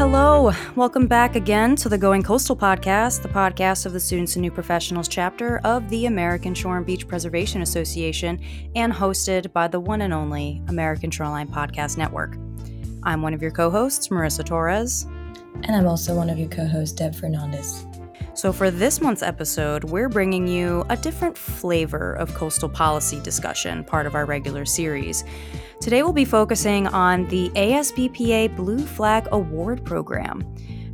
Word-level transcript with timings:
hello. 0.00 0.50
Welcome 0.76 1.06
back 1.06 1.36
again 1.36 1.76
to 1.76 1.90
the 1.90 1.98
Going 1.98 2.22
Coastal 2.22 2.56
podcast, 2.56 3.20
the 3.20 3.28
podcast 3.28 3.84
of 3.84 3.92
the 3.92 4.00
Students 4.00 4.34
and 4.34 4.40
New 4.40 4.50
Professionals 4.50 5.08
chapter 5.08 5.58
of 5.58 5.90
the 5.90 6.06
American 6.06 6.54
Shore 6.54 6.78
and 6.78 6.86
Beach 6.86 7.06
Preservation 7.06 7.60
Association 7.60 8.40
and 8.74 8.94
hosted 8.94 9.52
by 9.52 9.68
the 9.68 9.78
one 9.78 10.00
and 10.00 10.14
only 10.14 10.62
American 10.68 11.10
Shoreline 11.10 11.48
Podcast 11.48 11.98
Network. 11.98 12.38
I'm 13.02 13.20
one 13.20 13.34
of 13.34 13.42
your 13.42 13.50
co 13.50 13.68
hosts, 13.68 14.08
Marissa 14.08 14.42
Torres. 14.42 15.06
And 15.64 15.76
I'm 15.76 15.86
also 15.86 16.16
one 16.16 16.30
of 16.30 16.38
your 16.38 16.48
co 16.48 16.66
hosts, 16.66 16.94
Deb 16.94 17.14
Fernandez. 17.14 17.84
So, 18.40 18.54
for 18.54 18.70
this 18.70 19.02
month's 19.02 19.22
episode, 19.22 19.84
we're 19.84 20.08
bringing 20.08 20.48
you 20.48 20.82
a 20.88 20.96
different 20.96 21.36
flavor 21.36 22.14
of 22.14 22.32
coastal 22.32 22.70
policy 22.70 23.20
discussion, 23.20 23.84
part 23.84 24.06
of 24.06 24.14
our 24.14 24.24
regular 24.24 24.64
series. 24.64 25.24
Today, 25.78 26.02
we'll 26.02 26.14
be 26.14 26.24
focusing 26.24 26.86
on 26.86 27.26
the 27.26 27.50
ASBPA 27.50 28.56
Blue 28.56 28.78
Flag 28.78 29.28
Award 29.30 29.84
Program. 29.84 30.42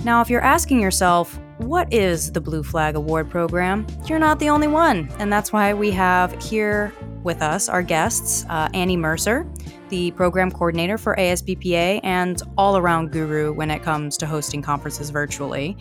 Now, 0.03 0.21
if 0.21 0.29
you're 0.29 0.41
asking 0.41 0.81
yourself, 0.81 1.39
what 1.59 1.93
is 1.95 2.33
the 2.33 2.41
Blue 2.41 2.65
Flag 2.65 2.97
Award 2.97 3.31
Program? 3.31 3.87
You're 4.07 4.19
not 4.19 4.41
the 4.41 4.49
only 4.49 4.67
one, 4.67 5.09
and 5.21 5.33
that's 5.33 5.53
why 5.53 5.73
we 5.73 5.93
have 5.93 6.43
here 6.43 6.93
with 7.23 7.43
us 7.43 7.69
our 7.69 7.83
guests 7.83 8.45
uh, 8.49 8.69
Annie 8.73 8.97
Mercer, 8.97 9.47
the 9.89 10.13
program 10.13 10.51
coordinator 10.51 10.99
for 10.99 11.17
ASBPA 11.17 12.01
and 12.03 12.41
all 12.57 12.77
around 12.77 13.11
guru 13.11 13.53
when 13.53 13.71
it 13.71 13.83
comes 13.83 14.17
to 14.19 14.27
hosting 14.27 14.63
conferences 14.63 15.11
virtually, 15.11 15.77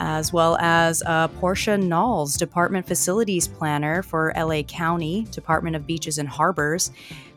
as 0.00 0.32
well 0.32 0.56
as 0.60 1.02
uh, 1.06 1.28
Porsche 1.28 1.80
Nauls, 1.80 2.36
Department 2.36 2.86
Facilities 2.86 3.46
Planner 3.46 4.02
for 4.02 4.32
LA 4.36 4.62
County, 4.62 5.26
Department 5.30 5.76
of 5.76 5.86
Beaches 5.86 6.18
and 6.18 6.28
Harbors 6.28 6.90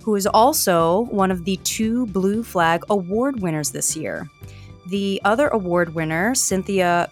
who 0.04 0.16
is 0.16 0.28
also 0.28 1.06
one 1.06 1.32
of 1.32 1.46
the 1.46 1.56
two 1.64 2.06
Blue 2.08 2.44
Flag 2.44 2.84
Award 2.90 3.42
winners 3.42 3.72
this 3.72 3.96
year. 3.96 4.30
The 4.88 5.22
other 5.24 5.48
award 5.48 5.96
winner, 5.96 6.36
Cynthia 6.36 7.10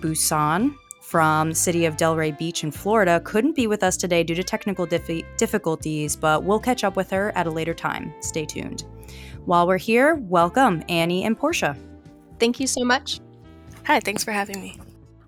Busan 0.00 0.76
from 1.00 1.54
city 1.54 1.86
of 1.86 1.96
Delray 1.96 2.36
Beach 2.38 2.62
in 2.62 2.70
Florida, 2.70 3.20
couldn't 3.24 3.56
be 3.56 3.66
with 3.66 3.82
us 3.82 3.96
today 3.96 4.22
due 4.22 4.34
to 4.34 4.44
technical 4.44 4.84
difficulties, 4.84 6.14
but 6.14 6.44
we'll 6.44 6.60
catch 6.60 6.84
up 6.84 6.94
with 6.94 7.10
her 7.10 7.32
at 7.36 7.46
a 7.46 7.50
later 7.50 7.72
time. 7.72 8.12
Stay 8.20 8.44
tuned. 8.44 8.84
While 9.46 9.66
we're 9.66 9.78
here, 9.78 10.16
welcome 10.16 10.82
Annie 10.90 11.24
and 11.24 11.38
Porsche. 11.38 11.76
Thank 12.38 12.60
you 12.60 12.66
so 12.66 12.84
much. 12.84 13.20
Hi, 13.86 14.00
thanks 14.00 14.24
for 14.24 14.32
having 14.32 14.60
me. 14.60 14.80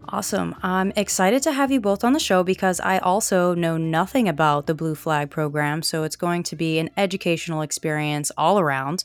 Awesome. 0.09 0.55
I'm 0.63 0.93
excited 0.95 1.43
to 1.43 1.53
have 1.53 1.73
you 1.73 1.81
both 1.81 2.05
on 2.05 2.13
the 2.13 2.21
show 2.21 2.45
because 2.45 2.79
I 2.81 2.99
also 2.99 3.55
know 3.55 3.77
nothing 3.77 4.29
about 4.29 4.67
the 4.67 4.75
Blue 4.75 4.95
Flag 4.95 5.31
program. 5.31 5.83
So 5.83 6.05
it's 6.05 6.17
going 6.17 6.45
to 6.45 6.57
be 6.57 6.79
an 6.79 6.91
educational 6.97 7.61
experience 7.63 8.31
all 8.37 8.61
around. 8.61 9.05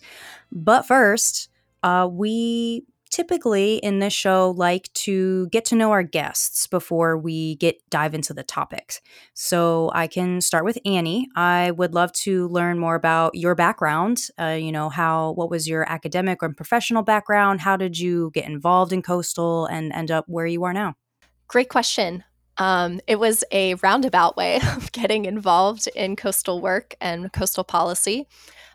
But 0.52 0.84
first, 0.84 1.50
uh, 1.82 2.08
we 2.12 2.86
typically 3.12 3.76
in 3.76 4.00
this 4.00 4.14
show 4.14 4.52
like 4.58 4.92
to 4.94 5.48
get 5.50 5.66
to 5.66 5.76
know 5.76 5.92
our 5.92 6.02
guests 6.02 6.66
before 6.66 7.18
we 7.18 7.56
get 7.58 7.78
dive 7.90 8.16
into 8.16 8.34
the 8.34 8.44
topics. 8.44 9.02
So 9.34 9.92
I 9.94 10.08
can 10.08 10.42
start 10.42 10.66
with 10.66 10.78
Annie. 10.86 11.28
I 11.36 11.72
would 11.72 11.94
love 11.94 12.14
to 12.14 12.48
learn 12.48 12.80
more 12.80 12.96
about 12.96 13.36
your 13.36 13.54
background. 13.54 14.22
Uh, 14.40 14.58
you 14.60 14.72
know, 14.72 14.90
how 14.90 15.32
what 15.34 15.50
was 15.50 15.68
your 15.68 15.90
academic 15.92 16.42
or 16.42 16.50
professional 16.54 17.04
background? 17.04 17.62
How 17.62 17.76
did 17.76 18.00
you 18.00 18.32
get 18.34 18.46
involved 18.46 18.94
in 18.94 19.02
coastal 19.02 19.66
and 19.66 19.92
end 19.92 20.10
up 20.10 20.26
where 20.28 20.48
you 20.48 20.64
are 20.64 20.74
now? 20.74 20.96
Great 21.48 21.70
question. 21.70 22.24
Um, 22.58 23.02
it 23.08 23.20
was 23.20 23.44
a 23.52 23.76
roundabout 23.76 24.38
way 24.38 24.60
of 24.76 24.92
getting 24.92 25.26
involved 25.26 25.88
in 25.96 26.16
coastal 26.16 26.62
work 26.62 26.96
and 27.02 27.32
coastal 27.34 27.64
policy. 27.64 28.28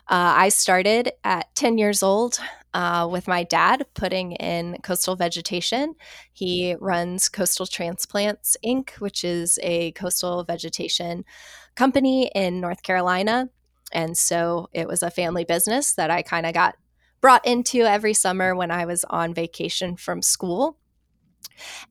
Uh, 0.09 0.35
I 0.37 0.49
started 0.49 1.11
at 1.23 1.53
10 1.55 1.77
years 1.77 2.01
old 2.01 2.39
uh, 2.77 3.07
with 3.07 3.27
my 3.27 3.43
dad 3.43 3.87
putting 3.95 4.33
in 4.33 4.77
coastal 4.83 5.15
vegetation. 5.15 5.95
He 6.31 6.75
runs 6.79 7.27
Coastal 7.27 7.65
Transplants 7.65 8.55
Inc., 8.63 8.91
which 8.99 9.23
is 9.23 9.57
a 9.63 9.93
coastal 9.93 10.43
vegetation 10.43 11.25
company 11.73 12.29
in 12.35 12.61
North 12.61 12.83
Carolina. 12.83 13.49
And 13.91 14.15
so 14.15 14.69
it 14.73 14.87
was 14.87 15.01
a 15.01 15.09
family 15.09 15.43
business 15.43 15.93
that 15.93 16.11
I 16.11 16.21
kind 16.21 16.45
of 16.45 16.53
got 16.53 16.75
brought 17.19 17.47
into 17.47 17.81
every 17.81 18.13
summer 18.13 18.55
when 18.55 18.69
I 18.69 18.85
was 18.85 19.03
on 19.05 19.33
vacation 19.33 19.95
from 19.95 20.21
school. 20.21 20.77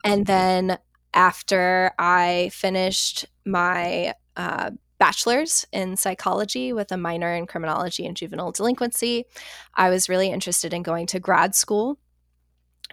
And 0.05 0.25
then 0.25 0.79
after 1.13 1.91
I 1.99 2.51
finished 2.53 3.27
my 3.45 4.15
uh, 4.37 4.71
bachelor's 4.99 5.67
in 5.73 5.97
psychology 5.97 6.73
with 6.73 6.91
a 6.93 6.97
minor 6.97 7.35
in 7.35 7.47
criminology 7.47 8.07
and 8.07 8.17
juvenile 8.17 8.53
delinquency. 8.53 9.27
I 9.75 9.91
was 9.91 10.09
really 10.09 10.31
interested 10.31 10.73
in 10.73 10.83
going 10.83 11.07
to 11.09 11.21
grad 11.21 11.55
school, 11.55 11.99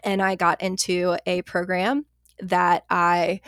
and 0.04 0.22
I 0.22 0.36
got 0.36 0.62
into 0.62 1.18
a 1.26 1.42
program 1.44 2.06
that 2.40 2.86
I 2.90 3.42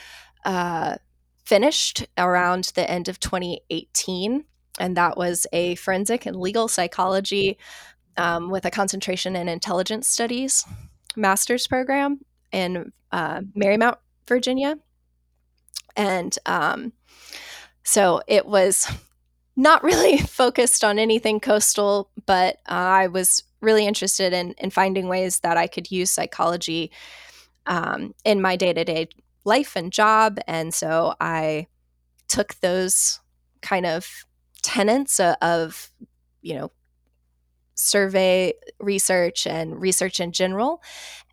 uh, 0.45 0.97
finished 1.43 2.07
around 2.17 2.71
the 2.75 2.89
end 2.89 3.07
of 3.07 3.19
2018. 3.19 4.45
And 4.79 4.97
that 4.97 5.17
was 5.17 5.47
a 5.53 5.75
forensic 5.75 6.25
and 6.25 6.35
legal 6.35 6.67
psychology 6.67 7.57
um, 8.17 8.49
with 8.49 8.65
a 8.65 8.71
concentration 8.71 9.35
in 9.35 9.47
intelligence 9.47 10.07
studies 10.07 10.65
master's 11.15 11.67
program 11.67 12.19
in 12.51 12.91
uh, 13.11 13.41
Marymount, 13.55 13.97
Virginia. 14.27 14.77
And 15.95 16.37
um, 16.45 16.93
so 17.85 18.21
it 18.27 18.45
was 18.45 18.91
not 19.55 19.83
really 19.83 20.17
focused 20.41 20.83
on 20.83 20.99
anything 20.99 21.39
coastal, 21.39 22.09
but 22.25 22.57
uh, 22.67 22.73
I 22.73 23.07
was 23.07 23.43
really 23.61 23.85
interested 23.85 24.33
in, 24.33 24.53
in 24.57 24.69
finding 24.71 25.07
ways 25.07 25.39
that 25.39 25.55
I 25.55 25.67
could 25.67 25.89
use 25.89 26.11
psychology 26.11 26.91
um, 27.65 28.13
in 28.25 28.41
my 28.41 28.55
day 28.57 28.73
to 28.73 28.83
day 28.83 29.07
life 29.45 29.75
and 29.75 29.93
job. 29.93 30.39
And 30.47 30.73
so 30.73 31.13
I 31.21 31.67
took 32.27 32.55
those 32.55 33.19
kind 33.61 33.85
of 33.85 34.25
tenets 34.61 35.19
of, 35.19 35.35
of 35.41 35.89
you 36.41 36.55
know, 36.55 36.71
survey 37.75 38.53
research 38.79 39.45
and 39.45 39.79
research 39.79 40.19
in 40.19 40.31
general 40.31 40.81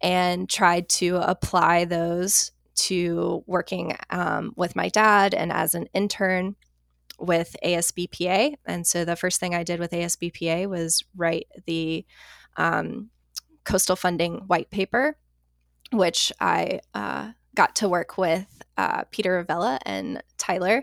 and 0.02 0.48
tried 0.48 0.88
to 0.88 1.16
apply 1.16 1.84
those 1.84 2.51
to 2.74 3.44
working 3.46 3.96
um, 4.10 4.52
with 4.56 4.76
my 4.76 4.88
dad 4.88 5.34
and 5.34 5.52
as 5.52 5.74
an 5.74 5.88
intern 5.94 6.56
with 7.18 7.56
ASBPA. 7.64 8.54
And 8.66 8.86
so 8.86 9.04
the 9.04 9.16
first 9.16 9.38
thing 9.40 9.54
I 9.54 9.62
did 9.62 9.78
with 9.80 9.92
ASBPA 9.92 10.68
was 10.68 11.04
write 11.16 11.46
the 11.66 12.04
um, 12.56 13.10
coastal 13.64 13.96
funding 13.96 14.38
white 14.46 14.70
paper, 14.70 15.16
which 15.92 16.32
I 16.40 16.80
uh, 16.94 17.32
got 17.54 17.76
to 17.76 17.88
work 17.88 18.18
with 18.18 18.62
uh, 18.76 19.04
Peter 19.10 19.44
Ravella 19.44 19.78
and 19.84 20.22
Tyler 20.38 20.82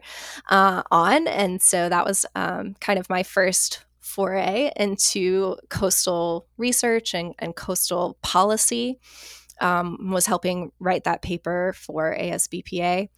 uh, 0.49 0.83
on. 0.91 1.27
And 1.27 1.61
so 1.61 1.89
that 1.89 2.05
was 2.05 2.25
um, 2.35 2.75
kind 2.79 2.99
of 2.99 3.09
my 3.09 3.23
first 3.23 3.85
foray 3.99 4.71
into 4.75 5.55
coastal 5.69 6.47
research 6.57 7.13
and, 7.13 7.35
and 7.39 7.55
coastal 7.55 8.17
policy 8.21 8.99
um, 9.61 10.11
was 10.11 10.25
helping 10.25 10.71
write 10.79 11.03
that 11.03 11.21
paper 11.21 11.73
for 11.75 12.15
ASBPA. 12.15 13.09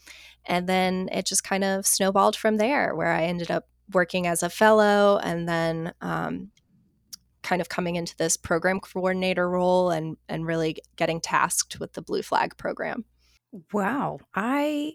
And 0.45 0.67
then 0.67 1.09
it 1.11 1.25
just 1.25 1.43
kind 1.43 1.63
of 1.63 1.85
snowballed 1.85 2.35
from 2.35 2.57
there, 2.57 2.95
where 2.95 3.11
I 3.11 3.23
ended 3.23 3.51
up 3.51 3.67
working 3.93 4.27
as 4.27 4.41
a 4.43 4.49
fellow 4.49 5.19
and 5.21 5.47
then 5.47 5.93
um, 6.01 6.51
kind 7.43 7.61
of 7.61 7.69
coming 7.69 7.95
into 7.95 8.15
this 8.17 8.37
program 8.37 8.79
coordinator 8.79 9.49
role 9.49 9.91
and, 9.91 10.17
and 10.29 10.45
really 10.45 10.77
getting 10.95 11.19
tasked 11.21 11.79
with 11.79 11.93
the 11.93 12.01
Blue 12.01 12.21
Flag 12.21 12.57
program. 12.57 13.05
Wow. 13.73 14.19
I 14.33 14.93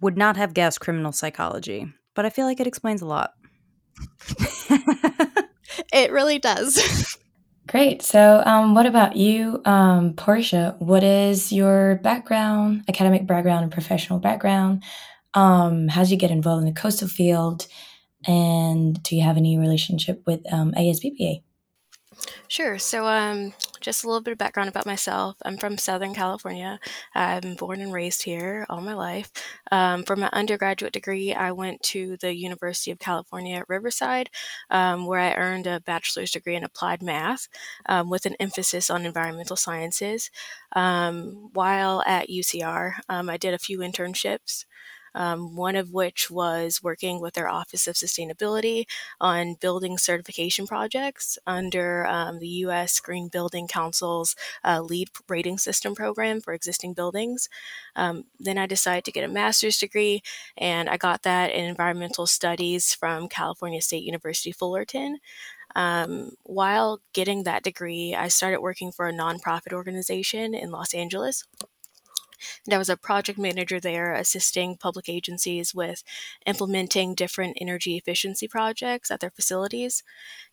would 0.00 0.16
not 0.16 0.36
have 0.36 0.54
guessed 0.54 0.80
criminal 0.80 1.12
psychology, 1.12 1.86
but 2.14 2.26
I 2.26 2.30
feel 2.30 2.46
like 2.46 2.60
it 2.60 2.66
explains 2.66 3.02
a 3.02 3.06
lot. 3.06 3.32
it 5.92 6.12
really 6.12 6.38
does. 6.38 7.18
Great. 7.66 8.02
So, 8.02 8.42
um, 8.46 8.74
what 8.74 8.86
about 8.86 9.16
you, 9.16 9.60
um, 9.64 10.14
Porsche? 10.14 10.78
What 10.80 11.02
is 11.02 11.50
your 11.50 11.96
background, 11.96 12.84
academic 12.88 13.26
background, 13.26 13.64
and 13.64 13.72
professional 13.72 14.20
background? 14.20 14.84
Um, 15.34 15.88
how 15.88 16.02
did 16.02 16.10
you 16.10 16.16
get 16.16 16.30
involved 16.30 16.60
in 16.60 16.72
the 16.72 16.80
coastal 16.80 17.08
field? 17.08 17.66
And 18.26 19.02
do 19.02 19.16
you 19.16 19.22
have 19.22 19.36
any 19.36 19.58
relationship 19.58 20.22
with 20.26 20.40
um, 20.52 20.72
ASBPA? 20.72 21.42
Sure. 22.46 22.78
So, 22.78 23.06
um, 23.06 23.52
just 23.80 24.04
a 24.04 24.06
little 24.06 24.20
bit 24.20 24.32
of 24.32 24.38
background 24.38 24.68
about 24.68 24.86
myself. 24.86 25.36
I'm 25.42 25.56
from 25.56 25.78
Southern 25.78 26.14
California. 26.14 26.78
I've 27.14 27.42
been 27.42 27.54
born 27.56 27.80
and 27.80 27.92
raised 27.92 28.22
here 28.22 28.66
all 28.68 28.80
my 28.80 28.94
life. 28.94 29.30
Um, 29.70 30.02
for 30.04 30.16
my 30.16 30.28
undergraduate 30.32 30.92
degree, 30.92 31.32
I 31.32 31.52
went 31.52 31.82
to 31.84 32.16
the 32.18 32.34
University 32.34 32.90
of 32.90 32.98
California 32.98 33.56
at 33.56 33.68
Riverside, 33.68 34.30
um, 34.70 35.06
where 35.06 35.20
I 35.20 35.34
earned 35.34 35.66
a 35.66 35.80
bachelor's 35.80 36.30
degree 36.32 36.56
in 36.56 36.64
applied 36.64 37.02
math 37.02 37.48
um, 37.86 38.10
with 38.10 38.26
an 38.26 38.36
emphasis 38.40 38.90
on 38.90 39.06
environmental 39.06 39.56
sciences. 39.56 40.30
Um, 40.74 41.50
while 41.52 42.02
at 42.06 42.28
UCR, 42.28 42.94
um, 43.08 43.28
I 43.30 43.36
did 43.36 43.54
a 43.54 43.58
few 43.58 43.78
internships. 43.78 44.64
Um, 45.16 45.56
one 45.56 45.74
of 45.74 45.92
which 45.92 46.30
was 46.30 46.82
working 46.82 47.20
with 47.20 47.34
their 47.34 47.48
Office 47.48 47.88
of 47.88 47.96
Sustainability 47.96 48.84
on 49.20 49.54
building 49.54 49.98
certification 49.98 50.66
projects 50.66 51.38
under 51.46 52.06
um, 52.06 52.38
the 52.38 52.48
U.S. 52.48 53.00
Green 53.00 53.28
Building 53.28 53.66
Council's 53.66 54.36
uh, 54.62 54.80
LEED 54.82 55.08
rating 55.28 55.58
system 55.58 55.94
program 55.94 56.40
for 56.40 56.52
existing 56.52 56.92
buildings. 56.92 57.48
Um, 57.96 58.24
then 58.38 58.58
I 58.58 58.66
decided 58.66 59.04
to 59.06 59.12
get 59.12 59.24
a 59.24 59.28
master's 59.28 59.78
degree, 59.78 60.22
and 60.56 60.88
I 60.88 60.98
got 60.98 61.22
that 61.22 61.50
in 61.50 61.64
environmental 61.64 62.26
studies 62.26 62.94
from 62.94 63.28
California 63.28 63.80
State 63.80 64.04
University 64.04 64.52
Fullerton. 64.52 65.18
Um, 65.74 66.30
while 66.44 67.00
getting 67.12 67.42
that 67.42 67.62
degree, 67.62 68.14
I 68.14 68.28
started 68.28 68.60
working 68.60 68.92
for 68.92 69.08
a 69.08 69.12
nonprofit 69.12 69.72
organization 69.72 70.54
in 70.54 70.70
Los 70.70 70.94
Angeles. 70.94 71.44
And 72.64 72.74
I 72.74 72.78
was 72.78 72.88
a 72.88 72.96
project 72.96 73.38
manager 73.38 73.80
there, 73.80 74.12
assisting 74.12 74.76
public 74.76 75.08
agencies 75.08 75.74
with 75.74 76.02
implementing 76.44 77.14
different 77.14 77.56
energy 77.60 77.96
efficiency 77.96 78.48
projects 78.48 79.10
at 79.10 79.20
their 79.20 79.30
facilities. 79.30 80.02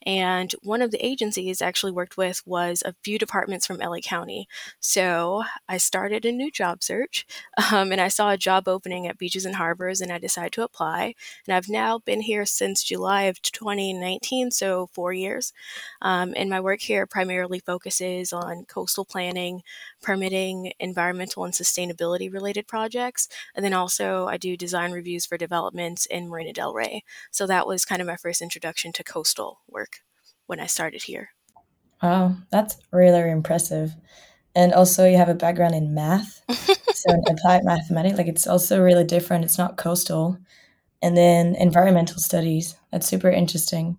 And 0.05 0.51
one 0.61 0.81
of 0.81 0.91
the 0.91 1.05
agencies 1.05 1.61
I 1.61 1.67
actually 1.67 1.91
worked 1.91 2.17
with 2.17 2.45
was 2.45 2.83
a 2.85 2.95
few 3.03 3.17
departments 3.17 3.65
from 3.65 3.77
LA 3.77 3.99
County. 3.99 4.47
So 4.79 5.43
I 5.67 5.77
started 5.77 6.25
a 6.25 6.31
new 6.31 6.51
job 6.51 6.83
search 6.83 7.25
um, 7.71 7.91
and 7.91 8.01
I 8.01 8.07
saw 8.07 8.31
a 8.31 8.37
job 8.37 8.67
opening 8.67 9.07
at 9.07 9.17
Beaches 9.17 9.45
and 9.45 9.55
Harbors 9.55 10.01
and 10.01 10.11
I 10.11 10.17
decided 10.17 10.53
to 10.53 10.63
apply. 10.63 11.15
And 11.47 11.55
I've 11.55 11.69
now 11.69 11.99
been 11.99 12.21
here 12.21 12.45
since 12.45 12.83
July 12.83 13.23
of 13.23 13.41
2019, 13.41 14.51
so 14.51 14.87
four 14.93 15.13
years. 15.13 15.53
Um, 16.01 16.33
and 16.35 16.49
my 16.49 16.59
work 16.59 16.81
here 16.81 17.05
primarily 17.05 17.59
focuses 17.59 18.33
on 18.33 18.65
coastal 18.65 19.05
planning, 19.05 19.63
permitting, 20.01 20.73
environmental 20.79 21.45
and 21.45 21.53
sustainability 21.53 21.72
related 21.77 22.67
projects. 22.67 23.27
And 23.55 23.63
then 23.63 23.73
also 23.73 24.27
I 24.27 24.37
do 24.37 24.57
design 24.57 24.91
reviews 24.91 25.25
for 25.25 25.37
developments 25.37 26.05
in 26.05 26.29
Marina 26.29 26.53
Del 26.53 26.73
Rey. 26.73 27.03
So 27.31 27.47
that 27.47 27.67
was 27.67 27.85
kind 27.85 28.01
of 28.01 28.07
my 28.07 28.15
first 28.15 28.41
introduction 28.41 28.91
to 28.93 29.03
coastal 29.03 29.59
work 29.67 29.99
when 30.45 30.59
I 30.59 30.67
started 30.67 31.03
here. 31.03 31.29
Wow, 32.01 32.35
that's 32.49 32.77
really 32.91 33.29
impressive. 33.31 33.95
And 34.55 34.73
also, 34.73 35.05
you 35.07 35.17
have 35.17 35.29
a 35.29 35.33
background 35.33 35.73
in 35.73 35.95
math, 35.95 36.41
so 36.93 37.09
applied 37.27 37.63
mathematics. 37.63 38.17
Like 38.17 38.27
it's 38.27 38.45
also 38.45 38.81
really 38.81 39.03
different. 39.03 39.45
It's 39.45 39.57
not 39.57 39.77
coastal, 39.77 40.37
and 41.01 41.17
then 41.17 41.55
environmental 41.55 42.19
studies. 42.19 42.75
That's 42.91 43.07
super 43.07 43.31
interesting. 43.31 43.97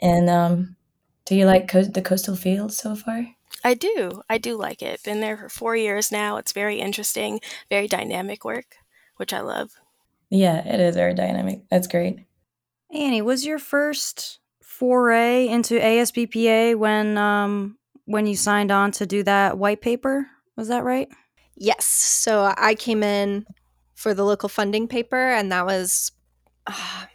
And 0.00 0.28
um, 0.28 0.76
do 1.24 1.36
you 1.36 1.46
like 1.46 1.68
co- 1.68 1.82
the 1.82 2.02
coastal 2.02 2.36
field 2.36 2.72
so 2.72 2.96
far? 2.96 3.26
I 3.64 3.74
do. 3.74 4.22
I 4.28 4.38
do 4.38 4.56
like 4.56 4.82
it. 4.82 5.02
Been 5.02 5.20
there 5.20 5.36
for 5.36 5.48
four 5.48 5.76
years 5.76 6.12
now. 6.12 6.36
It's 6.36 6.52
very 6.52 6.80
interesting, 6.80 7.40
very 7.70 7.88
dynamic 7.88 8.44
work, 8.44 8.76
which 9.16 9.32
I 9.32 9.40
love. 9.40 9.72
Yeah, 10.30 10.66
it 10.66 10.80
is 10.80 10.96
very 10.96 11.14
dynamic. 11.14 11.62
That's 11.70 11.86
great. 11.86 12.20
Annie, 12.92 13.22
was 13.22 13.44
your 13.44 13.58
first 13.58 14.38
foray 14.60 15.48
into 15.48 15.80
ASBPA 15.80 16.76
when 16.76 17.16
um 17.16 17.78
when 18.04 18.26
you 18.26 18.36
signed 18.36 18.70
on 18.70 18.92
to 18.92 19.06
do 19.06 19.22
that 19.24 19.58
white 19.58 19.80
paper. 19.80 20.26
Was 20.56 20.68
that 20.68 20.84
right? 20.84 21.08
Yes. 21.54 21.84
So 21.86 22.52
I 22.56 22.74
came 22.74 23.02
in 23.02 23.46
for 23.94 24.14
the 24.14 24.24
local 24.24 24.48
funding 24.48 24.86
paper, 24.88 25.30
and 25.32 25.50
that 25.52 25.66
was, 25.66 26.12
uh, 26.66 26.72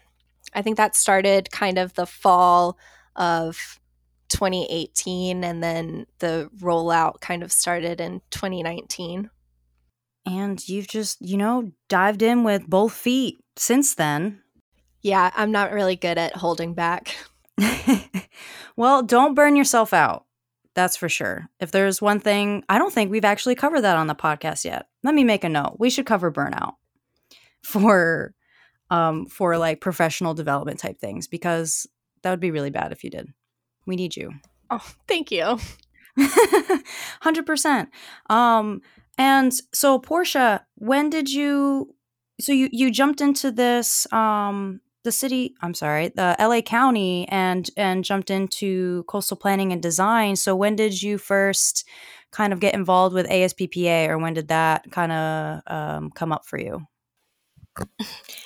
I 0.54 0.62
think 0.62 0.78
that 0.78 0.96
started 0.96 1.50
kind 1.52 1.78
of 1.78 1.94
the 1.94 2.06
fall 2.06 2.78
of 3.16 3.80
2018, 4.32 5.44
and 5.44 5.64
then 5.64 6.08
the 6.20 6.50
rollout 6.60 7.22
kind 7.22 7.44
of 7.44 7.52
started 7.52 8.02
in 8.02 8.22
2019. 8.32 9.30
And 10.26 10.68
you've 10.68 10.88
just, 10.88 11.22
you 11.22 11.38
know, 11.38 11.72
dived 11.90 12.22
in 12.22 12.44
with 12.44 12.68
both 12.68 12.94
feet 12.94 13.44
since 13.58 13.96
then. 13.96 14.42
Yeah, 15.02 15.32
I'm 15.36 15.52
not 15.52 15.72
really 15.72 15.96
good 15.96 16.18
at 16.18 16.36
holding 16.36 16.74
back. 16.74 17.16
well, 18.76 19.04
don't 19.04 19.36
burn 19.36 19.56
yourself 19.56 19.94
out. 19.94 20.26
That's 20.74 20.96
for 20.96 21.10
sure. 21.10 21.50
If 21.60 21.72
there's 21.72 22.02
one 22.02 22.20
thing, 22.20 22.64
I 22.70 22.78
don't 22.78 22.94
think 22.94 23.12
we've 23.12 23.26
actually 23.26 23.56
covered 23.56 23.82
that 23.82 23.98
on 23.98 24.08
the 24.08 24.16
podcast 24.16 24.64
yet. 24.64 24.88
Let 25.04 25.16
me 25.16 25.24
make 25.24 25.44
a 25.44 25.50
note. 25.50 25.78
We 25.80 25.90
should 25.90 26.06
cover 26.06 26.32
burnout 26.32 26.76
for 27.64 28.34
um 28.90 29.26
for 29.26 29.58
like 29.58 29.82
professional 29.82 30.34
development 30.34 30.80
type 30.80 31.00
things 31.00 31.28
because 31.28 31.88
that 32.22 32.30
would 32.30 32.40
be 32.40 32.52
really 32.52 32.70
bad 32.70 32.92
if 32.92 33.04
you 33.04 33.10
did. 33.10 33.34
We 33.86 33.96
need 33.96 34.16
you. 34.16 34.32
Oh, 34.70 34.86
thank 35.08 35.32
you. 35.32 35.60
100%. 36.20 37.88
Um 38.30 38.82
and 39.18 39.54
so 39.74 40.00
Porsche, 40.00 40.62
when 40.76 41.10
did 41.10 41.30
you 41.32 41.94
so 42.40 42.52
you 42.52 42.70
you 42.72 42.92
jumped 42.92 43.22
into 43.22 43.52
this 43.52 44.12
um 44.12 44.82
the 45.04 45.12
city 45.12 45.56
i'm 45.62 45.74
sorry 45.74 46.10
the 46.10 46.36
la 46.40 46.62
county 46.62 47.28
and 47.30 47.70
and 47.78 48.04
jumped 48.04 48.30
into 48.30 49.04
coastal 49.08 49.38
planning 49.38 49.72
and 49.72 49.82
design 49.82 50.36
so 50.36 50.56
when 50.56 50.76
did 50.76 51.02
you 51.02 51.18
first 51.18 51.88
kind 52.32 52.54
of 52.54 52.60
get 52.60 52.74
involved 52.74 53.14
with 53.14 53.28
asbpa 53.28 54.08
or 54.08 54.18
when 54.18 54.34
did 54.34 54.48
that 54.48 54.90
kind 54.92 55.12
of 55.12 55.62
um, 55.68 56.12
come 56.12 56.32
up 56.32 56.46
for 56.46 56.60
you 56.60 56.86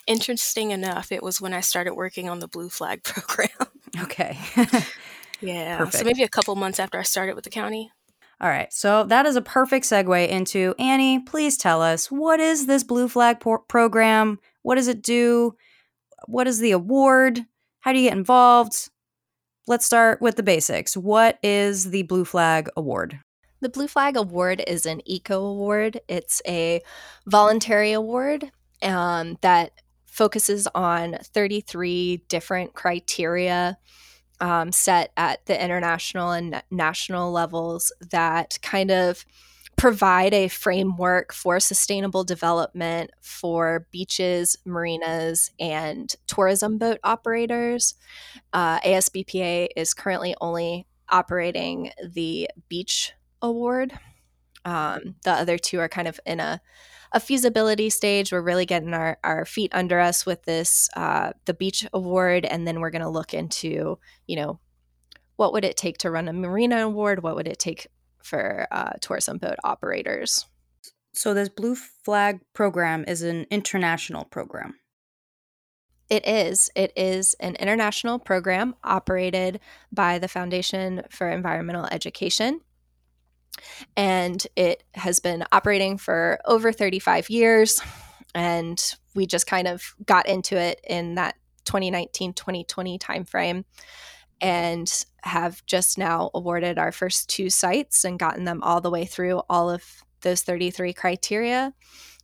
interesting 0.07 0.71
enough 0.71 1.11
it 1.11 1.23
was 1.23 1.41
when 1.41 1.53
i 1.53 1.59
started 1.61 1.93
working 1.93 2.29
on 2.29 2.39
the 2.39 2.47
blue 2.47 2.69
flag 2.69 3.03
program 3.03 3.49
okay 4.01 4.37
yeah 5.45 5.77
Perfect. 5.77 5.97
so 5.97 6.03
maybe 6.03 6.23
a 6.23 6.29
couple 6.29 6.55
months 6.55 6.79
after 6.79 6.99
i 6.99 7.03
started 7.03 7.35
with 7.35 7.43
the 7.43 7.49
county 7.49 7.91
all 8.41 8.49
right, 8.49 8.71
so 8.73 9.05
that 9.05 9.25
is 9.25 9.37
a 9.37 9.41
perfect 9.41 9.85
segue 9.85 10.27
into 10.27 10.75
Annie. 10.77 11.19
Please 11.19 11.55
tell 11.55 11.81
us 11.81 12.11
what 12.11 12.41
is 12.41 12.65
this 12.65 12.83
Blue 12.83 13.07
Flag 13.07 13.39
por- 13.39 13.59
program? 13.59 14.39
What 14.61 14.75
does 14.75 14.89
it 14.89 15.01
do? 15.01 15.55
what 16.27 16.47
is 16.47 16.59
the 16.59 16.71
award? 16.71 17.45
How 17.81 17.93
do 17.93 17.99
you 17.99 18.09
get 18.09 18.17
involved? 18.17 18.89
Let's 19.67 19.85
start 19.85 20.21
with 20.21 20.35
the 20.35 20.43
basics. 20.43 20.95
What 20.95 21.39
is 21.43 21.89
the 21.89 22.03
Blue 22.03 22.25
Flag 22.25 22.69
Award? 22.77 23.19
The 23.61 23.69
Blue 23.69 23.87
Flag 23.87 24.15
Award 24.15 24.63
is 24.67 24.85
an 24.85 25.01
eco 25.05 25.43
award. 25.43 25.99
It's 26.07 26.41
a 26.47 26.81
voluntary 27.25 27.93
award 27.93 28.51
um, 28.83 29.37
that 29.41 29.71
focuses 30.05 30.67
on 30.75 31.17
33 31.21 32.23
different 32.27 32.73
criteria 32.73 33.77
um, 34.39 34.71
set 34.71 35.11
at 35.17 35.45
the 35.45 35.63
international 35.63 36.31
and 36.31 36.61
national 36.71 37.31
levels 37.31 37.91
that 38.11 38.57
kind 38.61 38.91
of 38.91 39.25
provide 39.75 40.33
a 40.33 40.47
framework 40.47 41.33
for 41.33 41.59
sustainable 41.59 42.23
development 42.23 43.11
for 43.21 43.87
beaches, 43.91 44.57
marinas, 44.65 45.51
and 45.59 46.15
tourism 46.27 46.77
boat 46.77 46.99
operators. 47.03 47.95
Uh, 48.53 48.79
ASBPA 48.79 49.67
is 49.75 49.93
currently 49.93 50.35
only 50.39 50.87
operating 51.09 51.91
the 52.13 52.49
beach 52.69 53.13
award. 53.41 53.97
Um, 54.63 55.15
the 55.23 55.31
other 55.31 55.57
two 55.57 55.79
are 55.79 55.89
kind 55.89 56.07
of 56.07 56.19
in 56.25 56.39
a, 56.39 56.61
a 57.15 57.19
feasibility 57.19 57.89
stage. 57.89 58.31
We're 58.31 58.41
really 58.41 58.67
getting 58.67 58.93
our, 58.93 59.17
our 59.23 59.45
feet 59.45 59.71
under 59.73 59.99
us 59.99 60.23
with 60.23 60.43
this, 60.43 60.87
uh, 60.95 61.31
the 61.45 61.55
beach 61.55 61.87
award, 61.91 62.45
and 62.45 62.67
then 62.67 62.79
we're 62.79 62.91
going 62.91 63.01
to 63.01 63.09
look 63.09 63.33
into, 63.33 63.97
you 64.27 64.35
know, 64.35 64.59
what 65.37 65.53
would 65.53 65.65
it 65.65 65.75
take 65.75 65.97
to 65.99 66.11
run 66.11 66.27
a 66.27 66.33
marina 66.33 66.85
award? 66.85 67.23
What 67.23 67.35
would 67.35 67.47
it 67.47 67.57
take 67.57 67.87
for 68.25 68.67
uh, 68.71 68.93
tourism 68.99 69.37
boat 69.37 69.57
operators. 69.63 70.45
So, 71.13 71.33
this 71.33 71.47
Blue 71.47 71.75
Flag 71.75 72.41
program 72.53 73.05
is 73.07 73.21
an 73.21 73.45
international 73.49 74.25
program. 74.25 74.75
It 76.09 76.27
is. 76.27 76.69
It 76.75 76.91
is 76.95 77.35
an 77.39 77.55
international 77.55 78.19
program 78.19 78.75
operated 78.83 79.59
by 79.91 80.19
the 80.19 80.27
Foundation 80.27 81.03
for 81.09 81.29
Environmental 81.29 81.87
Education. 81.89 82.61
And 83.95 84.45
it 84.55 84.83
has 84.93 85.19
been 85.19 85.45
operating 85.51 85.97
for 85.97 86.39
over 86.45 86.71
35 86.71 87.29
years. 87.29 87.81
And 88.33 88.81
we 89.13 89.25
just 89.25 89.47
kind 89.47 89.67
of 89.67 89.95
got 90.05 90.27
into 90.27 90.57
it 90.57 90.81
in 90.87 91.15
that 91.15 91.35
2019 91.65 92.33
2020 92.33 92.99
timeframe 92.99 93.63
and 94.41 95.05
have 95.23 95.65
just 95.65 95.97
now 95.97 96.29
awarded 96.33 96.77
our 96.77 96.91
first 96.91 97.29
two 97.29 97.49
sites 97.49 98.03
and 98.03 98.19
gotten 98.19 98.43
them 98.43 98.61
all 98.61 98.81
the 98.81 98.91
way 98.91 99.05
through 99.05 99.41
all 99.49 99.69
of 99.69 99.83
those 100.21 100.41
33 100.41 100.93
criteria. 100.93 101.73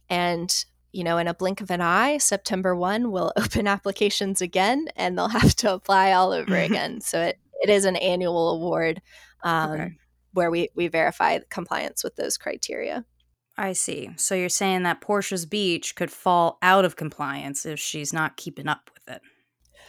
And, 0.09 0.53
you 0.91 1.03
know, 1.03 1.17
in 1.17 1.27
a 1.27 1.33
blink 1.33 1.61
of 1.61 1.71
an 1.71 1.81
eye, 1.81 2.17
September 2.17 2.75
1 2.75 3.11
will 3.11 3.31
open 3.37 3.67
applications 3.67 4.41
again 4.41 4.87
and 4.95 5.17
they'll 5.17 5.29
have 5.29 5.55
to 5.55 5.73
apply 5.73 6.11
all 6.11 6.31
over 6.31 6.55
again. 6.57 7.01
So 7.01 7.21
it, 7.21 7.39
it 7.61 7.69
is 7.69 7.85
an 7.85 7.95
annual 7.95 8.51
award 8.51 9.01
um, 9.43 9.71
okay. 9.71 9.97
Where 10.33 10.51
we, 10.51 10.69
we 10.75 10.87
verify 10.87 11.39
compliance 11.49 12.03
with 12.03 12.15
those 12.15 12.37
criteria. 12.37 13.05
I 13.57 13.73
see. 13.73 14.09
So 14.15 14.33
you're 14.33 14.49
saying 14.49 14.83
that 14.83 15.01
Porsche's 15.01 15.45
Beach 15.45 15.95
could 15.95 16.11
fall 16.11 16.57
out 16.61 16.85
of 16.85 16.95
compliance 16.95 17.65
if 17.65 17.79
she's 17.79 18.13
not 18.13 18.37
keeping 18.37 18.67
up 18.67 18.89
with 18.93 19.15
it. 19.15 19.21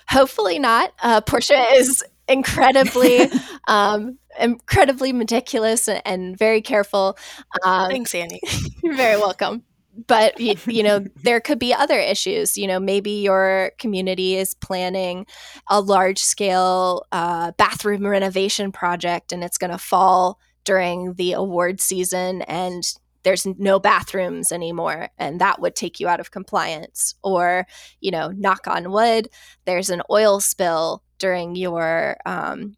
Hopefully 0.08 0.58
not. 0.58 0.92
Uh, 1.02 1.20
Porsche 1.20 1.72
is 1.74 2.02
incredibly, 2.28 3.30
um, 3.68 4.18
incredibly 4.38 5.12
meticulous 5.12 5.88
and, 5.88 6.02
and 6.04 6.38
very 6.38 6.60
careful. 6.60 7.16
Um, 7.64 7.90
Thanks, 7.90 8.14
Annie. 8.14 8.40
You're 8.82 8.96
very 8.96 9.16
welcome. 9.16 9.62
But 10.06 10.38
you, 10.40 10.54
you, 10.66 10.82
know 10.82 11.04
there 11.22 11.40
could 11.40 11.58
be 11.58 11.74
other 11.74 11.98
issues. 11.98 12.56
You 12.56 12.66
know 12.66 12.80
maybe 12.80 13.10
your 13.10 13.72
community 13.78 14.36
is 14.36 14.54
planning 14.54 15.26
a 15.68 15.80
large 15.80 16.18
scale 16.18 17.06
uh, 17.12 17.52
bathroom 17.52 18.06
renovation 18.06 18.72
project 18.72 19.32
and 19.32 19.44
it's 19.44 19.58
going 19.58 19.72
to 19.72 19.78
fall 19.78 20.38
during 20.64 21.14
the 21.14 21.32
award 21.32 21.80
season 21.80 22.42
and 22.42 22.84
there's 23.24 23.46
no 23.46 23.78
bathrooms 23.78 24.52
anymore 24.52 25.08
and 25.18 25.40
that 25.40 25.60
would 25.60 25.74
take 25.74 26.00
you 26.00 26.08
out 26.08 26.20
of 26.20 26.30
compliance 26.30 27.14
or 27.22 27.66
you 28.00 28.10
know 28.10 28.28
knock 28.28 28.66
on 28.66 28.90
wood 28.92 29.28
there's 29.64 29.90
an 29.90 30.02
oil 30.10 30.40
spill 30.40 31.02
during 31.18 31.54
your 31.56 32.16
um, 32.26 32.76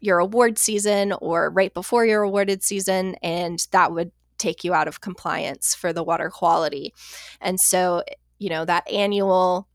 your 0.00 0.18
award 0.18 0.58
season 0.58 1.12
or 1.20 1.50
right 1.50 1.74
before 1.74 2.06
your 2.06 2.22
awarded 2.22 2.62
season 2.62 3.14
and 3.22 3.66
that 3.70 3.92
would 3.92 4.10
take 4.40 4.64
you 4.64 4.74
out 4.74 4.88
of 4.88 5.00
compliance 5.00 5.74
for 5.74 5.92
the 5.92 6.02
water 6.02 6.30
quality. 6.30 6.92
And 7.40 7.60
so, 7.60 8.02
you 8.38 8.48
know, 8.48 8.64
that 8.64 8.90
annual 8.90 9.68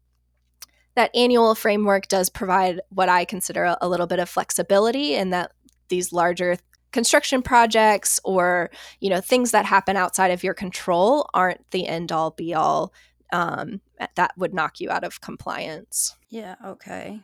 that 0.96 1.12
annual 1.14 1.56
framework 1.56 2.08
does 2.08 2.30
provide 2.30 2.80
what 2.90 3.10
I 3.10 3.26
consider 3.26 3.66
a, 3.66 3.78
a 3.82 3.90
little 3.90 4.08
bit 4.08 4.20
of 4.20 4.30
flexibility 4.30 5.14
in 5.14 5.30
that 5.32 5.52
these 5.90 6.12
larger 6.12 6.58
construction 6.92 7.42
projects 7.42 8.22
or 8.24 8.72
you 9.02 9.10
know 9.10 9.20
things 9.20 9.52
that 9.52 9.66
happen 9.66 9.98
outside 9.98 10.32
of 10.32 10.44
your 10.44 10.54
control 10.54 11.30
aren't 11.34 11.70
the 11.72 11.88
end 11.88 12.10
all 12.10 12.32
be 12.32 12.54
all 12.54 12.94
um, 13.34 13.82
that 14.16 14.32
would 14.38 14.54
knock 14.54 14.80
you 14.80 14.90
out 14.90 15.04
of 15.04 15.20
compliance 15.20 16.16
yeah 16.30 16.56
okay 16.66 17.20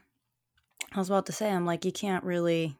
i 0.94 1.00
was 1.00 1.10
about 1.10 1.26
to 1.26 1.32
say 1.32 1.50
i'm 1.50 1.66
like 1.66 1.86
you 1.86 1.92
can't 1.94 2.26
really 2.26 2.78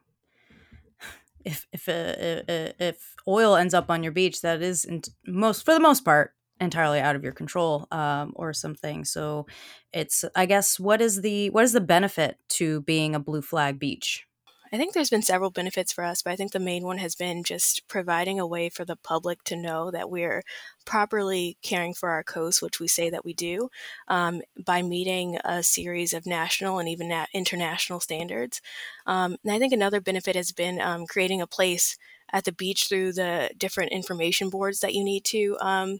if 1.44 1.66
if 1.72 1.88
uh, 1.88 2.42
if 2.78 3.14
oil 3.26 3.56
ends 3.56 3.74
up 3.74 3.90
on 3.90 4.02
your 4.02 4.12
beach, 4.12 4.40
that 4.42 4.62
is 4.62 4.86
most 5.26 5.64
for 5.64 5.74
the 5.74 5.80
most 5.80 6.04
part 6.04 6.32
entirely 6.60 7.00
out 7.00 7.16
of 7.16 7.24
your 7.24 7.32
control 7.32 7.88
um, 7.90 8.32
or 8.36 8.52
something. 8.52 9.04
So 9.04 9.46
it's 9.92 10.24
I 10.34 10.46
guess 10.46 10.78
what 10.78 11.00
is 11.00 11.20
the 11.20 11.50
what 11.50 11.64
is 11.64 11.72
the 11.72 11.80
benefit 11.80 12.38
to 12.50 12.82
being 12.82 13.14
a 13.14 13.20
blue 13.20 13.42
flag 13.42 13.78
beach? 13.78 14.26
I 14.74 14.78
think 14.78 14.94
there's 14.94 15.10
been 15.10 15.20
several 15.22 15.50
benefits 15.50 15.92
for 15.92 16.02
us, 16.02 16.22
but 16.22 16.32
I 16.32 16.36
think 16.36 16.52
the 16.52 16.58
main 16.58 16.82
one 16.84 16.96
has 16.96 17.14
been 17.14 17.44
just 17.44 17.86
providing 17.88 18.40
a 18.40 18.46
way 18.46 18.70
for 18.70 18.86
the 18.86 18.96
public 18.96 19.44
to 19.44 19.56
know 19.56 19.90
that 19.90 20.08
we're 20.10 20.42
properly 20.86 21.58
caring 21.62 21.92
for 21.92 22.08
our 22.08 22.24
coast, 22.24 22.62
which 22.62 22.80
we 22.80 22.88
say 22.88 23.10
that 23.10 23.24
we 23.24 23.34
do, 23.34 23.68
um, 24.08 24.40
by 24.64 24.80
meeting 24.80 25.36
a 25.44 25.62
series 25.62 26.14
of 26.14 26.24
national 26.24 26.78
and 26.78 26.88
even 26.88 27.12
international 27.34 28.00
standards. 28.00 28.62
Um, 29.06 29.36
and 29.44 29.52
I 29.52 29.58
think 29.58 29.74
another 29.74 30.00
benefit 30.00 30.36
has 30.36 30.52
been 30.52 30.80
um, 30.80 31.06
creating 31.06 31.42
a 31.42 31.46
place 31.46 31.98
at 32.32 32.44
the 32.44 32.52
beach 32.52 32.88
through 32.88 33.12
the 33.12 33.50
different 33.58 33.92
information 33.92 34.48
boards 34.48 34.80
that 34.80 34.94
you 34.94 35.04
need 35.04 35.22
to 35.24 35.54
um, 35.60 35.98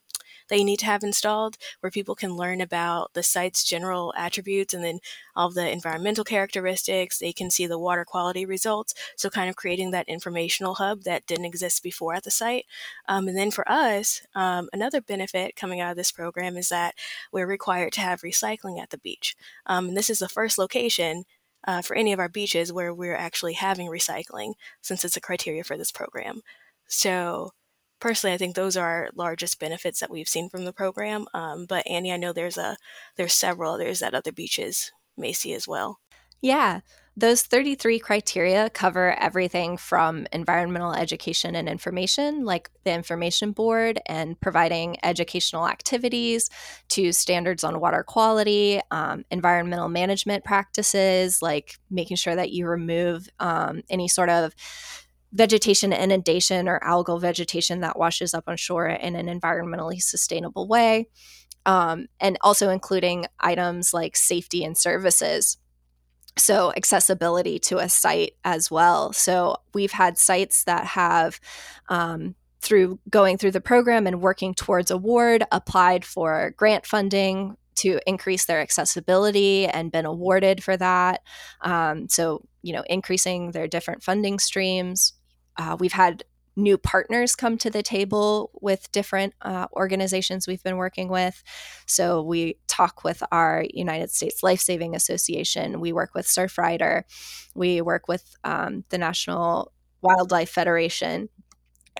that 0.52 0.58
you 0.58 0.64
need 0.66 0.80
to 0.80 0.84
have 0.84 1.02
installed 1.02 1.56
where 1.80 1.90
people 1.90 2.14
can 2.14 2.36
learn 2.36 2.60
about 2.60 3.14
the 3.14 3.22
site's 3.22 3.64
general 3.64 4.12
attributes 4.18 4.74
and 4.74 4.84
then 4.84 4.98
all 5.34 5.48
the 5.48 5.70
environmental 5.70 6.24
characteristics. 6.24 7.18
They 7.18 7.32
can 7.32 7.50
see 7.50 7.66
the 7.66 7.78
water 7.78 8.04
quality 8.04 8.44
results. 8.44 8.92
So, 9.16 9.30
kind 9.30 9.48
of 9.48 9.56
creating 9.56 9.92
that 9.92 10.06
informational 10.10 10.74
hub 10.74 11.04
that 11.04 11.24
didn't 11.26 11.46
exist 11.46 11.82
before 11.82 12.12
at 12.12 12.24
the 12.24 12.30
site. 12.30 12.66
Um, 13.08 13.28
and 13.28 13.38
then 13.38 13.50
for 13.50 13.66
us, 13.66 14.20
um, 14.34 14.68
another 14.74 15.00
benefit 15.00 15.56
coming 15.56 15.80
out 15.80 15.92
of 15.92 15.96
this 15.96 16.12
program 16.12 16.58
is 16.58 16.68
that 16.68 16.96
we're 17.32 17.46
required 17.46 17.94
to 17.94 18.02
have 18.02 18.20
recycling 18.20 18.78
at 18.78 18.90
the 18.90 18.98
beach. 18.98 19.34
Um, 19.64 19.88
and 19.88 19.96
this 19.96 20.10
is 20.10 20.18
the 20.18 20.28
first 20.28 20.58
location 20.58 21.24
uh, 21.66 21.80
for 21.80 21.96
any 21.96 22.12
of 22.12 22.20
our 22.20 22.28
beaches 22.28 22.70
where 22.70 22.92
we're 22.92 23.16
actually 23.16 23.54
having 23.54 23.86
recycling 23.86 24.52
since 24.82 25.02
it's 25.02 25.16
a 25.16 25.20
criteria 25.20 25.64
for 25.64 25.78
this 25.78 25.92
program. 25.92 26.42
So 26.88 27.52
personally, 28.02 28.34
I 28.34 28.36
think 28.36 28.56
those 28.56 28.76
are 28.76 28.84
our 28.84 29.10
largest 29.14 29.60
benefits 29.60 30.00
that 30.00 30.10
we've 30.10 30.28
seen 30.28 30.48
from 30.48 30.64
the 30.64 30.72
program. 30.72 31.26
Um, 31.34 31.66
but 31.66 31.86
Annie, 31.88 32.12
I 32.12 32.16
know 32.16 32.32
there's 32.32 32.58
a 32.58 32.76
there's 33.16 33.32
several 33.32 33.74
others 33.74 34.00
that 34.00 34.12
other 34.12 34.32
beaches 34.32 34.90
may 35.16 35.32
see 35.32 35.54
as 35.54 35.68
well. 35.68 36.00
Yeah. 36.42 36.80
Those 37.16 37.42
33 37.42 37.98
criteria 37.98 38.70
cover 38.70 39.14
everything 39.20 39.76
from 39.76 40.26
environmental 40.32 40.94
education 40.94 41.54
and 41.54 41.68
information, 41.68 42.44
like 42.44 42.70
the 42.84 42.92
information 42.92 43.52
board 43.52 44.00
and 44.06 44.40
providing 44.40 44.96
educational 45.04 45.68
activities, 45.68 46.48
to 46.88 47.12
standards 47.12 47.62
on 47.62 47.80
water 47.80 48.02
quality, 48.02 48.80
um, 48.90 49.24
environmental 49.30 49.90
management 49.90 50.42
practices, 50.42 51.42
like 51.42 51.76
making 51.90 52.16
sure 52.16 52.34
that 52.34 52.50
you 52.50 52.66
remove 52.66 53.28
um, 53.38 53.82
any 53.90 54.08
sort 54.08 54.30
of 54.30 54.54
vegetation 55.32 55.92
inundation 55.92 56.68
or 56.68 56.78
algal 56.80 57.20
vegetation 57.20 57.80
that 57.80 57.98
washes 57.98 58.34
up 58.34 58.44
on 58.46 58.56
shore 58.56 58.86
in 58.86 59.16
an 59.16 59.26
environmentally 59.26 60.00
sustainable 60.00 60.68
way. 60.68 61.08
Um, 61.64 62.06
and 62.20 62.36
also 62.40 62.70
including 62.70 63.26
items 63.38 63.94
like 63.94 64.16
safety 64.16 64.64
and 64.64 64.76
services. 64.76 65.58
So, 66.36 66.72
accessibility 66.76 67.58
to 67.60 67.78
a 67.78 67.88
site 67.88 68.32
as 68.44 68.70
well. 68.70 69.12
So, 69.12 69.56
we've 69.74 69.92
had 69.92 70.18
sites 70.18 70.64
that 70.64 70.86
have, 70.86 71.38
um, 71.88 72.34
through 72.62 72.98
going 73.10 73.38
through 73.38 73.50
the 73.52 73.60
program 73.60 74.06
and 74.06 74.22
working 74.22 74.54
towards 74.54 74.90
award, 74.90 75.44
applied 75.52 76.04
for 76.04 76.54
grant 76.56 76.86
funding 76.86 77.56
to 77.76 78.00
increase 78.06 78.46
their 78.46 78.60
accessibility 78.60 79.66
and 79.66 79.92
been 79.92 80.06
awarded 80.06 80.62
for 80.62 80.76
that. 80.76 81.22
Um, 81.60 82.08
so, 82.08 82.42
you 82.62 82.72
know, 82.72 82.84
increasing 82.88 83.52
their 83.52 83.66
different 83.66 84.02
funding 84.02 84.38
streams. 84.38 85.12
Uh, 85.56 85.76
we've 85.78 85.92
had 85.92 86.24
new 86.56 86.76
partners 86.76 87.34
come 87.34 87.56
to 87.58 87.70
the 87.70 87.82
table 87.82 88.50
with 88.60 88.90
different 88.92 89.34
uh, 89.42 89.66
organizations 89.72 90.46
we've 90.46 90.62
been 90.62 90.76
working 90.76 91.08
with. 91.08 91.42
So 91.86 92.22
we 92.22 92.58
talk 92.68 93.04
with 93.04 93.22
our 93.32 93.64
United 93.72 94.10
States 94.10 94.42
Life 94.42 94.60
Saving 94.60 94.94
Association, 94.94 95.80
we 95.80 95.92
work 95.92 96.14
with 96.14 96.26
Surfrider, 96.26 97.04
we 97.54 97.80
work 97.80 98.08
with 98.08 98.36
um, 98.44 98.84
the 98.90 98.98
National 98.98 99.72
Wildlife 100.02 100.50
Federation 100.50 101.28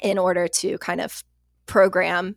in 0.02 0.18
order 0.18 0.48
to 0.48 0.78
kind 0.78 1.00
of 1.00 1.24
program 1.66 2.36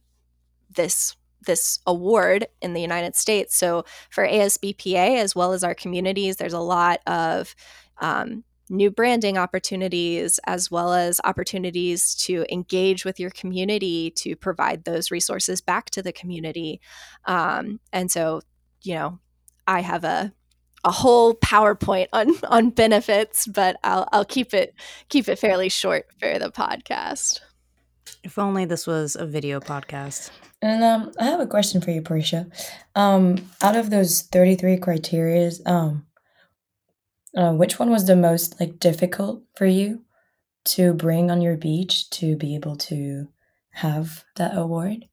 this 0.74 1.16
this 1.46 1.80
award 1.86 2.48
in 2.60 2.74
the 2.74 2.82
United 2.82 3.16
States. 3.16 3.56
So 3.56 3.86
for 4.10 4.28
ASBPA 4.28 5.18
as 5.18 5.36
well 5.36 5.54
as 5.54 5.64
our 5.64 5.76
communities, 5.76 6.38
there's 6.38 6.54
a 6.54 6.60
lot 6.60 7.02
of 7.06 7.56
um, 8.00 8.44
new 8.70 8.90
branding 8.90 9.38
opportunities 9.38 10.40
as 10.46 10.72
well 10.72 10.94
as 10.94 11.22
opportunities 11.24 12.16
to 12.16 12.46
engage 12.52 13.06
with 13.06 13.20
your 13.20 13.30
community 13.30 14.12
to 14.12 14.36
provide 14.36 14.84
those 14.84 15.12
resources 15.12 15.62
back 15.62 15.90
to 15.92 16.02
the 16.02 16.12
community. 16.12 16.82
Um, 17.26 17.80
and 17.94 18.12
so 18.12 18.42
you 18.86 18.96
know 18.96 19.20
i 19.68 19.82
have 19.82 20.04
a 20.04 20.32
a 20.84 20.92
whole 20.92 21.34
powerpoint 21.34 22.08
on 22.14 22.34
on 22.48 22.70
benefits 22.70 23.48
but 23.48 23.78
i'll 23.84 24.08
i'll 24.12 24.26
keep 24.26 24.54
it 24.54 24.74
keep 25.10 25.28
it 25.28 25.40
fairly 25.40 25.70
short 25.70 26.08
for 26.20 26.40
the 26.40 26.52
podcast. 26.52 27.42
If 28.24 28.38
only 28.38 28.66
this 28.66 28.86
was 28.86 29.16
a 29.16 29.26
video 29.26 29.60
podcast. 29.60 30.30
And 30.62 30.84
um, 30.84 31.12
i 31.20 31.26
have 31.26 31.40
a 31.40 31.48
question 31.48 31.82
for 31.82 31.92
you 31.92 32.02
porsche 32.02 32.50
um, 32.96 33.38
out 33.62 33.76
of 33.76 33.90
those 33.90 34.22
33 34.22 34.78
criterias 34.78 35.66
um, 35.68 36.06
uh, 37.36 37.52
which 37.52 37.80
one 37.80 37.90
was 37.90 38.06
the 38.06 38.16
most 38.16 38.60
like 38.60 38.80
difficult 38.80 39.44
for 39.56 39.66
you 39.66 40.04
to 40.66 40.94
bring 40.94 41.30
on 41.30 41.42
your 41.42 41.58
beach 41.58 42.10
to 42.10 42.36
be 42.36 42.56
able 42.56 42.76
to 42.76 43.28
have 43.72 44.24
that 44.36 44.58
award? 44.58 45.06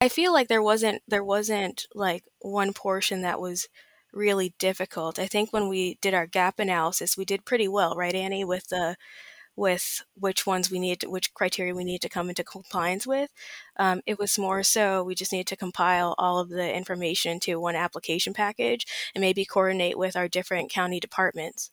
I 0.00 0.08
feel 0.08 0.32
like 0.32 0.48
there 0.48 0.62
wasn't 0.62 1.02
there 1.08 1.24
wasn't 1.24 1.86
like 1.94 2.24
one 2.40 2.72
portion 2.72 3.22
that 3.22 3.40
was 3.40 3.68
really 4.12 4.54
difficult. 4.58 5.18
I 5.18 5.26
think 5.26 5.52
when 5.52 5.68
we 5.68 5.98
did 6.00 6.14
our 6.14 6.26
gap 6.26 6.58
analysis, 6.58 7.16
we 7.16 7.24
did 7.24 7.44
pretty 7.44 7.68
well, 7.68 7.94
right, 7.94 8.14
Annie, 8.14 8.44
with 8.44 8.68
the 8.68 8.96
with 9.56 10.02
which 10.14 10.46
ones 10.46 10.70
we 10.70 10.78
need, 10.78 11.00
to, 11.00 11.10
which 11.10 11.34
criteria 11.34 11.74
we 11.74 11.84
need 11.84 12.00
to 12.00 12.08
come 12.08 12.30
into 12.30 12.42
compliance 12.42 13.06
with. 13.06 13.30
Um, 13.80 14.02
it 14.04 14.18
was 14.18 14.38
more 14.38 14.62
so 14.62 15.02
we 15.02 15.14
just 15.14 15.32
needed 15.32 15.46
to 15.46 15.56
compile 15.56 16.14
all 16.18 16.38
of 16.38 16.50
the 16.50 16.76
information 16.76 17.40
to 17.40 17.56
one 17.56 17.74
application 17.74 18.34
package 18.34 18.86
and 19.14 19.22
maybe 19.22 19.46
coordinate 19.46 19.96
with 19.98 20.16
our 20.16 20.28
different 20.28 20.70
county 20.70 21.00
departments. 21.00 21.70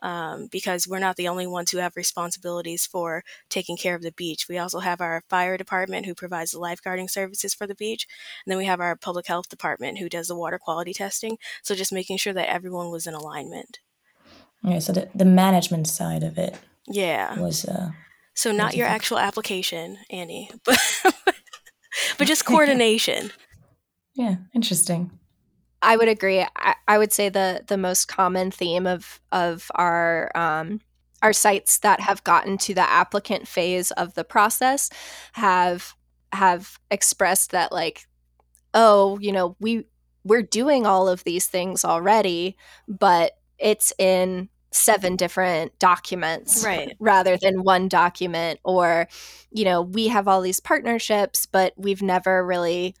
Um, 0.00 0.46
because 0.52 0.86
we're 0.86 1.00
not 1.00 1.16
the 1.16 1.26
only 1.26 1.46
ones 1.48 1.72
who 1.72 1.78
have 1.78 1.96
responsibilities 1.96 2.86
for 2.86 3.24
taking 3.50 3.76
care 3.76 3.96
of 3.96 4.02
the 4.02 4.12
beach. 4.12 4.46
We 4.48 4.56
also 4.56 4.78
have 4.78 5.00
our 5.00 5.24
fire 5.28 5.56
department 5.56 6.06
who 6.06 6.14
provides 6.14 6.52
the 6.52 6.60
lifeguarding 6.60 7.10
services 7.10 7.52
for 7.52 7.66
the 7.66 7.74
beach. 7.74 8.06
And 8.44 8.50
then 8.50 8.58
we 8.58 8.66
have 8.66 8.80
our 8.80 8.94
public 8.94 9.26
health 9.26 9.48
department 9.48 9.98
who 9.98 10.08
does 10.08 10.28
the 10.28 10.36
water 10.36 10.58
quality 10.58 10.94
testing. 10.94 11.36
So 11.62 11.74
just 11.74 11.92
making 11.92 12.18
sure 12.18 12.32
that 12.32 12.48
everyone 12.48 12.92
was 12.92 13.08
in 13.08 13.14
alignment. 13.14 13.80
Okay, 14.64 14.78
so 14.78 14.92
the, 14.92 15.08
the 15.16 15.24
management 15.24 15.88
side 15.88 16.22
of 16.22 16.38
it 16.38 16.56
yeah. 16.88 17.38
Was 17.38 17.64
uh 17.64 17.90
so 18.38 18.52
not 18.52 18.76
your 18.76 18.86
actual 18.86 19.18
application, 19.18 19.98
Annie, 20.10 20.48
but 20.64 20.78
but 22.16 22.26
just 22.28 22.44
coordination. 22.46 23.32
yeah, 24.14 24.36
interesting. 24.54 25.10
I 25.82 25.96
would 25.96 26.06
agree. 26.06 26.46
I, 26.56 26.74
I, 26.86 26.98
would 26.98 27.12
say 27.12 27.28
the 27.28 27.64
the 27.66 27.76
most 27.76 28.06
common 28.06 28.52
theme 28.52 28.86
of 28.86 29.20
of 29.32 29.72
our 29.74 30.30
um, 30.36 30.80
our 31.20 31.32
sites 31.32 31.78
that 31.78 31.98
have 32.00 32.22
gotten 32.22 32.58
to 32.58 32.74
the 32.74 32.88
applicant 32.88 33.48
phase 33.48 33.90
of 33.92 34.14
the 34.14 34.24
process 34.24 34.88
have 35.32 35.94
have 36.32 36.78
expressed 36.92 37.50
that 37.50 37.72
like 37.72 38.06
oh, 38.72 39.18
you 39.18 39.32
know, 39.32 39.56
we 39.58 39.84
we're 40.22 40.42
doing 40.42 40.86
all 40.86 41.08
of 41.08 41.24
these 41.24 41.48
things 41.48 41.84
already, 41.84 42.56
but 42.86 43.32
it's 43.58 43.92
in 43.98 44.48
seven 44.70 45.16
different 45.16 45.76
documents 45.78 46.64
right. 46.64 46.94
rather 47.00 47.36
than 47.36 47.62
one 47.62 47.88
document 47.88 48.60
or 48.64 49.08
you 49.50 49.64
know 49.64 49.80
we 49.80 50.08
have 50.08 50.28
all 50.28 50.42
these 50.42 50.60
partnerships 50.60 51.46
but 51.46 51.72
we've 51.76 52.02
never 52.02 52.44
really 52.44 52.94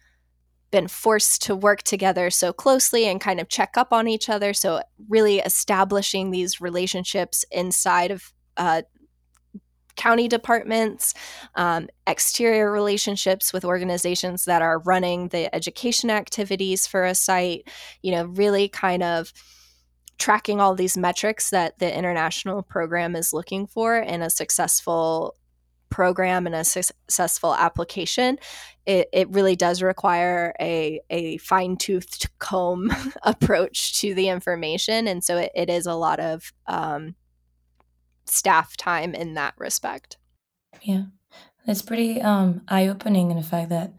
been 0.70 0.88
forced 0.88 1.42
to 1.42 1.54
work 1.54 1.82
together 1.82 2.30
so 2.30 2.52
closely 2.52 3.06
and 3.06 3.20
kind 3.20 3.40
of 3.40 3.48
check 3.48 3.76
up 3.76 3.92
on 3.92 4.08
each 4.08 4.28
other 4.28 4.54
so 4.54 4.80
really 5.08 5.40
establishing 5.40 6.30
these 6.30 6.60
relationships 6.60 7.44
inside 7.50 8.10
of 8.10 8.32
uh, 8.56 8.82
county 9.98 10.28
departments, 10.28 11.12
um, 11.56 11.88
exterior 12.06 12.70
relationships 12.72 13.52
with 13.52 13.64
organizations 13.64 14.46
that 14.46 14.62
are 14.62 14.78
running 14.78 15.28
the 15.28 15.54
education 15.54 16.08
activities 16.08 16.86
for 16.86 17.04
a 17.04 17.14
site, 17.14 17.68
you 18.00 18.12
know, 18.12 18.24
really 18.26 18.68
kind 18.68 19.02
of 19.02 19.32
tracking 20.18 20.60
all 20.60 20.74
these 20.74 20.96
metrics 20.96 21.50
that 21.50 21.78
the 21.78 21.96
international 21.96 22.62
program 22.62 23.14
is 23.14 23.32
looking 23.32 23.66
for 23.66 23.96
in 23.96 24.22
a 24.22 24.30
successful 24.30 25.36
program 25.90 26.46
and 26.46 26.54
a 26.54 26.64
successful 26.64 27.54
application, 27.54 28.38
it, 28.86 29.08
it 29.12 29.28
really 29.30 29.56
does 29.56 29.82
require 29.82 30.54
a, 30.60 31.00
a 31.10 31.38
fine 31.38 31.76
toothed 31.76 32.28
comb 32.38 32.92
approach 33.22 34.00
to 34.00 34.14
the 34.14 34.28
information. 34.28 35.08
And 35.08 35.22
so 35.22 35.38
it, 35.38 35.52
it 35.54 35.70
is 35.70 35.86
a 35.86 35.94
lot 35.94 36.20
of 36.20 36.52
um, 36.66 37.14
staff 38.26 38.76
time 38.76 39.14
in 39.14 39.34
that 39.34 39.54
respect. 39.56 40.18
Yeah. 40.82 41.04
It's 41.66 41.82
pretty 41.82 42.20
um, 42.22 42.62
eye 42.68 42.88
opening 42.88 43.30
in 43.30 43.36
the 43.36 43.42
fact 43.42 43.68
that 43.70 43.92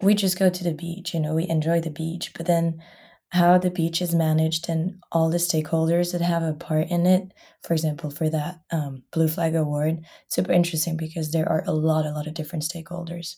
we 0.00 0.14
just 0.14 0.38
go 0.38 0.50
to 0.50 0.64
the 0.64 0.74
beach, 0.74 1.14
you 1.14 1.20
know, 1.20 1.34
we 1.34 1.48
enjoy 1.48 1.80
the 1.80 1.90
beach, 1.90 2.32
but 2.36 2.46
then 2.46 2.82
how 3.30 3.58
the 3.58 3.70
beach 3.70 4.00
is 4.00 4.14
managed 4.14 4.68
and 4.68 5.02
all 5.12 5.28
the 5.28 5.36
stakeholders 5.36 6.12
that 6.12 6.22
have 6.22 6.42
a 6.42 6.54
part 6.54 6.88
in 6.88 7.06
it. 7.06 7.32
For 7.62 7.74
example, 7.74 8.10
for 8.10 8.30
that 8.30 8.60
um, 8.70 9.02
Blue 9.12 9.28
Flag 9.28 9.54
Award, 9.54 10.04
super 10.28 10.52
interesting 10.52 10.96
because 10.96 11.30
there 11.30 11.48
are 11.48 11.62
a 11.66 11.72
lot, 11.72 12.06
a 12.06 12.10
lot 12.10 12.26
of 12.26 12.34
different 12.34 12.64
stakeholders, 12.64 13.36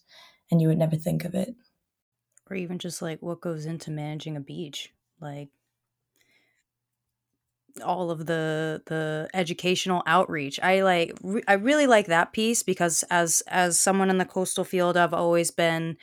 and 0.51 0.61
you 0.61 0.69
would 0.69 0.79
never 0.79 0.97
think 0.97 1.25
of 1.25 1.35
it. 1.35 1.55
Or 2.49 2.57
even 2.57 2.79
just 2.79 3.03
like 3.03 3.21
what 3.21 3.41
goes 3.41 3.67
into 3.67 3.91
managing 3.91 4.37
a 4.37 4.41
beach, 4.41 4.93
like 5.21 5.51
all 7.85 8.11
of 8.11 8.27
the 8.27 8.83
the 8.87 9.29
educational 9.35 10.03
outreach. 10.07 10.59
I 10.61 10.83
like 10.83 11.17
re- 11.23 11.43
I 11.49 11.55
really 11.55 11.87
like 11.87 12.07
that 12.07 12.33
piece 12.33 12.63
because 12.63 13.05
as 13.11 13.43
as 13.49 13.79
someone 13.79 14.11
in 14.11 14.19
the 14.19 14.25
coastal 14.25 14.65
field, 14.65 14.97
I've 14.97 15.15
always 15.15 15.51
been 15.51 15.97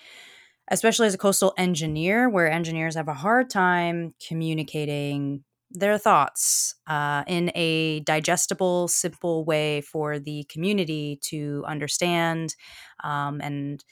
especially 0.70 1.08
as 1.08 1.14
a 1.14 1.18
coastal 1.18 1.54
engineer, 1.58 2.30
where 2.30 2.50
engineers 2.52 2.96
have 2.96 3.08
a 3.08 3.14
hard 3.14 3.50
time 3.50 4.14
communicating 4.26 5.44
their 5.72 5.98
thoughts 5.98 6.76
uh, 6.88 7.24
in 7.28 7.52
a 7.56 8.00
digestible, 8.02 8.88
simple 8.88 9.44
way 9.44 9.82
for 9.82 10.18
the 10.20 10.46
community 10.50 11.20
to 11.24 11.64
understand 11.68 12.56
um, 13.04 13.42
and 13.42 13.84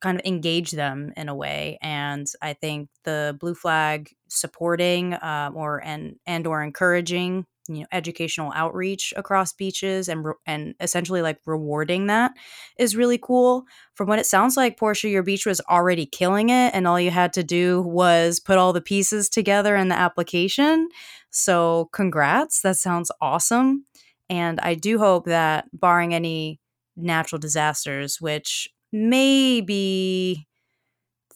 kind 0.00 0.18
of 0.18 0.24
engage 0.26 0.70
them 0.70 1.12
in 1.16 1.28
a 1.28 1.34
way. 1.34 1.78
And 1.82 2.26
I 2.40 2.54
think 2.54 2.88
the 3.04 3.36
blue 3.38 3.54
flag 3.54 4.10
supporting 4.28 5.14
uh, 5.14 5.50
or 5.54 5.84
and 5.84 6.16
and 6.26 6.46
or 6.46 6.62
encouraging 6.62 7.46
you 7.70 7.80
know 7.82 7.86
educational 7.92 8.52
outreach 8.54 9.12
across 9.16 9.52
beaches 9.52 10.08
and 10.08 10.24
re- 10.24 10.34
and 10.46 10.74
essentially 10.80 11.22
like 11.22 11.38
rewarding 11.46 12.06
that 12.06 12.32
is 12.78 12.96
really 12.96 13.18
cool. 13.18 13.64
From 13.94 14.08
what 14.08 14.18
it 14.18 14.26
sounds 14.26 14.56
like 14.56 14.78
porsche 14.78 15.10
your 15.10 15.22
beach 15.22 15.46
was 15.46 15.60
already 15.70 16.06
killing 16.06 16.50
it 16.50 16.74
and 16.74 16.86
all 16.86 17.00
you 17.00 17.10
had 17.10 17.32
to 17.34 17.42
do 17.42 17.82
was 17.82 18.40
put 18.40 18.58
all 18.58 18.72
the 18.72 18.80
pieces 18.80 19.28
together 19.28 19.76
in 19.76 19.88
the 19.88 19.98
application. 19.98 20.88
So 21.30 21.88
congrats. 21.92 22.62
That 22.62 22.76
sounds 22.76 23.10
awesome. 23.20 23.86
And 24.28 24.60
i 24.60 24.74
do 24.74 24.98
hope 24.98 25.26
that 25.26 25.66
barring 25.72 26.14
any 26.14 26.60
natural 26.96 27.38
disasters 27.38 28.20
which 28.20 28.68
may 28.92 29.60
be 29.60 30.46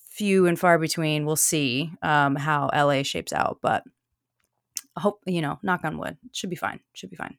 few 0.09 0.47
and 0.47 0.59
far 0.59 0.79
between 0.79 1.27
we'll 1.27 1.37
see 1.37 1.91
um, 2.03 2.37
how 2.37 2.71
la 2.73 3.03
shapes 3.03 3.33
out 3.33 3.59
but 3.63 3.83
hope 5.01 5.23
you 5.27 5.43
know 5.43 5.59
knock 5.63 5.81
on 5.85 5.99
wood 5.99 6.17
should 6.33 6.51
be 6.51 6.57
fine 6.57 6.81
should 6.93 7.11
be 7.11 7.17
fine. 7.17 7.37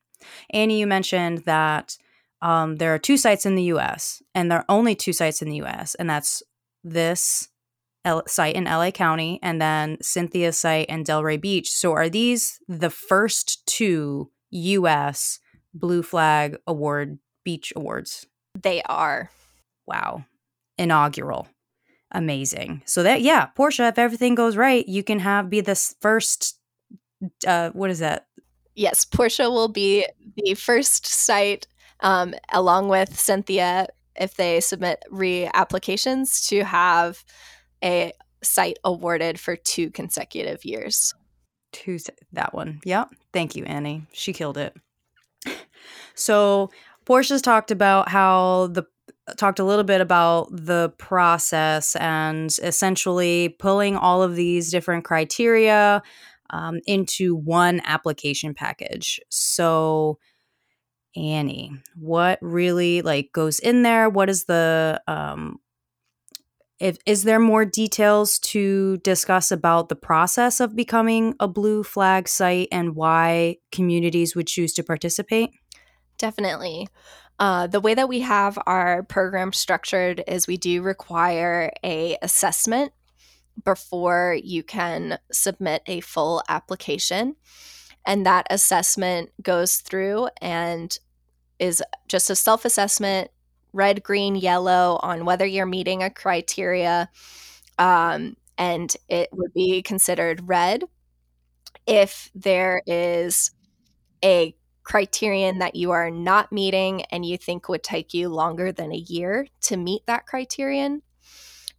Annie 0.50 0.80
you 0.80 0.88
mentioned 0.88 1.40
that 1.40 1.98
um, 2.42 2.78
there 2.78 2.94
are 2.94 3.00
two 3.00 3.18
sites 3.18 3.46
in 3.46 3.56
the 3.56 3.64
us 3.64 4.22
and 4.34 4.52
there 4.52 4.60
are 4.60 4.66
only 4.70 4.96
two 4.96 5.14
sites 5.14 5.42
in 5.42 5.50
the 5.50 5.62
us 5.62 5.96
and 5.96 6.10
that's 6.10 6.44
this 6.84 7.50
L- 8.06 8.24
site 8.28 8.56
in 8.56 8.66
la 8.66 8.92
county 8.92 9.40
and 9.42 9.60
then 9.60 9.98
cynthia's 10.00 10.60
site 10.60 10.88
in 10.90 11.04
delray 11.04 11.42
beach. 11.42 11.72
So 11.72 11.94
are 11.94 12.08
these 12.08 12.60
the 12.68 12.92
first 12.92 13.66
two 13.66 14.30
us 14.54 15.40
blue 15.74 16.04
flag 16.04 16.58
award 16.68 17.18
beach 17.44 17.74
awards? 17.76 18.28
They 18.54 18.84
are. 18.84 19.32
Wow. 19.88 20.24
Inaugural. 20.78 21.48
Amazing. 22.12 22.84
So 22.86 23.02
that 23.02 23.22
yeah 23.22 23.48
porsche 23.58 23.90
if 23.90 23.98
everything 23.98 24.36
goes 24.36 24.56
right 24.56 24.88
you 24.88 25.04
can 25.04 25.18
have 25.20 25.50
be 25.50 25.62
the 25.62 25.76
first 26.00 26.60
uh, 27.48 27.72
what 27.72 27.90
is 27.90 28.00
that? 28.00 28.28
Yes, 28.76 29.06
Porsche 29.06 29.50
will 29.50 29.70
be 29.70 30.06
the 30.36 30.54
first 30.54 31.06
site, 31.06 31.68
um, 32.02 32.34
along 32.52 32.90
with 32.90 33.18
Cynthia, 33.18 33.88
if 34.16 34.36
they 34.36 34.60
submit 34.60 35.04
re-applications, 35.10 36.48
to 36.48 36.64
have 36.64 37.24
a 37.84 38.12
site 38.44 38.78
awarded 38.84 39.40
for 39.40 39.56
two 39.56 39.90
consecutive 39.92 40.66
years. 40.66 41.14
Two, 41.72 42.00
that 42.34 42.54
one. 42.54 42.80
Yep. 42.84 43.10
Thank 43.34 43.56
you, 43.56 43.66
Annie. 43.66 44.06
She 44.14 44.34
killed 44.34 44.58
it. 44.58 44.76
So 46.16 46.72
Porsche's 47.06 47.42
talked 47.42 47.72
about 47.72 48.10
how 48.10 48.68
the 48.68 48.86
talked 49.38 49.60
a 49.60 49.64
little 49.64 49.84
bit 49.84 50.02
about 50.02 50.48
the 50.52 50.94
process 50.98 51.96
and 51.96 52.56
essentially 52.62 53.50
pulling 53.60 53.98
all 53.98 54.22
of 54.22 54.36
these 54.36 54.72
different 54.72 55.04
criteria 55.04 56.04
um, 56.50 56.80
into 56.86 57.36
one 57.36 57.82
application 57.86 58.54
package. 58.54 59.20
So, 59.30 60.20
Annie, 61.16 61.72
what 61.96 62.40
really 62.42 63.02
like 63.02 63.32
goes 63.34 63.60
in 63.60 63.84
there? 63.84 64.10
What 64.10 64.30
is 64.30 64.46
the 64.46 65.02
um, 65.08 65.60
if, 66.80 66.98
is 67.06 67.24
there 67.24 67.40
more 67.40 67.64
details 67.64 68.38
to 68.40 68.98
discuss 68.98 69.52
about 69.52 69.88
the 69.88 69.96
process 69.96 70.60
of 70.60 70.76
becoming 70.76 71.34
a 71.40 71.48
blue 71.48 71.84
flag 71.84 72.28
site 72.28 72.68
and 72.72 72.96
why 72.96 73.58
communities 73.72 74.36
would 74.36 74.48
choose 74.48 74.74
to 74.74 74.84
participate? 74.84 75.52
Definitely. 76.18 76.88
Uh, 77.40 77.68
the 77.68 77.80
way 77.80 77.94
that 77.94 78.10
we 78.10 78.22
have 78.22 78.58
our 78.66 79.04
program 79.04 79.54
structured 79.54 80.24
is 80.28 80.48
we 80.48 80.58
do 80.58 80.82
require 80.82 81.72
a 81.84 82.18
assessment 82.22 82.94
before 83.64 84.38
you 84.44 84.64
can 84.64 85.18
submit 85.32 85.82
a 85.88 86.02
full 86.02 86.44
application. 86.50 87.36
And 88.06 88.26
that 88.26 88.48
assessment 88.50 89.32
goes 89.42 89.78
through 89.78 90.30
and 90.42 90.98
is 91.60 91.82
just 92.08 92.30
a 92.30 92.36
self 92.36 92.66
assessment 92.66 93.32
red, 93.74 94.02
green, 94.04 94.36
yellow 94.36 94.98
on 95.04 95.26
whether 95.26 95.46
you're 95.46 95.66
meeting 95.66 96.02
a 96.02 96.10
criteria. 96.10 97.10
Um, 97.78 98.38
and 98.58 98.96
it 99.10 99.30
would 99.34 99.54
be 99.54 99.82
considered 99.82 100.48
red 100.48 100.86
if 101.86 102.32
there 102.34 102.82
is 102.88 103.52
a 104.24 104.56
criterion 104.84 105.60
that 105.60 105.76
you 105.76 105.92
are 105.92 106.10
not 106.10 106.52
meeting 106.52 107.02
and 107.12 107.26
you 107.26 107.38
think 107.38 107.68
would 107.68 107.84
take 107.84 108.14
you 108.14 108.30
longer 108.30 108.72
than 108.72 108.94
a 108.94 108.98
year 108.98 109.48
to 109.60 109.76
meet 109.76 110.06
that 110.06 110.26
criterion 110.26 111.02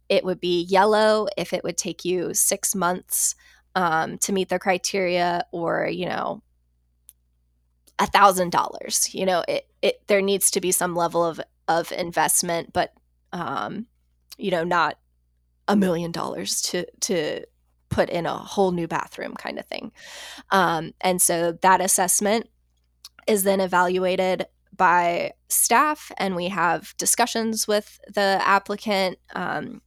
it 0.09 0.23
would 0.23 0.39
be 0.39 0.63
yellow 0.63 1.27
if 1.37 1.53
it 1.53 1.63
would 1.63 1.77
take 1.77 2.05
you 2.05 2.33
six 2.33 2.75
months 2.75 3.35
um, 3.75 4.17
to 4.19 4.33
meet 4.33 4.49
the 4.49 4.59
criteria, 4.59 5.45
or 5.51 5.87
you 5.87 6.07
know, 6.07 6.41
a 7.99 8.07
thousand 8.07 8.51
dollars. 8.51 9.13
You 9.13 9.25
know, 9.25 9.43
it 9.47 9.67
it 9.81 10.01
there 10.07 10.21
needs 10.21 10.51
to 10.51 10.61
be 10.61 10.71
some 10.71 10.95
level 10.95 11.23
of 11.23 11.39
of 11.67 11.91
investment, 11.91 12.73
but 12.73 12.93
um, 13.33 13.87
you 14.37 14.51
know, 14.51 14.63
not 14.63 14.97
a 15.67 15.75
million 15.75 16.11
dollars 16.11 16.61
to 16.63 16.85
to 17.01 17.43
put 17.89 18.09
in 18.09 18.25
a 18.25 18.37
whole 18.37 18.71
new 18.71 18.87
bathroom 18.87 19.33
kind 19.35 19.59
of 19.59 19.65
thing. 19.65 19.91
Um, 20.51 20.93
and 21.01 21.21
so 21.21 21.53
that 21.61 21.81
assessment 21.81 22.49
is 23.27 23.43
then 23.43 23.59
evaluated 23.59 24.45
by 24.75 25.33
staff, 25.49 26.11
and 26.17 26.35
we 26.35 26.49
have 26.49 26.95
discussions 26.97 27.67
with 27.67 27.99
the 28.13 28.39
applicant. 28.41 29.17
Um, 29.33 29.81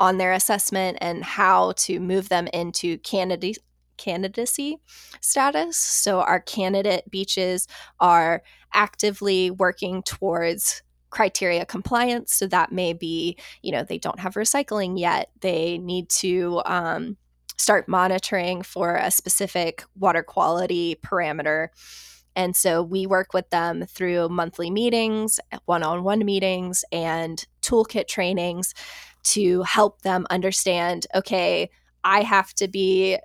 on 0.00 0.16
their 0.16 0.32
assessment 0.32 0.98
and 1.00 1.22
how 1.22 1.72
to 1.76 2.00
move 2.00 2.30
them 2.30 2.48
into 2.48 2.98
candidacy 2.98 4.78
status. 5.20 5.76
So 5.76 6.20
our 6.20 6.40
candidate 6.40 7.08
beaches 7.10 7.68
are 8.00 8.42
actively 8.72 9.50
working 9.50 10.02
towards 10.02 10.82
criteria 11.10 11.66
compliance. 11.66 12.32
So 12.32 12.46
that 12.46 12.72
may 12.72 12.94
be, 12.94 13.36
you 13.62 13.72
know, 13.72 13.84
they 13.84 13.98
don't 13.98 14.20
have 14.20 14.34
recycling 14.34 14.98
yet. 14.98 15.30
They 15.40 15.76
need 15.76 16.08
to 16.10 16.62
um, 16.64 17.16
start 17.58 17.86
monitoring 17.86 18.62
for 18.62 18.96
a 18.96 19.10
specific 19.10 19.84
water 19.98 20.22
quality 20.22 20.96
parameter. 21.04 21.68
And 22.36 22.56
so 22.56 22.82
we 22.82 23.06
work 23.06 23.34
with 23.34 23.50
them 23.50 23.84
through 23.86 24.28
monthly 24.28 24.70
meetings, 24.70 25.40
one 25.66 25.82
on 25.82 26.04
one 26.04 26.24
meetings, 26.24 26.84
and 26.90 27.44
toolkit 27.60 28.06
trainings 28.08 28.72
to 29.22 29.62
help 29.62 30.02
them 30.02 30.26
understand 30.30 31.06
okay, 31.14 31.70
I 32.04 32.22
have 32.22 32.54
to 32.54 32.68
be 32.68 33.18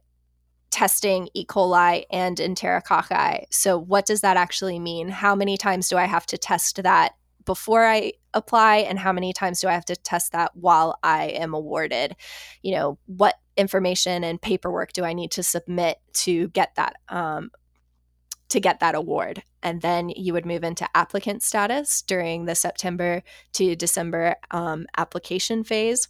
testing 0.71 1.29
E. 1.33 1.45
coli 1.45 2.03
and 2.11 2.37
enterococci. 2.37 3.45
So, 3.49 3.77
what 3.77 4.05
does 4.05 4.21
that 4.21 4.37
actually 4.37 4.79
mean? 4.79 5.07
How 5.09 5.33
many 5.35 5.57
times 5.57 5.87
do 5.87 5.97
I 5.97 6.05
have 6.05 6.25
to 6.27 6.37
test 6.37 6.83
that 6.83 7.13
before 7.45 7.85
I 7.85 8.13
apply, 8.33 8.77
and 8.77 8.99
how 8.99 9.13
many 9.13 9.31
times 9.31 9.61
do 9.61 9.67
I 9.67 9.73
have 9.73 9.85
to 9.85 9.95
test 9.95 10.31
that 10.33 10.55
while 10.55 10.99
I 11.03 11.27
am 11.27 11.53
awarded? 11.53 12.15
You 12.61 12.75
know, 12.75 12.97
what 13.05 13.35
information 13.55 14.23
and 14.23 14.41
paperwork 14.41 14.91
do 14.91 15.05
I 15.05 15.13
need 15.13 15.31
to 15.31 15.43
submit 15.43 15.99
to 16.13 16.49
get 16.49 16.75
that 16.75 16.97
um, 17.07 17.51
to 18.55 18.59
get 18.61 18.79
that 18.79 18.95
award? 18.95 19.43
And 19.61 19.81
then 19.81 20.09
you 20.09 20.33
would 20.33 20.45
move 20.45 20.63
into 20.63 20.87
applicant 20.95 21.43
status 21.43 22.01
during 22.01 22.45
the 22.45 22.55
September 22.55 23.21
to 23.53 23.75
December 23.75 24.37
um, 24.51 24.87
application 24.97 25.63
phase, 25.63 26.07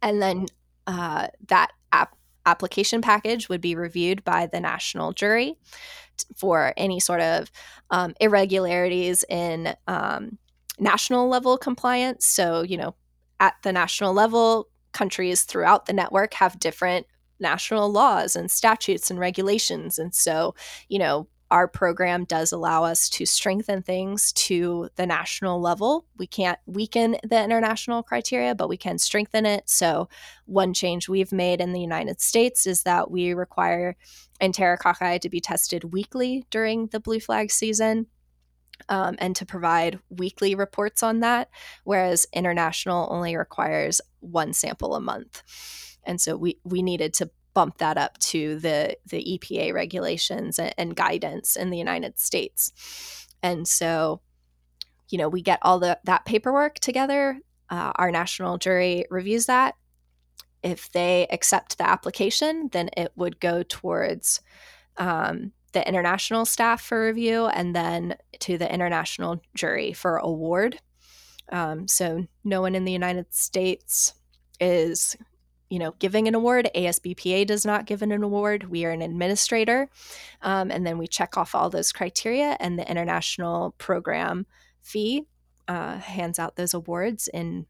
and 0.00 0.22
then 0.22 0.46
uh, 0.86 1.28
that 1.48 1.72
app 1.92 2.16
application 2.46 3.02
package 3.02 3.48
would 3.48 3.60
be 3.60 3.74
reviewed 3.74 4.22
by 4.22 4.46
the 4.46 4.60
national 4.60 5.12
jury 5.12 5.56
for 6.36 6.72
any 6.76 7.00
sort 7.00 7.20
of 7.20 7.50
um, 7.90 8.14
irregularities 8.20 9.24
in 9.28 9.74
um, 9.88 10.38
national 10.78 11.28
level 11.28 11.58
compliance. 11.58 12.24
So, 12.24 12.62
you 12.62 12.76
know, 12.76 12.94
at 13.40 13.54
the 13.64 13.72
national 13.72 14.14
level, 14.14 14.68
countries 14.92 15.42
throughout 15.42 15.86
the 15.86 15.92
network 15.92 16.34
have 16.34 16.60
different 16.60 17.06
national 17.40 17.90
laws 17.90 18.36
and 18.36 18.50
statutes 18.50 19.10
and 19.10 19.18
regulations. 19.18 19.98
And 19.98 20.14
so, 20.14 20.54
you 20.88 20.98
know, 21.00 21.26
our 21.50 21.68
program 21.68 22.24
does 22.24 22.50
allow 22.50 22.84
us 22.84 23.08
to 23.10 23.24
strengthen 23.24 23.82
things 23.82 24.32
to 24.32 24.88
the 24.96 25.06
national 25.06 25.60
level. 25.60 26.06
We 26.16 26.26
can't 26.26 26.58
weaken 26.66 27.16
the 27.22 27.42
international 27.42 28.02
criteria, 28.02 28.54
but 28.54 28.68
we 28.68 28.76
can 28.76 28.98
strengthen 28.98 29.46
it. 29.46 29.68
So, 29.68 30.08
one 30.46 30.74
change 30.74 31.08
we've 31.08 31.32
made 31.32 31.60
in 31.60 31.72
the 31.72 31.80
United 31.80 32.20
States 32.20 32.66
is 32.66 32.82
that 32.82 33.10
we 33.10 33.32
require 33.32 33.96
enterococci 34.40 35.20
to 35.20 35.28
be 35.28 35.40
tested 35.40 35.92
weekly 35.92 36.44
during 36.50 36.88
the 36.88 37.00
blue 37.00 37.20
flag 37.20 37.50
season. 37.50 38.06
Um, 38.90 39.16
and 39.18 39.34
to 39.36 39.46
provide 39.46 40.00
weekly 40.10 40.54
reports 40.54 41.02
on 41.02 41.20
that, 41.20 41.48
whereas 41.84 42.26
international 42.34 43.08
only 43.10 43.34
requires 43.34 44.02
one 44.20 44.52
sample 44.52 44.94
a 44.94 45.00
month. 45.00 45.42
And 46.04 46.20
so 46.20 46.36
we 46.36 46.58
we 46.62 46.82
needed 46.82 47.14
to 47.14 47.30
bump 47.56 47.78
that 47.78 47.96
up 47.96 48.18
to 48.18 48.58
the 48.58 48.94
the 49.06 49.24
EPA 49.24 49.72
regulations 49.72 50.58
and, 50.58 50.74
and 50.76 50.94
guidance 50.94 51.56
in 51.56 51.70
the 51.70 51.78
United 51.78 52.18
States. 52.18 53.26
And 53.42 53.66
so, 53.66 54.20
you 55.08 55.16
know, 55.16 55.30
we 55.30 55.40
get 55.40 55.58
all 55.62 55.78
the 55.78 55.98
that 56.04 56.26
paperwork 56.26 56.78
together. 56.78 57.40
Uh, 57.70 57.92
our 57.96 58.10
national 58.10 58.58
jury 58.58 59.06
reviews 59.10 59.46
that. 59.46 59.74
If 60.62 60.92
they 60.92 61.26
accept 61.30 61.78
the 61.78 61.88
application, 61.88 62.68
then 62.72 62.90
it 62.94 63.12
would 63.16 63.40
go 63.40 63.62
towards 63.62 64.42
um, 64.98 65.52
the 65.72 65.86
international 65.88 66.44
staff 66.44 66.82
for 66.82 67.06
review 67.06 67.46
and 67.46 67.74
then 67.74 68.16
to 68.40 68.58
the 68.58 68.70
international 68.70 69.40
jury 69.54 69.94
for 69.94 70.18
award. 70.18 70.78
Um, 71.50 71.88
so 71.88 72.26
no 72.44 72.60
one 72.60 72.74
in 72.74 72.84
the 72.84 72.92
United 72.92 73.32
States 73.32 74.12
is 74.60 75.16
you 75.68 75.78
know, 75.78 75.94
giving 75.98 76.28
an 76.28 76.34
award. 76.34 76.70
ASBPA 76.74 77.46
does 77.46 77.64
not 77.64 77.86
give 77.86 78.02
an 78.02 78.12
award. 78.12 78.70
We 78.70 78.84
are 78.84 78.90
an 78.90 79.02
administrator. 79.02 79.88
Um, 80.42 80.70
and 80.70 80.86
then 80.86 80.98
we 80.98 81.06
check 81.06 81.36
off 81.36 81.54
all 81.54 81.70
those 81.70 81.92
criteria, 81.92 82.56
and 82.60 82.78
the 82.78 82.88
international 82.88 83.74
program 83.78 84.46
FEE 84.82 85.24
uh, 85.68 85.98
hands 85.98 86.38
out 86.38 86.56
those 86.56 86.74
awards 86.74 87.28
in 87.32 87.66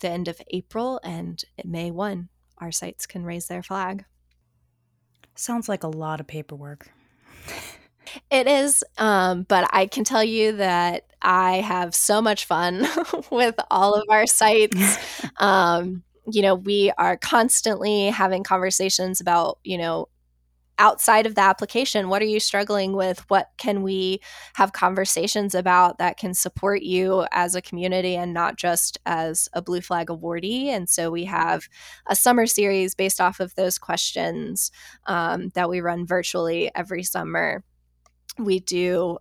the 0.00 0.08
end 0.08 0.28
of 0.28 0.40
April. 0.50 1.00
And 1.02 1.42
May 1.64 1.90
1, 1.90 2.28
our 2.58 2.72
sites 2.72 3.06
can 3.06 3.24
raise 3.24 3.46
their 3.46 3.62
flag. 3.62 4.04
Sounds 5.34 5.68
like 5.68 5.82
a 5.82 5.88
lot 5.88 6.20
of 6.20 6.26
paperwork. 6.26 6.88
It 8.30 8.46
is, 8.46 8.84
um, 8.98 9.42
but 9.42 9.68
I 9.72 9.86
can 9.86 10.04
tell 10.04 10.24
you 10.24 10.52
that 10.52 11.06
I 11.20 11.56
have 11.56 11.94
so 11.94 12.22
much 12.22 12.44
fun 12.44 12.86
with 13.30 13.56
all 13.70 13.94
of 13.94 14.04
our 14.10 14.26
sites. 14.26 14.98
Um, 15.38 16.02
you 16.30 16.42
know, 16.42 16.54
we 16.54 16.92
are 16.98 17.16
constantly 17.16 18.06
having 18.06 18.42
conversations 18.42 19.20
about, 19.20 19.58
you 19.64 19.78
know, 19.78 20.08
outside 20.78 21.26
of 21.26 21.34
the 21.34 21.40
application, 21.40 22.08
what 22.08 22.20
are 22.20 22.26
you 22.26 22.40
struggling 22.40 22.92
with? 22.92 23.24
What 23.28 23.50
can 23.56 23.82
we 23.82 24.20
have 24.54 24.72
conversations 24.72 25.54
about 25.54 25.98
that 25.98 26.18
can 26.18 26.34
support 26.34 26.82
you 26.82 27.26
as 27.32 27.54
a 27.54 27.62
community 27.62 28.14
and 28.14 28.34
not 28.34 28.56
just 28.56 28.98
as 29.06 29.48
a 29.52 29.62
Blue 29.62 29.80
Flag 29.80 30.08
awardee? 30.08 30.66
And 30.66 30.88
so 30.88 31.10
we 31.10 31.24
have 31.24 31.68
a 32.06 32.16
summer 32.16 32.46
series 32.46 32.94
based 32.94 33.20
off 33.20 33.40
of 33.40 33.54
those 33.54 33.78
questions 33.78 34.70
um, 35.06 35.48
that 35.54 35.70
we 35.70 35.80
run 35.80 36.06
virtually 36.06 36.70
every 36.74 37.02
summer. 37.02 37.64
We 38.38 38.60
do 38.60 39.18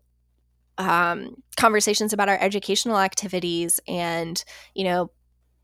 um, 0.77 1.41
conversations 1.55 2.11
about 2.11 2.27
our 2.27 2.37
educational 2.39 2.97
activities 2.97 3.79
and, 3.87 4.43
you 4.73 4.83
know, 4.83 5.11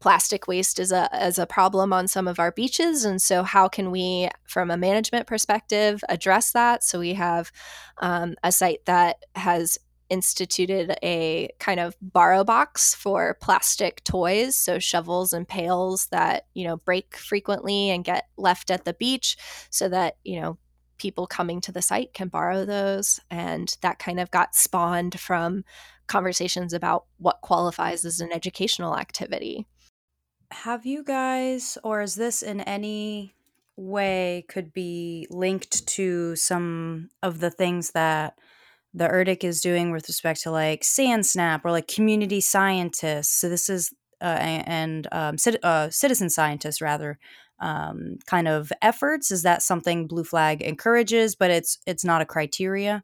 plastic 0.01 0.47
waste 0.47 0.79
is 0.79 0.91
a 0.91 1.13
as 1.15 1.39
a 1.39 1.45
problem 1.45 1.93
on 1.93 2.07
some 2.07 2.27
of 2.27 2.39
our 2.39 2.51
beaches. 2.51 3.05
And 3.05 3.21
so 3.21 3.43
how 3.43 3.69
can 3.69 3.91
we 3.91 4.29
from 4.45 4.69
a 4.69 4.77
management 4.77 5.27
perspective 5.27 6.03
address 6.09 6.51
that? 6.51 6.83
So 6.83 6.99
we 6.99 7.13
have 7.13 7.51
um, 7.99 8.35
a 8.43 8.51
site 8.51 8.85
that 8.85 9.23
has 9.35 9.77
instituted 10.09 10.93
a 11.01 11.49
kind 11.59 11.79
of 11.79 11.95
borrow 12.01 12.43
box 12.43 12.93
for 12.93 13.37
plastic 13.41 14.03
toys. 14.03 14.57
So 14.57 14.79
shovels 14.79 15.31
and 15.31 15.47
pails 15.47 16.07
that 16.07 16.47
you 16.53 16.65
know 16.65 16.77
break 16.77 17.15
frequently 17.15 17.89
and 17.91 18.03
get 18.03 18.27
left 18.37 18.71
at 18.71 18.83
the 18.83 18.93
beach 18.93 19.37
so 19.69 19.87
that 19.87 20.17
you 20.25 20.41
know 20.41 20.57
people 20.97 21.25
coming 21.25 21.61
to 21.61 21.71
the 21.71 21.81
site 21.81 22.13
can 22.13 22.27
borrow 22.27 22.65
those. 22.65 23.19
And 23.29 23.75
that 23.81 23.99
kind 23.99 24.19
of 24.19 24.29
got 24.31 24.55
spawned 24.55 25.19
from 25.19 25.63
conversations 26.07 26.73
about 26.73 27.05
what 27.17 27.41
qualifies 27.41 28.03
as 28.03 28.19
an 28.19 28.31
educational 28.33 28.97
activity 28.97 29.65
have 30.51 30.85
you 30.85 31.03
guys, 31.03 31.77
or 31.83 32.01
is 32.01 32.15
this 32.15 32.41
in 32.41 32.61
any 32.61 33.33
way 33.77 34.45
could 34.47 34.73
be 34.73 35.25
linked 35.29 35.87
to 35.87 36.35
some 36.35 37.09
of 37.23 37.39
the 37.39 37.49
things 37.49 37.91
that 37.91 38.37
the 38.93 39.07
ERDC 39.07 39.43
is 39.45 39.61
doing 39.61 39.91
with 39.91 40.07
respect 40.07 40.41
to 40.41 40.51
like 40.51 40.81
SandSnap 40.81 41.61
or 41.63 41.71
like 41.71 41.87
community 41.87 42.41
scientists? 42.41 43.29
So 43.39 43.49
this 43.49 43.69
is 43.69 43.93
uh, 44.21 44.37
and 44.39 45.07
um, 45.11 45.37
uh, 45.63 45.89
citizen 45.89 46.29
scientists 46.29 46.81
rather 46.81 47.17
um, 47.59 48.17
kind 48.27 48.47
of 48.47 48.71
efforts. 48.81 49.31
Is 49.31 49.43
that 49.43 49.63
something 49.63 50.07
Blue 50.07 50.23
Flag 50.23 50.61
encourages, 50.61 51.35
but 51.35 51.49
it's 51.49 51.79
it's 51.85 52.05
not 52.05 52.21
a 52.21 52.25
criteria? 52.25 53.03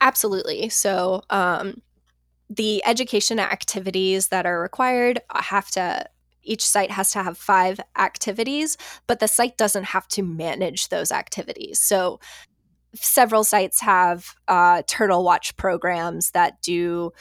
Absolutely. 0.00 0.68
So 0.70 1.22
um, 1.30 1.82
the 2.48 2.84
education 2.84 3.38
activities 3.38 4.28
that 4.28 4.44
are 4.44 4.60
required 4.60 5.20
have 5.34 5.70
to 5.72 6.06
each 6.42 6.66
site 6.66 6.90
has 6.90 7.12
to 7.12 7.22
have 7.22 7.38
five 7.38 7.80
activities, 7.98 8.76
but 9.06 9.20
the 9.20 9.28
site 9.28 9.56
doesn't 9.56 9.84
have 9.84 10.08
to 10.08 10.22
manage 10.22 10.88
those 10.88 11.12
activities. 11.12 11.80
So 11.80 12.20
several 12.94 13.44
sites 13.44 13.80
have 13.80 14.34
uh, 14.48 14.82
turtle 14.86 15.24
watch 15.24 15.56
programs 15.56 16.32
that 16.32 16.60
do 16.62 17.12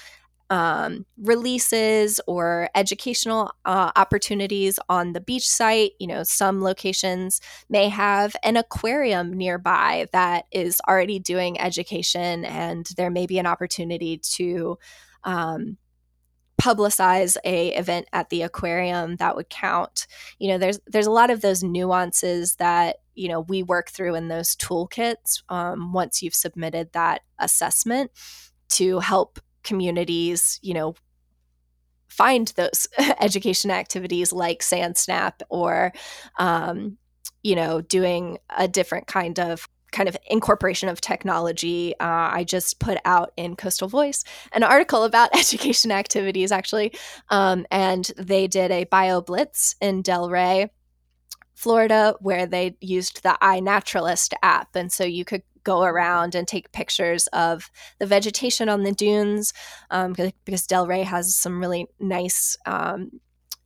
um, 0.49 1.05
releases 1.21 2.19
or 2.25 2.69
educational 2.73 3.51
uh, 3.65 3.91
opportunities 3.95 4.79
on 4.89 5.13
the 5.13 5.21
beach 5.21 5.47
site. 5.47 5.91
You 5.99 6.08
know, 6.08 6.23
some 6.23 6.62
locations 6.62 7.39
may 7.69 7.88
have 7.89 8.36
an 8.43 8.58
aquarium 8.58 9.32
nearby 9.32 10.08
that 10.12 10.45
is 10.51 10.82
already 10.88 11.19
doing 11.19 11.60
education, 11.62 12.45
and 12.45 12.88
there 12.97 13.12
may 13.12 13.27
be 13.27 13.38
an 13.38 13.45
opportunity 13.45 14.17
to 14.17 14.79
um, 15.23 15.77
publicize 16.62 17.38
a 17.43 17.69
event 17.69 18.08
at 18.13 18.30
the 18.30 18.41
aquarium 18.41 19.15
that 19.15 19.36
would 19.36 19.50
count. 19.50 20.08
You 20.39 20.50
know 20.50 20.58
there's 20.58 20.80
there's 20.88 21.08
a 21.08 21.12
lot 21.12 21.30
of 21.30 21.41
those 21.41 21.63
nuances 21.63 22.56
that 22.56 22.98
you 23.15 23.28
know 23.28 23.41
we 23.41 23.63
work 23.63 23.89
through 23.89 24.15
in 24.15 24.28
those 24.28 24.56
toolkits 24.56 25.41
um, 25.50 25.93
once 25.93 26.22
you've 26.22 26.36
submitted 26.36 26.93
that 26.93 27.22
assessment 27.39 28.12
to 28.69 29.00
help 29.00 29.39
communities 29.63 30.60
you 30.62 30.74
know 30.74 30.95
find 32.08 32.50
those 32.56 32.88
education 33.19 33.72
activities 33.72 34.34
like 34.34 34.63
sand 34.63 34.98
snap 34.98 35.41
or 35.50 35.93
um, 36.38 36.98
you 37.43 37.56
know 37.56 37.82
doing 37.82 38.38
a 38.58 38.67
different 38.67 39.08
kind 39.08 39.39
of 39.39 39.67
kind 39.91 40.10
of 40.10 40.17
incorporation 40.28 40.89
of 40.89 41.02
technology. 41.02 41.93
Uh, 41.99 42.30
I 42.32 42.43
just 42.43 42.80
put 42.80 42.97
out 43.06 43.32
in 43.38 43.56
Coastal 43.56 43.88
Voice 43.88 44.23
an 44.52 44.63
article 44.63 45.04
about 45.04 45.36
education 45.38 45.91
activities, 45.91 46.52
actually, 46.52 46.93
um, 47.30 47.65
and 47.71 48.12
they 48.17 48.47
did 48.47 48.71
a 48.71 48.86
bio 48.86 49.21
blitz 49.21 49.75
in 49.82 50.04
Delray, 50.04 50.69
Florida, 51.56 52.15
where 52.19 52.45
they 52.45 52.78
used 52.80 53.23
the 53.23 53.38
iNaturalist 53.41 54.34
app, 54.43 54.75
and 54.75 54.91
so 54.91 55.04
you 55.04 55.25
could 55.25 55.43
go 55.63 55.84
around 55.84 56.36
and 56.36 56.47
take 56.47 56.71
pictures 56.71 57.28
of 57.28 57.69
the 57.99 58.06
vegetation 58.06 58.69
on 58.69 58.84
the 58.84 58.91
dunes 58.91 59.54
um, 59.91 60.13
because 60.13 60.65
Delray 60.65 61.04
has 61.04 61.36
some 61.36 61.60
really 61.60 61.88
nice 61.99 62.58
um, 62.65 63.19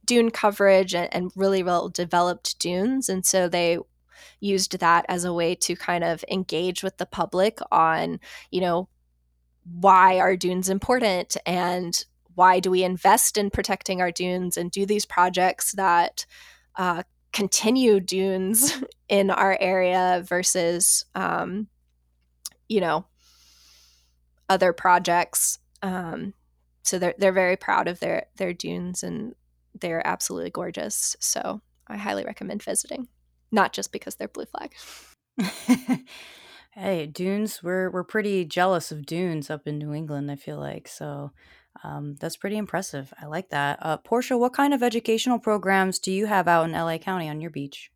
dune 0.05 0.31
coverage 0.31 0.93
and, 0.93 1.13
and, 1.13 1.31
really 1.35 1.63
well 1.63 1.89
developed 1.89 2.59
dunes. 2.59 3.09
And 3.09 3.25
so 3.25 3.47
they 3.47 3.77
used 4.39 4.79
that 4.79 5.05
as 5.09 5.25
a 5.25 5.33
way 5.33 5.55
to 5.55 5.75
kind 5.75 6.03
of 6.03 6.23
engage 6.29 6.83
with 6.83 6.97
the 6.97 7.05
public 7.05 7.59
on, 7.71 8.19
you 8.51 8.61
know, 8.61 8.89
why 9.63 10.19
are 10.19 10.35
dunes 10.35 10.69
important 10.69 11.37
and 11.45 12.05
why 12.35 12.59
do 12.59 12.71
we 12.71 12.83
invest 12.83 13.37
in 13.37 13.49
protecting 13.49 14.01
our 14.01 14.11
dunes 14.11 14.57
and 14.57 14.71
do 14.71 14.85
these 14.85 15.05
projects 15.05 15.73
that 15.73 16.25
uh, 16.75 17.03
continue 17.31 17.99
dunes 17.99 18.73
in 19.09 19.29
our 19.29 19.57
area 19.59 20.23
versus 20.27 21.05
um, 21.15 21.67
you 22.67 22.81
know 22.81 23.05
other 24.49 24.73
projects. 24.73 25.59
Um, 25.81 26.33
so 26.83 26.99
they're 26.99 27.15
they're 27.17 27.31
very 27.31 27.57
proud 27.57 27.87
of 27.87 27.99
their 27.99 28.27
their 28.37 28.53
dunes 28.53 29.03
and 29.03 29.35
they're 29.79 30.05
absolutely 30.05 30.51
gorgeous. 30.51 31.15
So 31.19 31.61
i 31.87 31.97
highly 31.97 32.23
recommend 32.23 32.63
visiting 32.63 33.07
not 33.53 33.71
just 33.71 33.91
because 33.91 34.15
they're 34.15 34.27
blue 34.27 34.45
flag. 34.45 34.73
Hey 36.75 37.05
dunes 37.05 37.61
we're 37.61 37.91
we're 37.91 38.03
pretty 38.03 38.45
jealous 38.45 38.91
of 38.91 39.05
dunes 39.05 39.51
up 39.51 39.67
in 39.67 39.77
new 39.77 39.93
england 39.93 40.31
i 40.31 40.35
feel 40.35 40.57
like 40.57 40.87
so 40.87 41.31
um, 41.83 42.15
that's 42.19 42.37
pretty 42.37 42.57
impressive. 42.57 43.13
I 43.19 43.25
like 43.25 43.49
that. 43.49 43.79
Uh, 43.81 43.97
porsche 43.97 44.37
what 44.37 44.53
kind 44.53 44.73
of 44.73 44.83
educational 44.83 45.39
programs 45.39 45.99
do 45.99 46.11
you 46.11 46.27
have 46.27 46.47
out 46.47 46.65
in 46.65 46.71
la 46.71 46.97
county 46.97 47.29
on 47.29 47.41
your 47.41 47.49
beach 47.51 47.91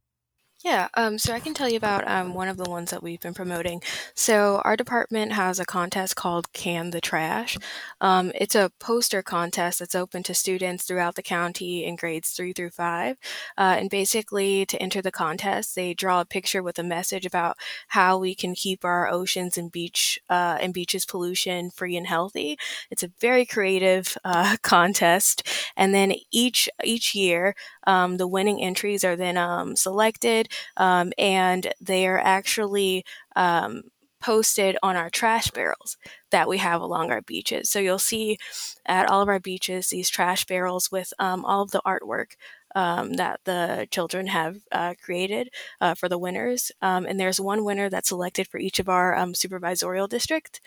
yeah, 0.68 0.90
um, 0.96 1.18
so 1.18 1.32
I 1.32 1.40
can 1.40 1.54
tell 1.54 1.70
you 1.70 1.78
about 1.78 2.06
um, 2.10 2.34
one 2.34 2.50
of 2.50 2.58
the 2.58 2.70
ones 2.70 2.92
that 2.92 3.02
we've 3.02 3.22
been 3.22 3.34
promoting. 3.34 3.82
So, 4.16 4.62
our 4.66 4.76
department 4.76 5.32
has 5.32 5.62
a 5.62 5.66
contest 5.66 6.18
called 6.18 6.52
Can 6.52 6.90
the 6.90 7.00
Trash. 7.00 7.58
Um, 8.02 8.34
it's 8.36 8.54
a 8.54 8.70
poster 8.78 9.24
contest 9.24 9.80
that's 9.80 9.96
open 9.96 10.24
to 10.24 10.34
students 10.34 10.84
throughout 10.84 11.16
the 11.16 11.24
county 11.24 11.86
in 11.86 11.96
grades 11.96 12.32
three 12.32 12.52
through 12.52 12.72
five. 12.72 13.16
Uh, 13.58 13.78
and 13.80 13.90
basically, 13.90 14.66
to 14.66 14.82
enter 14.82 15.02
the 15.02 15.10
contest, 15.10 15.74
they 15.74 15.94
draw 15.94 16.20
a 16.20 16.26
picture 16.26 16.62
with 16.62 16.78
a 16.78 16.84
message 16.84 17.26
about 17.26 17.56
how 17.88 18.18
we 18.18 18.36
can 18.36 18.54
keep 18.54 18.84
our 18.84 19.08
oceans 19.08 19.58
and 19.58 19.72
beach 19.72 20.20
uh, 20.30 20.58
and 20.60 20.74
beaches 20.74 21.06
pollution 21.06 21.72
free 21.72 21.96
and 21.96 22.08
healthy. 22.08 22.58
It's 22.92 23.04
a 23.04 23.12
very 23.22 23.46
creative 23.46 24.18
uh, 24.26 24.58
contest, 24.64 25.48
and 25.78 25.94
then 25.94 26.14
each 26.30 26.68
each 26.84 27.16
year, 27.16 27.56
um, 27.86 28.18
the 28.18 28.28
winning 28.28 28.62
entries 28.62 29.06
are 29.06 29.16
then 29.16 29.38
um, 29.38 29.78
selected 29.78 30.50
um, 30.78 31.12
and 31.17 31.72
they 31.82 32.08
are 32.08 32.20
actually 32.20 33.04
um, 33.36 33.84
posted 34.22 34.78
on 34.82 34.96
our 34.96 35.10
trash 35.10 35.52
barrels 35.52 35.98
that 36.32 36.48
we 36.50 36.58
have 36.58 36.82
along 36.82 37.12
our 37.12 37.22
beaches. 37.22 37.70
So 37.70 37.80
you'll 37.80 38.00
see 38.00 38.38
at 38.86 39.08
all 39.10 39.22
of 39.22 39.30
our 39.30 39.39
beaches 39.39 39.89
these 39.89 40.10
trash 40.10 40.46
barrels 40.46 40.91
with 40.91 41.13
um, 41.20 41.46
all 41.46 41.62
of 41.62 41.72
the 41.72 41.82
artwork 41.86 42.32
um, 42.76 43.13
that 43.13 43.39
the 43.46 43.88
children 43.91 44.28
have 44.28 44.58
uh, 44.72 44.93
created 45.04 45.50
uh, 45.82 45.93
for 45.93 46.10
the 46.10 46.17
winners. 46.17 46.72
Um, 46.82 47.06
and 47.06 47.20
there's 47.20 47.39
one 47.39 47.63
winner 47.63 47.89
that's 47.89 48.10
selected 48.10 48.48
for 48.48 48.60
each 48.60 48.80
of 48.80 48.89
our 48.89 49.15
um, 49.15 49.34
supervisorial 49.34 50.10
district 50.10 50.62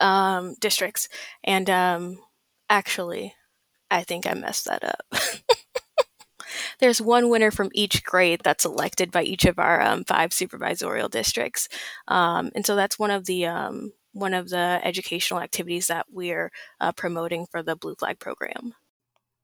um, 0.00 0.54
districts. 0.60 1.08
And 1.44 1.68
um, 1.68 2.18
actually, 2.68 3.34
I 3.90 4.02
think 4.02 4.26
I 4.26 4.34
messed 4.34 4.66
that 4.66 4.84
up. 4.84 5.02
there's 6.80 7.00
one 7.00 7.28
winner 7.28 7.50
from 7.50 7.70
each 7.74 8.04
grade 8.04 8.40
that's 8.42 8.64
elected 8.64 9.10
by 9.10 9.22
each 9.22 9.44
of 9.44 9.58
our 9.58 9.80
um, 9.80 10.04
five 10.04 10.30
supervisorial 10.30 11.10
districts, 11.10 11.68
um, 12.08 12.50
and 12.54 12.66
so 12.66 12.76
that's 12.76 12.98
one 12.98 13.10
of 13.10 13.26
the 13.26 13.46
um, 13.46 13.92
one 14.12 14.34
of 14.34 14.48
the 14.48 14.80
educational 14.82 15.40
activities 15.40 15.86
that 15.86 16.06
we're 16.10 16.50
uh, 16.80 16.92
promoting 16.92 17.46
for 17.50 17.62
the 17.62 17.76
Blue 17.76 17.94
Flag 17.94 18.18
program. 18.18 18.74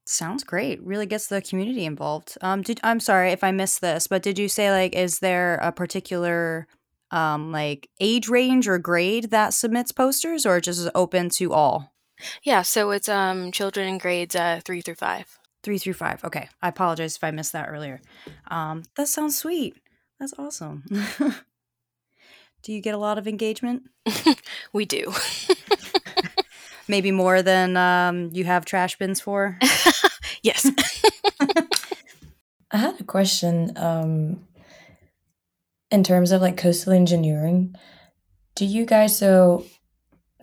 Sounds 0.05 0.44
great. 0.44 0.81
Really 0.83 1.07
gets 1.07 1.27
the 1.27 1.42
community 1.42 1.85
involved. 1.85 2.38
Um, 2.40 2.62
did 2.62 2.81
I'm 2.85 3.01
sorry 3.01 3.33
if 3.33 3.42
I 3.42 3.51
missed 3.51 3.81
this, 3.81 4.07
but 4.07 4.22
did 4.22 4.38
you 4.38 4.49
say 4.49 4.70
like 4.70 4.94
is 4.94 5.18
there 5.18 5.57
a 5.57 5.72
particular 5.72 6.68
um 7.11 7.53
like 7.53 7.88
age 8.01 8.29
range 8.29 8.68
or 8.68 8.79
grade 8.79 9.31
that 9.31 9.53
submits 9.53 9.92
posters 9.92 10.46
or 10.46 10.61
just 10.61 10.88
open 10.94 11.29
to 11.31 11.53
all? 11.53 11.92
Yeah, 12.44 12.62
so 12.62 12.92
it's 12.92 13.09
um 13.09 13.51
children 13.51 13.88
in 13.88 13.99
grades 13.99 14.37
uh, 14.37 14.61
three 14.64 14.81
through 14.81 14.94
five. 14.94 15.38
Three 15.66 15.79
through 15.79 15.94
five. 15.94 16.22
Okay. 16.22 16.48
I 16.62 16.68
apologize 16.68 17.16
if 17.16 17.24
I 17.24 17.33
missed 17.33 17.52
that 17.52 17.68
earlier. 17.68 18.00
Um, 18.46 18.85
that 18.94 19.09
sounds 19.09 19.37
sweet. 19.37 19.74
That's 20.20 20.33
awesome. 20.38 20.85
do 22.62 22.72
you 22.72 22.81
get 22.81 22.94
a 22.94 22.98
lot 22.98 23.18
of 23.18 23.26
engagement? 23.26 23.83
we 24.72 24.85
do. 24.85 25.12
Maybe 26.88 27.11
more 27.11 27.42
than 27.42 27.76
um, 27.76 28.31
you 28.33 28.44
have 28.44 28.64
trash 28.64 28.96
bins 28.96 29.20
for? 29.20 29.59
yes. 30.40 30.70
I 32.70 32.76
had 32.76 33.00
a 33.00 33.05
question 33.05 33.72
um, 33.74 34.46
in 35.90 36.05
terms 36.05 36.31
of 36.31 36.42
like 36.42 36.57
coastal 36.57 36.92
engineering. 36.92 37.74
Do 38.55 38.64
you 38.64 38.87
guys, 38.87 39.18
so 39.18 39.66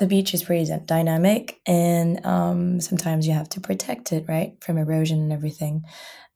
the 0.03 0.07
beach 0.07 0.33
is 0.33 0.43
pretty 0.43 0.69
dynamic 0.85 1.61
and 1.65 2.25
um, 2.25 2.81
sometimes 2.81 3.25
you 3.25 3.31
have 3.31 3.47
to 3.47 3.61
protect 3.61 4.11
it 4.11 4.25
right 4.27 4.61
from 4.61 4.77
erosion 4.77 5.21
and 5.21 5.31
everything. 5.31 5.85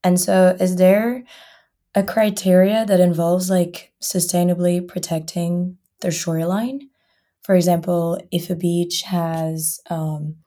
And 0.06 0.18
so 0.18 0.56
is 0.58 0.78
there 0.78 1.26
a 1.94 2.02
criteria 2.02 2.86
that 2.86 3.02
involves 3.02 3.50
like 3.50 3.92
sustainably 4.02 4.88
protecting 4.88 5.78
the 6.00 6.12
shoreline? 6.12 6.90
For 7.42 7.56
example 7.56 8.22
if 8.32 8.50
a 8.50 8.56
beach 8.56 9.02
has 9.02 9.82
um, 9.90 10.38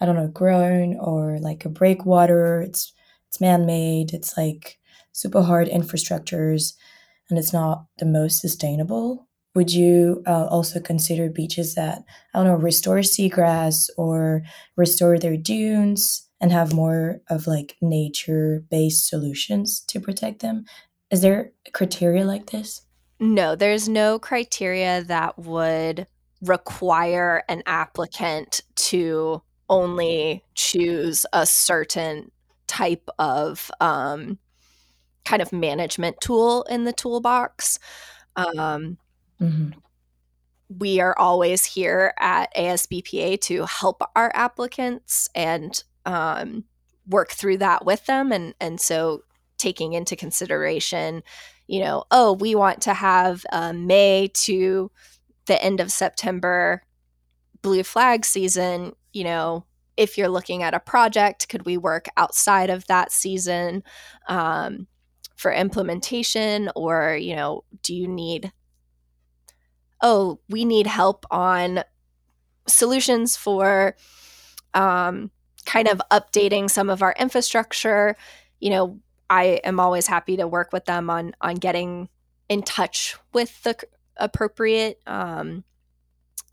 i 0.00 0.06
don't 0.06 0.14
know 0.14 0.28
groin 0.28 0.96
or 1.00 1.38
like 1.40 1.64
a 1.64 1.68
breakwater 1.68 2.60
it's 2.60 2.92
it's 3.26 3.40
man-made 3.40 4.14
it's 4.14 4.36
like 4.36 4.78
super 5.10 5.42
hard 5.42 5.68
infrastructures 5.68 6.74
and 7.28 7.38
it's 7.38 7.52
not 7.52 7.86
the 7.98 8.06
most 8.06 8.40
sustainable 8.40 9.27
would 9.54 9.72
you 9.72 10.22
uh, 10.26 10.46
also 10.46 10.80
consider 10.80 11.28
beaches 11.28 11.74
that 11.74 12.04
i 12.34 12.38
don't 12.38 12.46
know 12.46 12.54
restore 12.54 12.98
seagrass 12.98 13.88
or 13.96 14.42
restore 14.76 15.18
their 15.18 15.36
dunes 15.36 16.28
and 16.40 16.52
have 16.52 16.72
more 16.72 17.20
of 17.28 17.46
like 17.46 17.76
nature 17.80 18.64
based 18.70 19.08
solutions 19.08 19.80
to 19.80 20.00
protect 20.00 20.40
them? 20.40 20.64
Is 21.10 21.20
there 21.20 21.52
criteria 21.72 22.24
like 22.24 22.50
this? 22.50 22.82
No 23.20 23.56
there's 23.56 23.88
no 23.88 24.18
criteria 24.18 25.02
that 25.04 25.38
would 25.38 26.06
require 26.42 27.42
an 27.48 27.62
applicant 27.66 28.60
to 28.76 29.42
only 29.68 30.44
choose 30.54 31.26
a 31.32 31.44
certain 31.44 32.30
type 32.68 33.08
of 33.18 33.70
um, 33.80 34.38
kind 35.24 35.42
of 35.42 35.52
management 35.52 36.16
tool 36.20 36.62
in 36.70 36.84
the 36.84 36.92
toolbox. 36.92 37.78
Um, 38.36 38.98
Mm-hmm. 39.40 39.70
We 40.78 41.00
are 41.00 41.18
always 41.18 41.64
here 41.64 42.12
at 42.18 42.54
ASBPA 42.54 43.40
to 43.42 43.64
help 43.64 44.02
our 44.14 44.30
applicants 44.34 45.28
and 45.34 45.82
um, 46.04 46.64
work 47.06 47.30
through 47.30 47.58
that 47.58 47.86
with 47.86 48.04
them. 48.06 48.32
And, 48.32 48.54
and 48.60 48.80
so 48.80 49.22
taking 49.56 49.94
into 49.94 50.14
consideration, 50.14 51.22
you 51.66 51.80
know, 51.80 52.04
oh, 52.10 52.34
we 52.34 52.54
want 52.54 52.82
to 52.82 52.94
have 52.94 53.44
uh, 53.50 53.72
May 53.72 54.28
to 54.34 54.90
the 55.46 55.62
end 55.62 55.80
of 55.80 55.90
September 55.90 56.82
blue 57.62 57.82
flag 57.82 58.24
season, 58.24 58.92
you 59.12 59.24
know, 59.24 59.64
if 59.96 60.16
you're 60.16 60.28
looking 60.28 60.62
at 60.62 60.74
a 60.74 60.80
project, 60.80 61.48
could 61.48 61.66
we 61.66 61.76
work 61.76 62.06
outside 62.16 62.70
of 62.70 62.86
that 62.86 63.10
season 63.10 63.82
um, 64.28 64.86
for 65.34 65.52
implementation? 65.52 66.70
Or, 66.76 67.16
you 67.16 67.34
know, 67.34 67.64
do 67.82 67.94
you 67.94 68.06
need 68.06 68.52
oh, 70.00 70.40
we 70.48 70.64
need 70.64 70.86
help 70.86 71.26
on 71.30 71.82
solutions 72.66 73.36
for 73.36 73.96
um, 74.74 75.30
kind 75.64 75.88
of 75.88 76.00
updating 76.10 76.70
some 76.70 76.90
of 76.90 77.02
our 77.02 77.14
infrastructure. 77.18 78.16
You 78.60 78.70
know, 78.70 79.00
I 79.30 79.60
am 79.64 79.80
always 79.80 80.06
happy 80.06 80.36
to 80.36 80.48
work 80.48 80.72
with 80.72 80.84
them 80.86 81.10
on 81.10 81.34
on 81.40 81.56
getting 81.56 82.08
in 82.48 82.62
touch 82.62 83.16
with 83.32 83.62
the 83.62 83.76
appropriate 84.16 85.00
um, 85.06 85.64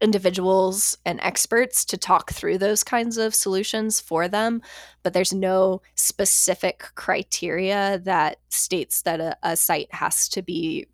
individuals 0.02 0.98
and 1.06 1.20
experts 1.22 1.86
to 1.86 1.98
talk 1.98 2.32
through 2.32 2.58
those 2.58 2.84
kinds 2.84 3.18
of 3.18 3.34
solutions 3.34 4.00
for 4.00 4.28
them. 4.28 4.62
But 5.04 5.14
there's 5.14 5.34
no 5.34 5.82
specific 5.96 6.90
criteria 6.96 8.00
that 8.00 8.40
states 8.50 9.04
that 9.04 9.22
a, 9.22 9.38
a 9.42 9.56
site 9.56 9.94
has 9.94 10.28
to 10.30 10.42
be 10.42 10.88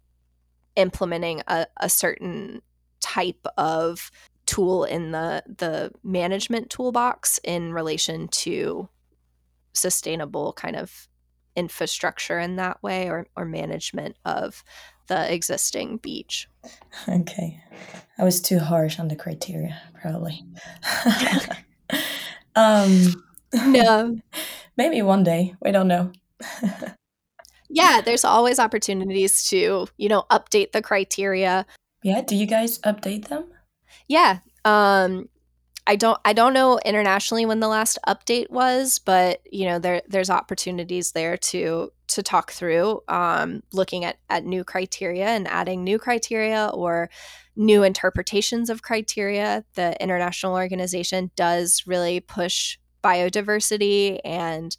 implementing 0.75 1.41
a, 1.47 1.67
a 1.77 1.89
certain 1.89 2.61
type 2.99 3.45
of 3.57 4.11
tool 4.45 4.83
in 4.83 5.11
the 5.11 5.43
the 5.47 5.91
management 6.03 6.69
toolbox 6.69 7.39
in 7.43 7.73
relation 7.73 8.27
to 8.27 8.89
sustainable 9.73 10.53
kind 10.53 10.75
of 10.75 11.07
infrastructure 11.55 12.39
in 12.39 12.55
that 12.55 12.81
way 12.81 13.09
or, 13.09 13.27
or 13.35 13.45
management 13.45 14.15
of 14.25 14.63
the 15.07 15.33
existing 15.33 15.97
beach. 15.97 16.47
Okay. 17.07 17.61
I 18.17 18.23
was 18.23 18.41
too 18.41 18.59
harsh 18.59 18.99
on 18.99 19.09
the 19.09 19.15
criteria, 19.15 19.81
probably. 20.01 20.43
um 22.55 23.23
no. 23.53 24.17
Maybe 24.77 25.01
one 25.01 25.23
day. 25.23 25.55
We 25.61 25.71
don't 25.71 25.87
know. 25.87 26.11
Yeah, 27.71 28.01
there's 28.01 28.25
always 28.25 28.59
opportunities 28.59 29.47
to, 29.49 29.87
you 29.97 30.09
know, 30.09 30.25
update 30.29 30.71
the 30.71 30.81
criteria. 30.81 31.65
Yeah, 32.03 32.21
do 32.21 32.35
you 32.35 32.45
guys 32.45 32.79
update 32.79 33.27
them? 33.27 33.45
Yeah. 34.07 34.39
Um 34.65 35.29
I 35.87 35.95
don't 35.95 36.19
I 36.23 36.33
don't 36.33 36.53
know 36.53 36.79
internationally 36.85 37.45
when 37.45 37.59
the 37.59 37.67
last 37.67 37.97
update 38.07 38.51
was, 38.51 38.99
but 38.99 39.41
you 39.51 39.65
know 39.65 39.79
there 39.79 40.01
there's 40.07 40.29
opportunities 40.29 41.13
there 41.13 41.37
to 41.37 41.91
to 42.09 42.21
talk 42.21 42.51
through 42.51 43.01
um, 43.07 43.63
looking 43.73 44.05
at 44.05 44.17
at 44.29 44.45
new 44.45 44.63
criteria 44.63 45.27
and 45.27 45.47
adding 45.47 45.83
new 45.83 45.97
criteria 45.97 46.69
or 46.73 47.09
new 47.55 47.83
interpretations 47.83 48.69
of 48.69 48.83
criteria. 48.83 49.65
The 49.73 50.01
international 50.01 50.55
organization 50.55 51.31
does 51.35 51.83
really 51.87 52.19
push 52.19 52.77
biodiversity 53.03 54.19
and 54.23 54.75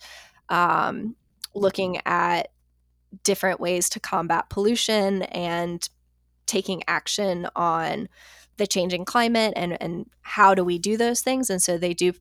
um, 0.50 1.16
looking 1.54 2.00
at 2.06 2.51
different 3.22 3.60
ways 3.60 3.88
to 3.90 4.00
combat 4.00 4.48
pollution 4.48 5.22
and 5.22 5.88
taking 6.46 6.82
action 6.88 7.48
on 7.54 8.08
the 8.56 8.66
changing 8.66 9.04
climate 9.04 9.52
and 9.56 9.80
and 9.80 10.08
how 10.20 10.54
do 10.54 10.64
we 10.64 10.78
do 10.78 10.96
those 10.96 11.20
things 11.20 11.48
and 11.48 11.62
so 11.62 11.78
they 11.78 11.94
do 11.94 12.12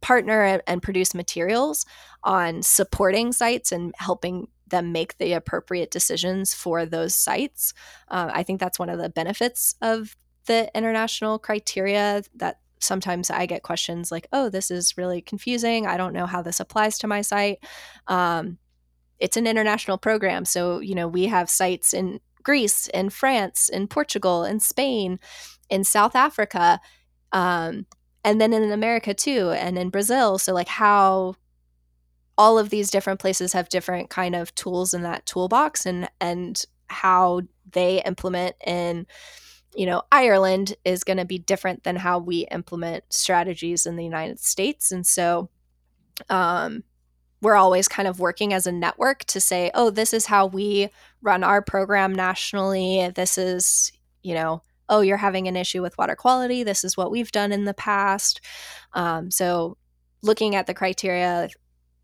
partner 0.00 0.60
and, 0.66 0.82
produce 0.82 1.14
materials 1.14 1.84
on 2.22 2.62
supporting 2.62 3.32
sites 3.32 3.72
and 3.72 3.92
helping 3.96 4.46
them 4.68 4.92
make 4.92 5.16
the 5.18 5.32
appropriate 5.32 5.90
decisions 5.90 6.54
for 6.54 6.86
those 6.86 7.14
sites 7.14 7.72
uh, 8.08 8.30
i 8.32 8.42
think 8.42 8.60
that's 8.60 8.78
one 8.78 8.88
of 8.88 8.98
the 8.98 9.08
benefits 9.08 9.74
of 9.82 10.16
the 10.46 10.70
international 10.76 11.38
criteria 11.38 12.22
that 12.34 12.60
sometimes 12.78 13.30
I 13.30 13.46
get 13.46 13.62
questions 13.62 14.12
like, 14.12 14.28
oh, 14.32 14.48
this 14.48 14.70
is 14.70 14.96
really 14.96 15.20
confusing. 15.20 15.86
I 15.86 15.96
don't 15.96 16.12
know 16.12 16.26
how 16.26 16.42
this 16.42 16.60
applies 16.60 16.98
to 16.98 17.06
my 17.06 17.22
site. 17.22 17.58
Um, 18.06 18.58
it's 19.18 19.36
an 19.36 19.46
international 19.46 19.98
program. 19.98 20.44
So, 20.44 20.80
you 20.80 20.94
know, 20.94 21.08
we 21.08 21.26
have 21.26 21.50
sites 21.50 21.94
in 21.94 22.20
Greece, 22.42 22.86
in 22.88 23.10
France, 23.10 23.68
in 23.68 23.88
Portugal, 23.88 24.44
in 24.44 24.60
Spain, 24.60 25.18
in 25.68 25.84
South 25.84 26.14
Africa, 26.14 26.80
um, 27.32 27.86
and 28.24 28.40
then 28.40 28.52
in 28.52 28.70
America 28.72 29.14
too, 29.14 29.50
and 29.50 29.78
in 29.78 29.90
Brazil. 29.90 30.38
So, 30.38 30.52
like, 30.52 30.68
how 30.68 31.34
all 32.38 32.58
of 32.58 32.70
these 32.70 32.90
different 32.90 33.18
places 33.18 33.52
have 33.52 33.68
different 33.68 34.10
kind 34.10 34.34
of 34.34 34.54
tools 34.54 34.92
in 34.92 35.02
that 35.02 35.24
toolbox 35.26 35.86
and 35.86 36.08
and 36.20 36.62
how 36.88 37.40
they 37.72 38.02
implement 38.04 38.54
in 38.64 39.06
you 39.76 39.84
know, 39.84 40.02
Ireland 40.10 40.74
is 40.84 41.04
going 41.04 41.18
to 41.18 41.26
be 41.26 41.38
different 41.38 41.84
than 41.84 41.96
how 41.96 42.18
we 42.18 42.46
implement 42.50 43.04
strategies 43.10 43.84
in 43.84 43.96
the 43.96 44.04
United 44.04 44.40
States. 44.40 44.90
And 44.90 45.06
so 45.06 45.50
um, 46.30 46.82
we're 47.42 47.54
always 47.54 47.88
kind 47.88 48.08
of 48.08 48.20
working 48.20 48.52
as 48.52 48.66
a 48.66 48.72
network 48.72 49.24
to 49.24 49.40
say, 49.40 49.70
oh, 49.74 49.90
this 49.90 50.12
is 50.12 50.26
how 50.26 50.46
we 50.46 50.88
run 51.22 51.44
our 51.44 51.62
program 51.62 52.14
nationally. 52.14 53.10
This 53.14 53.36
is, 53.36 53.92
you 54.22 54.34
know, 54.34 54.62
oh, 54.88 55.00
you're 55.00 55.16
having 55.16 55.48
an 55.48 55.56
issue 55.56 55.82
with 55.82 55.98
water 55.98 56.16
quality. 56.16 56.62
This 56.62 56.84
is 56.84 56.96
what 56.96 57.10
we've 57.10 57.32
done 57.32 57.52
in 57.52 57.64
the 57.64 57.74
past. 57.74 58.40
Um, 58.92 59.30
so 59.30 59.76
looking 60.22 60.54
at 60.54 60.66
the 60.66 60.74
criteria 60.74 61.48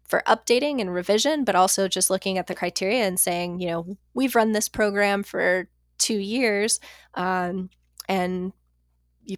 for 0.06 0.22
updating 0.26 0.80
and 0.80 0.92
revision, 0.92 1.44
but 1.44 1.54
also 1.54 1.88
just 1.88 2.10
looking 2.10 2.36
at 2.36 2.46
the 2.46 2.54
criteria 2.54 3.04
and 3.04 3.18
saying, 3.18 3.60
you 3.60 3.68
know, 3.68 3.96
we've 4.14 4.34
run 4.34 4.52
this 4.52 4.68
program 4.68 5.22
for 5.22 5.68
two 5.98 6.18
years. 6.18 6.80
Um, 7.14 7.70
and 8.08 8.52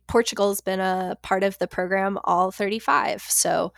Portugal's 0.06 0.60
been 0.60 0.80
a 0.80 1.16
part 1.22 1.44
of 1.44 1.58
the 1.58 1.68
program 1.68 2.18
all 2.24 2.50
35. 2.50 3.22
So, 3.22 3.72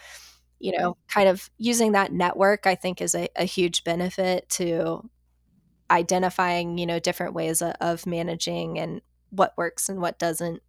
you 0.59 0.77
know, 0.77 0.97
kind 1.09 1.29
of 1.29 1.51
using 1.59 1.93
that 1.93 2.13
network, 2.13 2.67
I 2.67 2.75
think, 2.75 3.01
is 3.01 3.15
a, 3.15 3.29
a 3.37 3.45
huge 3.45 3.85
benefit 3.85 4.49
to 4.51 5.09
identifying, 5.91 6.79
you 6.79 6.87
know, 6.87 6.99
different 6.99 7.35
ways 7.35 7.63
of, 7.63 7.75
of 7.81 8.07
managing 8.07 8.79
and 8.79 9.01
what 9.31 9.55
works 9.57 9.89
and 9.89 10.01
what 10.01 10.19
doesn't. 10.19 10.63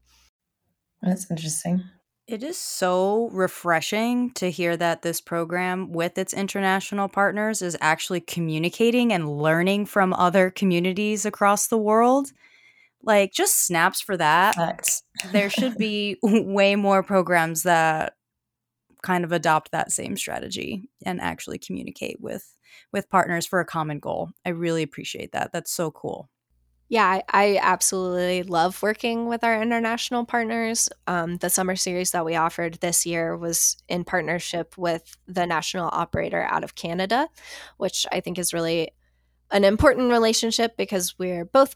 That's 1.02 1.30
interesting. 1.30 1.84
It 2.28 2.44
is 2.44 2.58
so 2.58 3.30
refreshing 3.32 4.32
to 4.32 4.52
hear 4.52 4.76
that 4.76 5.02
this 5.02 5.22
program, 5.22 5.94
with 5.94 6.18
its 6.18 6.34
international 6.34 7.08
partners, 7.08 7.62
is 7.62 7.78
actually 7.80 8.20
communicating 8.20 9.14
and 9.14 9.38
learning 9.38 9.86
from 9.86 10.12
other 10.14 10.50
communities 10.50 11.26
across 11.26 11.68
the 11.68 11.78
world. 11.78 12.34
Like, 13.02 13.32
just 13.32 13.66
snaps 13.66 14.02
for 14.02 14.18
that. 14.18 14.58
there 15.32 15.50
should 15.50 15.78
be 15.78 16.18
way 16.24 16.76
more 16.76 17.02
programs 17.02 17.64
that 17.64 18.16
kind 19.08 19.24
of 19.24 19.32
adopt 19.32 19.72
that 19.72 19.90
same 19.90 20.18
strategy 20.18 20.90
and 21.06 21.22
actually 21.22 21.58
communicate 21.58 22.20
with 22.20 22.54
with 22.92 23.10
partners 23.10 23.46
for 23.46 23.62
a 23.62 23.66
common 23.66 24.00
goal. 24.00 24.32
I 24.46 24.50
really 24.50 24.84
appreciate 24.84 25.32
that. 25.32 25.54
That's 25.54 25.72
so 25.72 25.92
cool. 25.92 26.30
Yeah, 26.90 27.06
I, 27.06 27.24
I, 27.30 27.60
absolutely 27.62 28.44
love 28.44 28.82
working 28.82 29.28
with 29.28 29.44
our 29.44 29.62
international 29.62 30.26
partners. 30.26 30.90
Um, 31.06 31.38
the 31.38 31.50
summer 31.50 31.76
series 31.76 32.12
that 32.12 32.26
we 32.26 32.36
offered 32.36 32.76
this 32.76 33.06
year 33.06 33.36
was 33.36 33.78
in 33.90 34.06
partnership 34.06 34.78
with 34.78 35.18
the 35.28 35.46
national 35.46 35.90
operator 35.92 36.44
out 36.44 36.64
of 36.64 36.76
Canada, 36.76 37.28
which 37.78 38.06
I 38.12 38.22
think 38.22 38.38
is 38.38 38.54
really 38.54 38.92
an 39.52 39.64
important 39.64 40.12
relationship 40.12 40.78
because 40.78 41.18
we're 41.18 41.46
both 41.46 41.76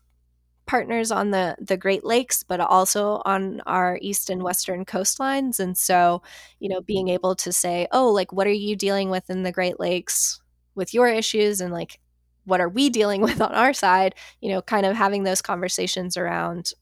partners 0.66 1.12
on 1.12 1.32
the 1.32 1.56
the 1.60 1.78
Great 1.78 2.04
Lakes, 2.04 2.44
but 2.44 2.60
also 2.60 3.22
on 3.26 3.62
our 3.62 3.98
east 4.02 4.30
and 4.30 4.44
western 4.44 4.86
coastlines. 4.86 5.60
And 5.60 5.78
so, 5.78 6.22
you 6.60 6.70
know, 6.70 6.82
being 6.82 7.10
able 7.10 7.36
to 7.36 7.52
say, 7.52 7.88
"Oh, 7.92 8.10
like, 8.12 8.32
what 8.32 8.48
are 8.48 8.52
you 8.52 8.76
dealing 8.76 9.10
with 9.10 9.30
in 9.30 9.44
the 9.44 9.52
Great 9.52 9.80
Lakes 9.80 10.42
with 10.76 10.94
your 10.94 11.08
issues?" 11.08 11.62
and 11.62 11.74
like 11.74 12.00
what 12.46 12.62
are 12.62 12.70
we 12.70 12.90
dealing 12.90 13.22
with 13.28 13.42
on 13.42 13.54
our 13.54 13.74
side 13.74 14.16
you 14.42 14.50
know 14.50 14.62
kind 14.62 14.86
of 14.86 14.96
having 14.96 15.24
those 15.24 15.42
conversations 15.42 16.18
around 16.18 16.74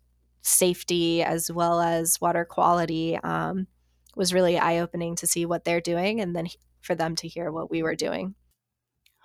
safety 0.42 1.22
as 1.22 1.52
well 1.52 1.82
as 1.82 2.20
water 2.22 2.46
quality 2.46 3.18
um, 3.24 3.68
was 4.16 4.34
really 4.34 4.58
eye-opening 4.58 5.16
to 5.16 5.28
see 5.28 5.46
what 5.46 5.66
they're 5.66 5.82
doing 5.82 6.22
and 6.22 6.36
then 6.36 6.48
for 6.82 6.96
them 6.96 7.16
to 7.16 7.28
hear 7.28 7.52
what 7.52 7.70
we 7.70 7.84
were 7.84 7.96
doing 7.96 8.36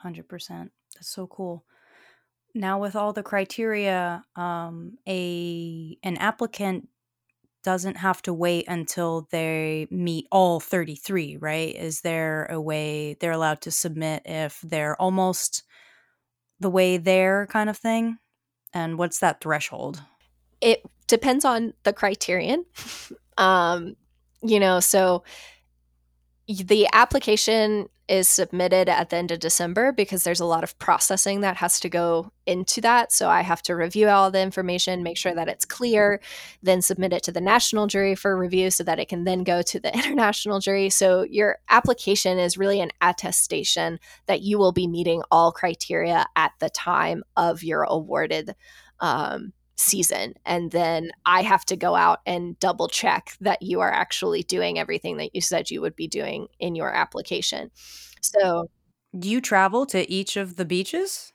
100% 0.05 0.71
that's 0.95 1.09
so 1.09 1.27
cool 1.27 1.65
now 2.55 2.79
with 2.79 2.97
all 2.97 3.13
the 3.13 3.23
criteria 3.23 4.25
um, 4.37 4.99
a 5.09 5.97
an 6.03 6.17
applicant 6.17 6.89
doesn't 7.63 7.97
have 7.97 8.21
to 8.21 8.33
wait 8.35 8.67
until 8.69 9.27
they 9.31 9.87
meet 9.91 10.27
all 10.31 10.61
33 10.61 11.39
right 11.39 11.75
is 11.75 12.03
there 12.03 12.47
a 12.47 12.61
way 12.61 13.17
they're 13.21 13.33
allowed 13.33 13.61
to 13.63 13.71
submit 13.71 14.23
if 14.27 14.61
they're 14.63 15.01
almost 15.01 15.63
the 16.61 16.71
way 16.71 16.97
there 16.97 17.47
kind 17.47 17.71
of 17.71 17.77
thing? 17.77 18.19
And 18.73 18.99
what's 18.99 19.21
that 19.21 19.41
threshold? 19.41 20.03
It 20.61 20.83
depends 21.07 21.45
on 21.45 21.75
the 21.85 21.93
criterion. 21.93 22.65
um, 23.39 23.97
you 24.43 24.61
know, 24.61 24.81
so 24.81 25.25
the 26.47 26.89
application 26.93 27.89
is 28.09 28.29
submitted 28.29 28.89
at 28.89 29.11
the 29.11 29.17
end 29.17 29.31
of 29.31 29.39
December 29.39 29.93
because 29.93 30.25
there's 30.25 30.41
a 30.41 30.45
lot 30.45 30.63
of 30.63 30.79
processing 30.79 31.41
that 31.41 31.57
has 31.57 31.81
to 31.81 31.89
go 31.89 32.31
into 32.47 32.81
that. 32.81 33.11
So 33.13 33.29
I 33.29 33.41
have 33.41 33.63
to 33.63 33.75
review 33.75 34.09
all 34.09 34.31
the 34.31 34.43
information, 34.43 35.03
make 35.03 35.17
sure 35.17 35.35
that 35.35 35.49
it's 35.49 35.65
clear, 35.65 36.21
then 36.63 36.83
submit 36.83 37.15
it 37.15 37.23
to 37.25 37.33
the 37.33 37.41
national 37.41 37.87
jury 37.87 38.15
for 38.15 38.37
review 38.37 38.71
so 38.71 38.85
that 38.85 38.99
it 38.99 39.09
can 39.09 39.25
then 39.25 39.43
go 39.43 39.63
to 39.63 39.81
the 39.81 39.93
international 39.95 40.61
jury. 40.61 40.91
So 40.91 41.23
your 41.23 41.59
application 41.71 42.39
is 42.39 42.59
really 42.59 42.81
an 42.81 42.91
attestation 43.01 43.99
that 44.27 44.43
you 44.43 44.59
will 44.59 44.73
be 44.73 44.87
meeting 44.87 45.23
all 45.31 45.53
criteria 45.53 46.27
at 46.37 46.53
the 46.61 46.71
time 46.71 47.25
of 47.37 47.63
your 47.63 47.85
awarded 47.85 48.55
um, 49.01 49.53
season 49.77 50.35
and 50.47 50.71
then 50.71 51.11
i 51.27 51.43
have 51.43 51.65
to 51.65 51.77
go 51.77 51.95
out 51.97 52.21
and 52.27 52.59
double 52.61 52.89
check 52.89 53.33
that 53.41 53.61
you 53.61 53.81
are 53.81 53.93
actually 53.93 54.43
doing 54.43 54.79
everything 54.79 55.17
that 55.17 55.35
you 55.35 55.41
said 55.41 55.71
you 55.71 55.81
would 55.81 55.97
be 55.97 56.09
doing 56.09 56.49
in 56.59 56.75
your 56.75 56.93
application. 56.93 57.71
So 58.21 58.71
do 59.19 59.29
you 59.29 59.41
travel 59.41 59.87
to 59.87 60.11
each 60.11 60.37
of 60.37 60.57
the 60.57 60.65
beaches? 60.65 61.33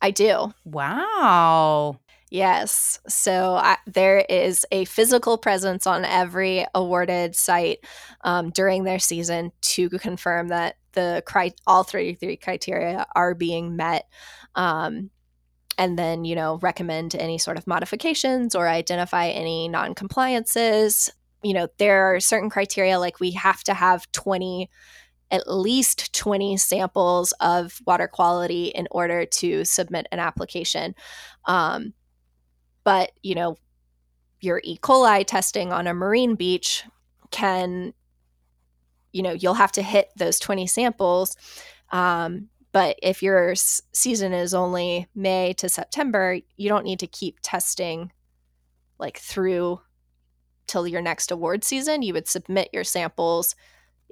I 0.00 0.10
do. 0.10 0.52
Wow. 0.64 1.98
Yes. 2.30 3.00
So 3.08 3.54
I, 3.54 3.78
there 3.86 4.18
is 4.28 4.66
a 4.70 4.84
physical 4.84 5.38
presence 5.38 5.86
on 5.86 6.04
every 6.04 6.66
awarded 6.74 7.34
site 7.34 7.78
um, 8.22 8.50
during 8.50 8.84
their 8.84 8.98
season 8.98 9.52
to 9.62 9.88
confirm 9.88 10.48
that 10.48 10.76
the 10.92 11.22
cri- 11.26 11.54
all 11.66 11.84
33 11.84 12.36
criteria 12.36 13.06
are 13.14 13.34
being 13.34 13.76
met. 13.76 14.08
Um, 14.54 15.10
and 15.78 15.98
then, 15.98 16.24
you 16.24 16.34
know, 16.34 16.58
recommend 16.62 17.14
any 17.14 17.38
sort 17.38 17.58
of 17.58 17.66
modifications 17.66 18.54
or 18.54 18.68
identify 18.68 19.28
any 19.28 19.68
non 19.68 19.94
compliances. 19.94 21.10
You 21.42 21.54
know, 21.54 21.68
there 21.78 22.14
are 22.14 22.20
certain 22.20 22.50
criteria 22.50 22.98
like 22.98 23.20
we 23.20 23.32
have 23.32 23.62
to 23.64 23.74
have 23.74 24.10
20 24.12 24.70
at 25.30 25.48
least 25.48 26.14
20 26.14 26.56
samples 26.56 27.32
of 27.40 27.80
water 27.86 28.06
quality 28.06 28.66
in 28.66 28.86
order 28.90 29.26
to 29.26 29.64
submit 29.64 30.06
an 30.12 30.20
application. 30.20 30.94
Um, 31.46 31.94
but, 32.84 33.10
you 33.22 33.34
know, 33.34 33.56
your 34.40 34.60
E. 34.62 34.78
coli 34.78 35.26
testing 35.26 35.72
on 35.72 35.88
a 35.88 35.94
marine 35.94 36.36
beach 36.36 36.84
can, 37.30 37.92
you 39.12 39.22
know, 39.22 39.32
you'll 39.32 39.54
have 39.54 39.72
to 39.72 39.82
hit 39.82 40.10
those 40.16 40.38
20 40.38 40.66
samples. 40.68 41.36
Um, 41.90 42.48
but 42.76 42.98
if 43.02 43.22
your 43.22 43.52
s- 43.52 43.80
season 43.94 44.34
is 44.34 44.52
only 44.52 45.08
May 45.14 45.54
to 45.54 45.66
September, 45.66 46.38
you 46.58 46.68
don't 46.68 46.84
need 46.84 47.00
to 47.00 47.06
keep 47.06 47.38
testing 47.40 48.12
like 48.98 49.16
through 49.16 49.80
till 50.66 50.86
your 50.86 51.00
next 51.00 51.30
award 51.30 51.64
season. 51.64 52.02
You 52.02 52.12
would 52.12 52.28
submit 52.28 52.68
your 52.74 52.84
samples 52.84 53.56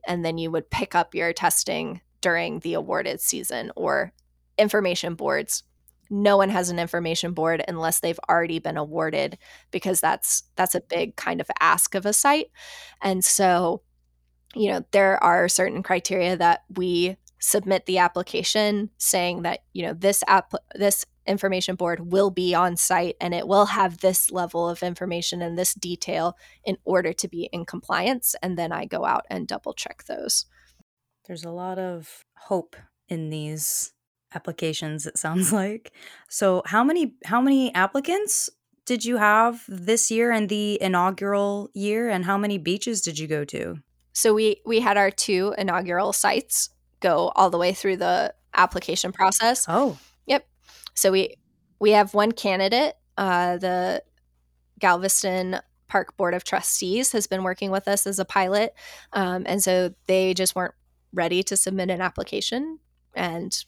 and 0.08 0.24
then 0.24 0.38
you 0.38 0.50
would 0.50 0.70
pick 0.70 0.94
up 0.94 1.14
your 1.14 1.34
testing 1.34 2.00
during 2.22 2.60
the 2.60 2.72
awarded 2.72 3.20
season 3.20 3.70
or 3.76 4.14
information 4.56 5.14
boards 5.14 5.62
no 6.08 6.38
one 6.38 6.48
has 6.48 6.70
an 6.70 6.78
information 6.78 7.32
board 7.32 7.62
unless 7.68 8.00
they've 8.00 8.20
already 8.30 8.58
been 8.58 8.78
awarded 8.78 9.36
because 9.72 10.00
that's 10.00 10.44
that's 10.56 10.74
a 10.74 10.80
big 10.80 11.16
kind 11.16 11.40
of 11.40 11.50
ask 11.60 11.94
of 11.94 12.06
a 12.06 12.12
site 12.12 12.46
and 13.02 13.24
so 13.24 13.82
you 14.54 14.70
know 14.70 14.82
there 14.92 15.22
are 15.22 15.48
certain 15.48 15.82
criteria 15.82 16.36
that 16.36 16.62
we 16.76 17.16
submit 17.44 17.84
the 17.84 17.98
application 17.98 18.88
saying 18.96 19.42
that 19.42 19.60
you 19.74 19.84
know 19.84 19.92
this 19.92 20.24
app 20.26 20.54
this 20.74 21.04
information 21.26 21.74
board 21.74 22.12
will 22.12 22.30
be 22.30 22.54
on 22.54 22.76
site 22.76 23.16
and 23.20 23.34
it 23.34 23.46
will 23.46 23.66
have 23.66 23.98
this 23.98 24.30
level 24.30 24.68
of 24.68 24.82
information 24.82 25.42
and 25.42 25.56
this 25.56 25.74
detail 25.74 26.36
in 26.64 26.76
order 26.84 27.12
to 27.12 27.28
be 27.28 27.48
in 27.52 27.64
compliance 27.64 28.34
and 28.42 28.58
then 28.58 28.72
i 28.72 28.84
go 28.84 29.04
out 29.04 29.24
and 29.30 29.46
double 29.46 29.72
check 29.72 30.04
those. 30.04 30.46
There's 31.26 31.44
a 31.44 31.50
lot 31.50 31.78
of 31.78 32.24
hope 32.36 32.76
in 33.08 33.30
these 33.30 33.92
applications 34.34 35.06
it 35.06 35.18
sounds 35.18 35.52
like. 35.62 35.92
So 36.28 36.62
how 36.66 36.82
many 36.82 37.14
how 37.24 37.40
many 37.40 37.74
applicants 37.74 38.50
did 38.86 39.04
you 39.04 39.16
have 39.16 39.64
this 39.68 40.10
year 40.10 40.30
and 40.30 40.48
the 40.48 40.80
inaugural 40.82 41.70
year 41.74 42.10
and 42.10 42.24
how 42.24 42.36
many 42.36 42.58
beaches 42.58 43.00
did 43.00 43.18
you 43.18 43.26
go 43.26 43.44
to? 43.44 43.76
So 44.12 44.34
we 44.34 44.60
we 44.66 44.80
had 44.80 44.96
our 44.96 45.10
two 45.10 45.54
inaugural 45.58 46.12
sites 46.12 46.70
go 47.04 47.32
all 47.36 47.50
the 47.50 47.58
way 47.58 47.72
through 47.72 47.98
the 47.98 48.34
application 48.54 49.12
process. 49.12 49.66
Oh. 49.68 49.98
Yep. 50.26 50.46
So 50.94 51.12
we 51.12 51.36
we 51.78 51.90
have 51.90 52.14
one 52.14 52.32
candidate 52.32 52.94
uh, 53.16 53.58
the 53.58 54.02
galveston 54.80 55.60
park 55.86 56.16
board 56.16 56.34
of 56.34 56.42
trustees 56.42 57.12
has 57.12 57.26
been 57.28 57.44
working 57.44 57.70
with 57.70 57.86
us 57.86 58.06
as 58.06 58.18
a 58.18 58.24
pilot 58.24 58.74
um, 59.12 59.44
and 59.46 59.62
so 59.62 59.94
they 60.06 60.34
just 60.34 60.56
weren't 60.56 60.74
ready 61.12 61.42
to 61.44 61.56
submit 61.56 61.90
an 61.90 62.00
application 62.00 62.80
and 63.14 63.64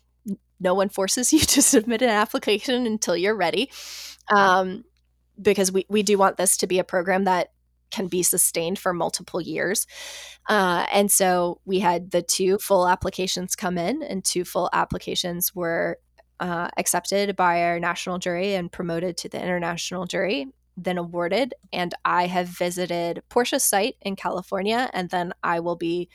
no 0.59 0.74
one 0.74 0.89
forces 0.89 1.32
you 1.32 1.41
to 1.41 1.62
submit 1.62 2.03
an 2.03 2.09
application 2.09 2.87
until 2.87 3.16
you're 3.16 3.37
ready. 3.37 3.70
Um, 4.28 4.84
because 5.41 5.70
we, 5.70 5.84
we 5.89 6.03
do 6.03 6.16
want 6.16 6.39
this 6.39 6.57
to 6.59 6.66
be 6.66 6.78
a 6.78 6.84
program 6.84 7.24
that 7.24 7.53
can 7.91 8.07
be 8.07 8.22
sustained 8.22 8.78
for 8.78 8.93
multiple 8.93 9.41
years 9.41 9.87
uh, 10.49 10.87
and 10.93 11.11
so 11.11 11.61
we 11.64 11.78
had 11.78 12.11
the 12.11 12.22
two 12.22 12.59
full 12.59 12.89
applications 12.89 13.57
come 13.57 13.78
in 13.78 14.03
and 14.03 14.24
two 14.24 14.45
full 14.45 14.68
applications 14.72 15.55
were 15.55 15.99
uh, 16.41 16.68
accepted 16.76 17.34
by 17.37 17.62
our 17.62 17.80
national 17.80 18.18
jury 18.18 18.55
and 18.55 18.70
promoted 18.72 19.16
to 19.16 19.28
the 19.28 19.41
international 19.43 20.07
jury 20.07 20.47
then 20.76 20.99
awarded 20.99 21.55
and 21.72 21.95
i 22.05 22.26
have 22.26 22.49
visited 22.49 23.22
porsche's 23.30 23.64
site 23.64 23.95
in 24.03 24.14
california 24.16 24.91
and 24.93 25.11
then 25.11 25.32
i 25.43 25.61
will 25.61 25.76
be 25.76 26.09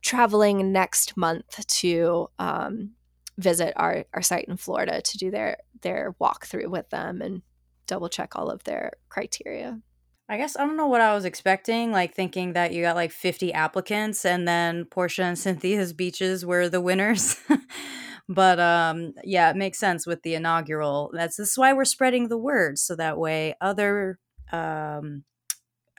traveling 0.00 0.70
next 0.70 1.16
month 1.16 1.66
to 1.66 2.28
um, 2.38 2.90
visit 3.38 3.72
our, 3.76 4.04
our 4.12 4.22
site 4.22 4.46
in 4.48 4.56
Florida 4.56 5.00
to 5.00 5.18
do 5.18 5.30
their 5.30 5.56
their 5.80 6.14
walkthrough 6.20 6.68
with 6.68 6.88
them 6.90 7.20
and 7.20 7.42
double 7.86 8.08
check 8.08 8.36
all 8.36 8.50
of 8.50 8.64
their 8.64 8.92
criteria. 9.08 9.80
I 10.28 10.38
guess 10.38 10.56
I 10.56 10.64
don't 10.64 10.76
know 10.76 10.86
what 10.86 11.02
I 11.02 11.14
was 11.14 11.26
expecting, 11.26 11.92
like 11.92 12.14
thinking 12.14 12.54
that 12.54 12.72
you 12.72 12.82
got 12.82 12.96
like 12.96 13.12
50 13.12 13.52
applicants 13.52 14.24
and 14.24 14.48
then 14.48 14.86
Porsche 14.86 15.22
and 15.22 15.38
Cynthia's 15.38 15.92
beaches 15.92 16.46
were 16.46 16.68
the 16.68 16.80
winners. 16.80 17.36
but 18.28 18.58
um 18.58 19.12
yeah, 19.22 19.50
it 19.50 19.56
makes 19.56 19.78
sense 19.78 20.06
with 20.06 20.22
the 20.22 20.34
inaugural. 20.34 21.10
That's 21.12 21.36
this 21.36 21.50
is 21.50 21.58
why 21.58 21.74
we're 21.74 21.84
spreading 21.84 22.28
the 22.28 22.38
word 22.38 22.78
so 22.78 22.96
that 22.96 23.18
way 23.18 23.54
other 23.60 24.18
um 24.50 25.24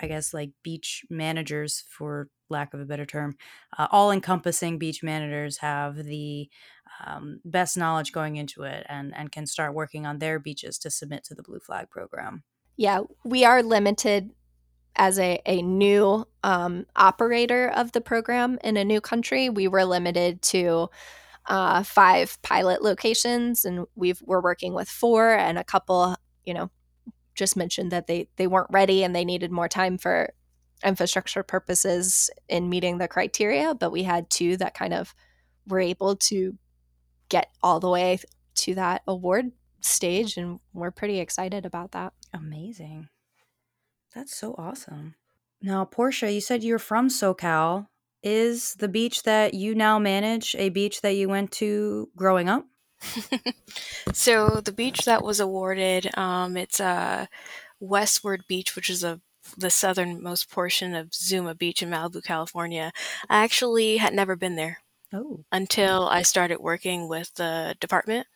I 0.01 0.07
guess 0.07 0.33
like 0.33 0.51
beach 0.63 1.05
managers 1.09 1.83
for 1.89 2.29
lack 2.49 2.73
of 2.73 2.79
a 2.79 2.85
better 2.85 3.05
term, 3.05 3.37
uh, 3.77 3.87
all 3.91 4.11
encompassing 4.11 4.77
beach 4.77 5.01
managers 5.03 5.57
have 5.59 6.03
the 6.03 6.49
um, 7.05 7.39
best 7.45 7.77
knowledge 7.77 8.11
going 8.11 8.35
into 8.35 8.63
it 8.63 8.85
and, 8.89 9.15
and 9.15 9.31
can 9.31 9.47
start 9.47 9.73
working 9.73 10.05
on 10.05 10.19
their 10.19 10.39
beaches 10.39 10.77
to 10.79 10.91
submit 10.91 11.23
to 11.25 11.35
the 11.35 11.43
Blue 11.43 11.59
Flag 11.59 11.89
program. 11.89 12.43
Yeah, 12.77 13.01
we 13.23 13.45
are 13.45 13.63
limited 13.63 14.31
as 14.95 15.19
a, 15.19 15.41
a 15.45 15.61
new 15.61 16.25
um, 16.43 16.85
operator 16.95 17.69
of 17.69 17.91
the 17.91 18.01
program 18.01 18.57
in 18.63 18.77
a 18.77 18.85
new 18.85 19.01
country. 19.01 19.49
We 19.49 19.67
were 19.67 19.85
limited 19.85 20.41
to 20.43 20.89
uh, 21.47 21.83
five 21.83 22.41
pilot 22.41 22.81
locations, 22.81 23.65
and 23.65 23.85
we've 23.95 24.21
we're 24.23 24.41
working 24.41 24.73
with 24.73 24.89
four, 24.89 25.33
and 25.33 25.57
a 25.57 25.63
couple, 25.63 26.15
you 26.45 26.53
know, 26.53 26.69
just 27.35 27.55
mentioned 27.55 27.91
that 27.91 28.07
they 28.07 28.27
they 28.37 28.47
weren't 28.47 28.71
ready 28.71 29.03
and 29.03 29.15
they 29.15 29.25
needed 29.25 29.51
more 29.51 29.69
time 29.69 29.97
for 29.97 30.33
infrastructure 30.83 31.43
purposes 31.43 32.29
in 32.49 32.69
meeting 32.69 32.97
the 32.97 33.07
criteria, 33.07 33.73
but 33.73 33.91
we 33.91 34.03
had 34.03 34.29
two 34.29 34.57
that 34.57 34.73
kind 34.73 34.93
of 34.93 35.13
were 35.67 35.79
able 35.79 36.15
to 36.15 36.57
get 37.29 37.49
all 37.63 37.79
the 37.79 37.89
way 37.89 38.19
to 38.55 38.75
that 38.75 39.01
award 39.07 39.51
stage 39.85 40.37
and 40.37 40.59
we're 40.73 40.91
pretty 40.91 41.19
excited 41.19 41.65
about 41.65 41.91
that. 41.91 42.13
Amazing. 42.33 43.09
That's 44.13 44.35
so 44.35 44.55
awesome. 44.57 45.15
Now, 45.61 45.85
Porsche, 45.85 46.33
you 46.33 46.41
said 46.41 46.63
you're 46.63 46.79
from 46.79 47.09
SoCal. 47.09 47.87
Is 48.23 48.73
the 48.75 48.87
beach 48.87 49.23
that 49.23 49.53
you 49.53 49.75
now 49.75 49.99
manage 49.99 50.55
a 50.57 50.69
beach 50.69 51.01
that 51.01 51.15
you 51.15 51.29
went 51.29 51.51
to 51.53 52.09
growing 52.15 52.49
up? 52.49 52.65
so 54.13 54.61
the 54.61 54.71
beach 54.71 55.05
that 55.05 55.23
was 55.23 55.39
awarded, 55.39 56.17
um, 56.17 56.57
it's 56.57 56.79
a 56.79 56.85
uh, 56.85 57.25
Westward 57.79 58.43
Beach, 58.47 58.75
which 58.75 58.89
is 58.89 59.03
a 59.03 59.21
the 59.57 59.69
southernmost 59.69 60.49
portion 60.49 60.95
of 60.95 61.13
Zuma 61.13 61.53
Beach 61.53 61.83
in 61.83 61.89
Malibu, 61.89 62.23
California. 62.23 62.91
I 63.29 63.43
actually 63.43 63.97
had 63.97 64.13
never 64.13 64.35
been 64.35 64.55
there 64.55 64.79
oh. 65.13 65.45
until 65.51 66.07
I 66.07 66.23
started 66.23 66.59
working 66.59 67.07
with 67.07 67.33
the 67.35 67.75
department. 67.79 68.27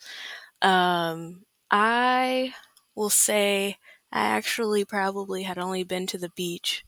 Um, 0.62 1.43
I 1.72 2.53
will 2.95 3.10
say 3.10 3.78
I 4.12 4.22
actually 4.22 4.86
probably 4.86 5.43
had 5.43 5.57
only 5.57 5.84
been 5.84 6.07
to 6.07 6.18
the 6.18 6.30
beach 6.30 6.86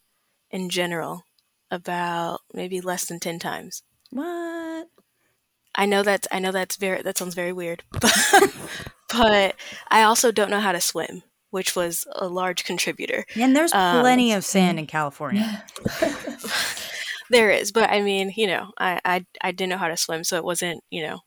in 0.49 0.69
general 0.69 1.23
about 1.69 2.41
maybe 2.53 2.81
less 2.81 3.05
than 3.05 3.19
10 3.19 3.39
times. 3.39 3.83
What? 4.09 4.89
I 5.73 5.85
know 5.85 6.03
that's 6.03 6.27
I 6.31 6.39
know 6.39 6.51
that's 6.51 6.75
very 6.75 7.01
that 7.01 7.17
sounds 7.17 7.35
very 7.35 7.53
weird. 7.53 7.83
But, 9.11 9.17
but 9.17 9.55
I 9.89 10.03
also 10.03 10.31
don't 10.31 10.49
know 10.49 10.61
how 10.61 10.71
to 10.71 10.79
swim 10.79 11.23
which 11.51 11.75
was 11.75 12.07
a 12.13 12.27
large 12.27 12.63
contributor. 12.63 13.25
And 13.35 13.55
there's 13.55 13.71
plenty 13.71 14.31
um, 14.31 14.39
of 14.39 14.45
sand 14.45 14.79
in 14.79 14.87
California. 14.87 15.63
there 17.29 17.51
is, 17.51 17.71
but 17.71 17.89
I 17.89 18.01
mean, 18.01 18.33
you 18.35 18.47
know, 18.47 18.71
I, 18.77 18.99
I 19.05 19.25
I 19.41 19.51
didn't 19.51 19.69
know 19.69 19.77
how 19.77 19.89
to 19.89 19.97
swim, 19.97 20.23
so 20.23 20.37
it 20.37 20.43
wasn't, 20.43 20.83
you 20.89 21.03
know, 21.03 21.19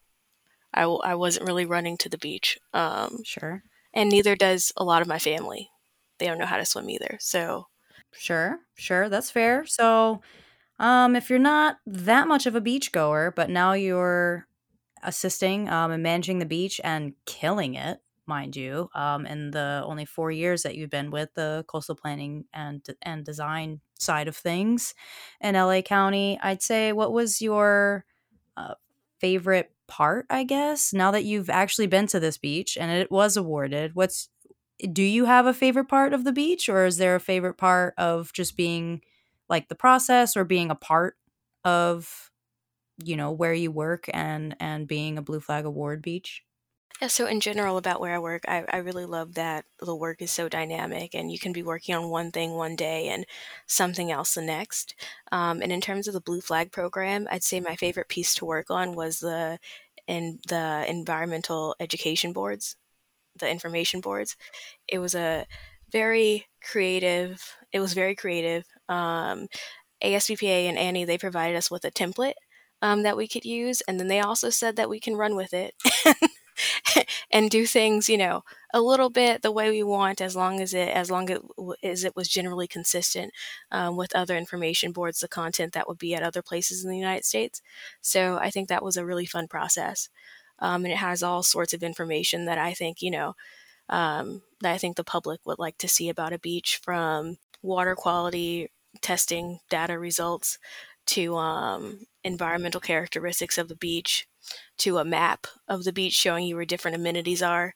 I 0.75 0.83
I 0.85 1.15
wasn't 1.15 1.47
really 1.47 1.67
running 1.67 1.97
to 1.99 2.09
the 2.09 2.19
beach. 2.19 2.59
Um, 2.73 3.23
sure. 3.25 3.63
And 3.95 4.11
neither 4.11 4.37
does 4.37 4.73
a 4.77 4.85
lot 4.85 5.03
of 5.03 5.09
my 5.09 5.19
family. 5.19 5.71
They 6.19 6.27
don't 6.27 6.39
know 6.39 6.47
how 6.47 6.59
to 6.59 6.65
swim 6.67 6.91
either. 6.91 7.19
So. 7.21 7.67
Sure, 8.17 8.61
sure, 8.77 9.09
that's 9.09 9.31
fair. 9.33 9.67
So, 9.67 10.23
um, 10.79 11.17
if 11.17 11.31
you're 11.31 11.39
not 11.39 11.79
that 11.87 12.29
much 12.29 12.47
of 12.47 12.55
a 12.57 12.61
beach 12.61 12.93
goer, 12.93 13.33
but 13.35 13.51
now 13.51 13.73
you're 13.75 14.47
assisting 15.03 15.69
um, 15.69 15.91
and 15.93 16.03
managing 16.03 16.39
the 16.39 16.47
beach 16.47 16.81
and 16.85 17.15
killing 17.27 17.75
it, 17.75 18.01
mind 18.27 18.57
you, 18.57 18.91
um, 18.95 19.27
in 19.27 19.51
the 19.53 19.83
only 19.87 20.05
four 20.07 20.31
years 20.31 20.63
that 20.63 20.77
you've 20.77 20.91
been 20.91 21.11
with 21.11 21.31
the 21.35 21.65
coastal 21.69 21.95
planning 21.97 22.47
and 22.55 22.87
and 23.03 23.25
design 23.25 23.81
side 23.99 24.29
of 24.29 24.37
things 24.37 24.95
in 25.41 25.57
LA 25.57 25.83
County. 25.83 26.39
I'd 26.43 26.63
say, 26.63 26.93
what 26.93 27.13
was 27.13 27.43
your 27.43 28.05
uh, 28.57 28.75
favorite 29.21 29.74
part? 29.89 30.27
I 30.31 30.45
guess 30.45 30.93
now 30.93 31.11
that 31.13 31.25
you've 31.25 31.51
actually 31.51 31.87
been 31.87 32.07
to 32.09 32.21
this 32.21 32.39
beach 32.39 32.77
and 32.81 32.91
it 32.91 33.11
was 33.11 33.37
awarded, 33.37 33.95
what's 33.95 34.29
eh, 34.83 34.89
do 34.93 35.03
you 35.03 35.25
have 35.27 35.47
a 35.47 35.55
favorite 35.55 35.87
part 35.89 36.13
of 36.15 36.25
the 36.25 36.33
beach, 36.33 36.69
or 36.69 36.87
is 36.87 36.97
there 36.99 37.17
a 37.17 37.21
favorite 37.21 37.57
part 37.59 37.95
of 37.99 38.33
just 38.33 38.57
being 38.57 39.03
like 39.49 39.69
the 39.69 39.75
process 39.75 40.37
or 40.37 40.45
being 40.45 40.71
a 40.71 40.75
part 40.75 41.17
of 41.65 42.31
you 43.05 43.17
know 43.17 43.33
where 43.33 43.55
you 43.55 43.71
work 43.71 44.07
and 44.13 44.57
and 44.61 44.87
being 44.89 45.19
a 45.19 45.23
blue 45.23 45.41
flag 45.41 45.65
award 45.65 46.03
beach 46.03 46.43
Yeah, 47.05 47.09
so 47.09 47.27
in 47.27 47.41
general, 47.41 47.77
about 47.77 48.01
where 48.01 48.15
I 48.15 48.19
work, 48.19 48.45
I, 48.49 48.65
I 48.73 48.79
really 48.79 49.05
love 49.05 49.35
that 49.35 49.67
the 49.79 49.95
work 49.95 50.23
is 50.23 50.31
so 50.31 50.49
dynamic 50.49 51.15
and 51.15 51.31
you 51.31 51.39
can 51.39 51.53
be 51.53 51.63
working 51.63 51.95
on 51.95 52.09
one 52.09 52.31
thing 52.31 52.53
one 52.53 52.77
day 52.77 53.09
and 53.09 53.27
something 53.67 54.11
else 54.11 54.33
the 54.33 54.41
next. 54.41 54.95
Um, 55.31 55.61
and 55.61 55.71
in 55.71 55.83
terms 55.83 56.09
of 56.09 56.15
the 56.15 56.23
Blue 56.23 56.41
Flag 56.41 56.73
program, 56.73 57.29
I'd 57.31 57.43
say 57.43 57.61
my 57.61 57.77
favorite 57.77 58.09
piece 58.09 58.35
to 58.37 58.47
work 58.47 58.71
on 58.71 58.95
was 58.95 59.21
the 59.21 59.59
in 60.07 60.39
the 60.49 60.87
environmental 60.89 61.77
education 61.79 62.33
boards, 62.33 62.75
the 63.39 63.51
information 63.51 64.01
boards. 64.01 64.35
It 64.89 64.99
was 64.99 65.15
a 65.15 65.47
very 65.93 66.47
creative. 66.63 67.55
It 67.71 67.81
was 67.81 67.93
very 67.93 68.15
creative. 68.15 68.65
Um, 68.89 69.49
ASBPA 70.03 70.71
and 70.71 70.79
Annie 70.79 71.05
they 71.05 71.19
provided 71.19 71.57
us 71.57 71.71
with 71.71 71.85
a 71.85 71.91
template 71.91 72.41
um, 72.81 73.03
that 73.03 73.19
we 73.19 73.29
could 73.29 73.45
use, 73.45 73.83
and 73.83 74.01
then 74.01 74.09
they 74.09 74.21
also 74.21 74.49
said 74.49 74.77
that 74.77 74.89
we 74.89 75.01
can 75.01 75.17
run 75.17 75.37
with 75.37 75.53
it. 75.53 75.75
and 77.31 77.51
do 77.51 77.67
things, 77.67 78.09
you 78.09 78.19
know, 78.19 78.43
a 78.73 78.81
little 78.81 79.11
bit 79.11 79.43
the 79.43 79.53
way 79.53 79.71
we 79.71 79.83
want, 79.83 80.21
as 80.21 80.37
long 80.37 80.61
as 80.61 80.75
it 80.75 80.89
as 80.89 81.11
long 81.11 81.29
as 81.83 82.05
it 82.05 82.17
was 82.17 82.29
generally 82.29 82.67
consistent 82.69 83.33
um, 83.71 83.97
with 83.97 84.15
other 84.15 84.37
information 84.37 84.93
boards, 84.93 85.21
the 85.21 85.29
content 85.29 85.73
that 85.75 85.89
would 85.89 85.99
be 85.99 86.15
at 86.15 86.23
other 86.23 86.43
places 86.43 86.85
in 86.85 86.91
the 86.91 86.99
United 86.99 87.25
States. 87.25 87.61
So 88.01 88.39
I 88.39 88.51
think 88.51 88.69
that 88.69 88.85
was 88.85 88.97
a 88.97 89.05
really 89.07 89.27
fun 89.27 89.49
process, 89.49 90.09
um, 90.61 90.85
and 90.85 90.93
it 90.93 90.99
has 90.99 91.23
all 91.23 91.43
sorts 91.43 91.75
of 91.75 91.83
information 91.83 92.47
that 92.47 92.59
I 92.59 92.75
think 92.75 93.03
you 93.03 93.11
know 93.11 93.35
um, 93.89 94.43
that 94.61 94.73
I 94.75 94.79
think 94.79 94.97
the 94.97 95.05
public 95.05 95.41
would 95.47 95.59
like 95.59 95.79
to 95.79 95.89
see 95.89 96.09
about 96.09 96.33
a 96.33 96.39
beach, 96.39 96.81
from 96.83 97.37
water 97.63 97.95
quality 97.95 98.71
testing 99.03 99.59
data 99.71 99.99
results 99.99 100.59
to 101.07 101.37
um, 101.37 102.01
environmental 102.23 102.81
characteristics 102.81 103.59
of 103.59 103.69
the 103.69 103.77
beach 103.77 104.27
to 104.79 104.99
a 104.99 105.05
map 105.05 105.47
of 105.69 105.85
the 105.85 105.93
beach 105.93 106.15
showing 106.15 106.47
you 106.47 106.57
where 106.57 106.65
different 106.65 106.97
amenities 106.97 107.43
are. 107.43 107.75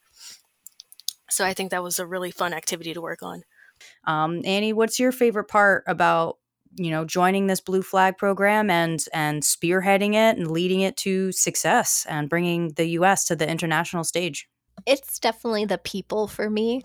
So 1.29 1.45
I 1.45 1.53
think 1.53 1.71
that 1.71 1.83
was 1.83 1.99
a 1.99 2.07
really 2.07 2.31
fun 2.31 2.53
activity 2.53 2.93
to 2.93 3.01
work 3.01 3.21
on. 3.21 3.43
Um, 4.05 4.41
Annie, 4.45 4.73
what's 4.73 4.99
your 4.99 5.11
favorite 5.11 5.47
part 5.47 5.83
about 5.87 6.37
you 6.75 6.91
know 6.91 7.05
joining 7.05 7.47
this 7.47 7.61
Blue 7.61 7.81
Flag 7.81 8.17
program 8.17 8.69
and 8.69 9.03
and 9.13 9.41
spearheading 9.41 10.13
it 10.13 10.37
and 10.37 10.51
leading 10.51 10.81
it 10.81 10.97
to 10.97 11.31
success 11.31 12.05
and 12.09 12.29
bringing 12.29 12.69
the 12.73 12.85
U.S. 12.89 13.25
to 13.25 13.35
the 13.35 13.49
international 13.49 14.03
stage? 14.03 14.47
It's 14.85 15.19
definitely 15.19 15.65
the 15.65 15.77
people 15.77 16.27
for 16.27 16.49
me. 16.49 16.81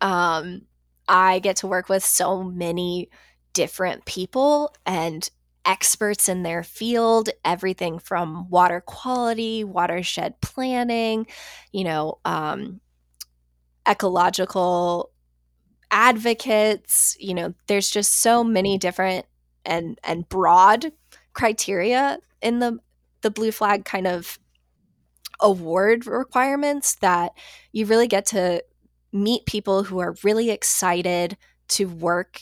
Um, 0.00 0.62
I 1.08 1.38
get 1.40 1.56
to 1.56 1.66
work 1.66 1.88
with 1.88 2.04
so 2.04 2.42
many 2.42 3.10
different 3.54 4.04
people 4.04 4.74
and 4.86 5.28
experts 5.68 6.30
in 6.30 6.42
their 6.42 6.62
field, 6.64 7.28
everything 7.44 7.98
from 7.98 8.48
water 8.48 8.80
quality, 8.80 9.62
watershed 9.62 10.40
planning, 10.40 11.26
you 11.72 11.84
know, 11.84 12.18
um, 12.24 12.80
ecological 13.86 15.10
advocates. 15.90 17.16
You 17.20 17.34
know, 17.34 17.54
there's 17.66 17.90
just 17.90 18.14
so 18.14 18.42
many 18.42 18.78
different 18.78 19.26
and 19.64 19.98
and 20.02 20.28
broad 20.28 20.90
criteria 21.34 22.18
in 22.40 22.58
the 22.60 22.78
the 23.20 23.30
blue 23.30 23.52
flag 23.52 23.84
kind 23.84 24.06
of 24.06 24.38
award 25.40 26.06
requirements 26.06 26.96
that 26.96 27.32
you 27.72 27.84
really 27.84 28.08
get 28.08 28.24
to 28.26 28.64
meet 29.12 29.44
people 29.46 29.84
who 29.84 29.98
are 29.98 30.16
really 30.24 30.50
excited 30.50 31.36
to 31.68 31.84
work 31.86 32.40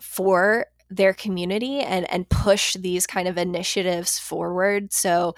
for 0.00 0.66
their 0.96 1.12
community 1.12 1.80
and 1.80 2.10
and 2.10 2.28
push 2.28 2.74
these 2.74 3.06
kind 3.06 3.28
of 3.28 3.38
initiatives 3.38 4.18
forward. 4.18 4.92
So 4.92 5.34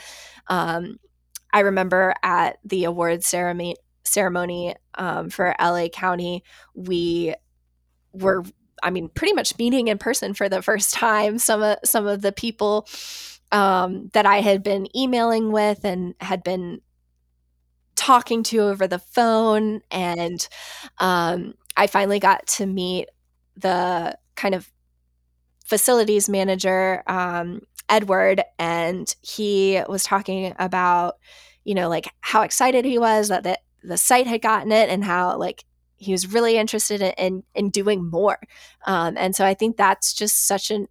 um, 0.48 0.98
I 1.52 1.61
remember 1.61 2.14
at 2.22 2.59
the 2.64 2.84
awards 2.84 3.26
ceremony 3.26 3.76
ceremony 4.04 4.74
um, 4.94 5.30
for 5.30 5.54
LA 5.61 5.88
County, 5.88 6.44
we 6.74 7.34
were 8.12 8.44
I 8.82 8.90
mean 8.90 9.09
pretty 9.09 9.34
much 9.34 9.59
meeting 9.59 9.88
in 9.88 9.98
person 9.98 10.34
for 10.34 10.48
the 10.48 10.62
first 10.62 10.94
time. 10.94 11.38
Some 11.38 11.62
of 11.62 11.78
some 11.84 12.07
of 12.07 12.22
the 12.22 12.32
people 12.32 12.86
um, 13.52 14.11
that 14.12 14.26
I 14.26 14.40
had 14.40 14.62
been 14.62 14.88
emailing 14.96 15.52
with 15.52 15.84
and 15.84 16.14
had 16.20 16.42
been 16.42 16.80
talking 17.94 18.42
to 18.44 18.59
over 18.59 18.86
the 18.86 18.98
phone, 18.98 19.80
and 19.90 20.46
um, 20.98 21.54
I 21.76 21.86
finally 21.86 22.18
got 22.18 22.46
to 22.48 22.66
meet 22.66 23.09
the 23.57 24.16
kind 24.34 24.54
of 24.54 24.70
facilities 25.67 26.29
manager, 26.29 27.03
um, 27.07 27.61
Edward, 27.89 28.43
and 28.59 29.14
he 29.21 29.83
was 29.89 30.05
talking 30.05 30.55
about, 30.59 31.17
you 31.64 31.75
know, 31.75 31.89
like 31.89 32.09
how 32.21 32.43
excited 32.43 32.85
he 32.85 32.99
was 32.99 33.29
that 33.29 33.43
the, 33.43 33.59
the 33.83 33.97
site 33.97 34.27
had 34.27 34.43
gotten 34.43 34.73
it 34.73 34.89
and 34.89 35.05
how 35.05 35.37
like 35.37 35.64
he 35.97 36.12
was 36.12 36.33
really 36.33 36.57
interested 36.57 37.03
in 37.03 37.12
in, 37.19 37.43
in 37.55 37.71
doing 37.71 38.09
more. 38.09 38.39
Um, 38.87 39.17
and 39.17 39.35
so 39.35 39.45
I 39.45 39.55
think 39.55 39.77
that's 39.77 40.12
just 40.12 40.47
such 40.47 40.71
an 40.71 40.89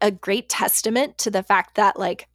a 0.00 0.10
great 0.10 0.48
testament 0.48 1.18
to 1.18 1.30
the 1.30 1.42
fact 1.42 1.74
that 1.74 1.98
like 1.98 2.28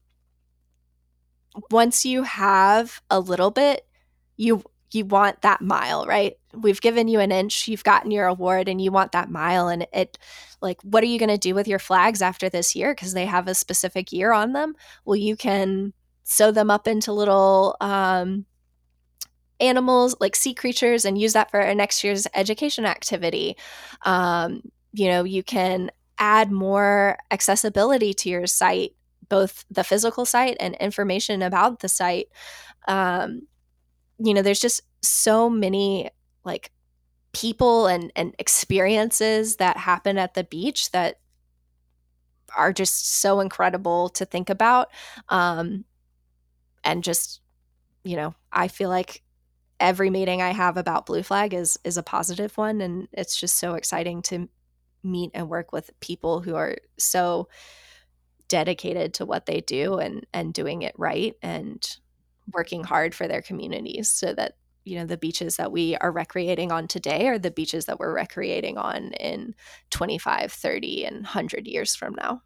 once 1.71 2.05
you 2.05 2.23
have 2.23 3.01
a 3.09 3.19
little 3.19 3.51
bit, 3.51 3.85
you 4.37 4.63
you 4.93 5.05
want 5.05 5.41
that 5.41 5.61
mile, 5.61 6.05
right? 6.05 6.37
We've 6.53 6.81
given 6.81 7.07
you 7.07 7.19
an 7.19 7.31
inch, 7.31 7.67
you've 7.67 7.83
gotten 7.83 8.11
your 8.11 8.27
award, 8.27 8.67
and 8.67 8.81
you 8.81 8.91
want 8.91 9.11
that 9.13 9.29
mile. 9.29 9.67
And 9.67 9.87
it, 9.93 10.17
like, 10.61 10.81
what 10.83 11.03
are 11.03 11.07
you 11.07 11.19
going 11.19 11.29
to 11.29 11.37
do 11.37 11.55
with 11.55 11.67
your 11.67 11.79
flags 11.79 12.21
after 12.21 12.49
this 12.49 12.75
year? 12.75 12.93
Because 12.93 13.13
they 13.13 13.25
have 13.25 13.47
a 13.47 13.55
specific 13.55 14.11
year 14.11 14.31
on 14.31 14.53
them. 14.53 14.75
Well, 15.05 15.15
you 15.15 15.35
can 15.35 15.93
sew 16.23 16.51
them 16.51 16.69
up 16.69 16.87
into 16.87 17.11
little 17.11 17.75
um, 17.81 18.45
animals, 19.59 20.15
like 20.19 20.35
sea 20.35 20.53
creatures, 20.53 21.05
and 21.05 21.17
use 21.17 21.33
that 21.33 21.51
for 21.51 21.73
next 21.73 22.03
year's 22.03 22.27
education 22.33 22.85
activity. 22.85 23.57
Um, 24.05 24.61
you 24.93 25.07
know, 25.07 25.23
you 25.23 25.43
can 25.43 25.91
add 26.19 26.51
more 26.51 27.17
accessibility 27.31 28.13
to 28.13 28.29
your 28.29 28.47
site, 28.47 28.93
both 29.29 29.65
the 29.71 29.83
physical 29.83 30.25
site 30.25 30.57
and 30.59 30.75
information 30.75 31.41
about 31.41 31.79
the 31.79 31.89
site. 31.89 32.27
Um, 32.87 33.47
you 34.19 34.33
know, 34.33 34.41
there's 34.41 34.59
just 34.59 34.81
so 35.01 35.49
many 35.49 36.09
like 36.43 36.71
people 37.33 37.87
and 37.87 38.11
and 38.15 38.35
experiences 38.39 39.57
that 39.57 39.77
happen 39.77 40.17
at 40.17 40.35
the 40.35 40.43
beach 40.43 40.91
that 40.91 41.19
are 42.55 42.71
just 42.71 43.19
so 43.19 43.39
incredible 43.39 44.09
to 44.09 44.25
think 44.25 44.49
about 44.49 44.89
um 45.29 45.83
and 46.83 47.03
just 47.03 47.41
you 48.03 48.15
know 48.15 48.35
i 48.51 48.67
feel 48.67 48.89
like 48.89 49.23
every 49.79 50.09
meeting 50.09 50.41
i 50.41 50.51
have 50.51 50.77
about 50.77 51.07
blue 51.07 51.23
flag 51.23 51.53
is 51.53 51.79
is 51.83 51.97
a 51.97 52.03
positive 52.03 52.55
one 52.57 52.81
and 52.81 53.07
it's 53.11 53.35
just 53.35 53.57
so 53.57 53.73
exciting 53.73 54.21
to 54.21 54.47
meet 55.03 55.31
and 55.33 55.49
work 55.49 55.71
with 55.71 55.89
people 55.99 56.39
who 56.41 56.55
are 56.55 56.77
so 56.97 57.47
dedicated 58.47 59.15
to 59.15 59.25
what 59.25 59.45
they 59.45 59.61
do 59.61 59.95
and 59.97 60.25
and 60.33 60.53
doing 60.53 60.83
it 60.83 60.93
right 60.97 61.35
and 61.41 61.97
working 62.51 62.83
hard 62.83 63.15
for 63.15 63.27
their 63.27 63.41
communities 63.41 64.09
so 64.09 64.33
that 64.33 64.57
you 64.83 64.97
know 64.97 65.05
the 65.05 65.17
beaches 65.17 65.55
that 65.55 65.71
we 65.71 65.95
are 65.97 66.11
recreating 66.11 66.71
on 66.71 66.87
today 66.87 67.27
are 67.27 67.39
the 67.39 67.51
beaches 67.51 67.85
that 67.85 67.99
we're 67.99 68.13
recreating 68.13 68.77
on 68.77 69.13
in 69.13 69.55
25 69.91 70.51
30 70.51 71.05
and 71.05 71.15
100 71.17 71.67
years 71.67 71.95
from 71.95 72.15
now. 72.15 72.41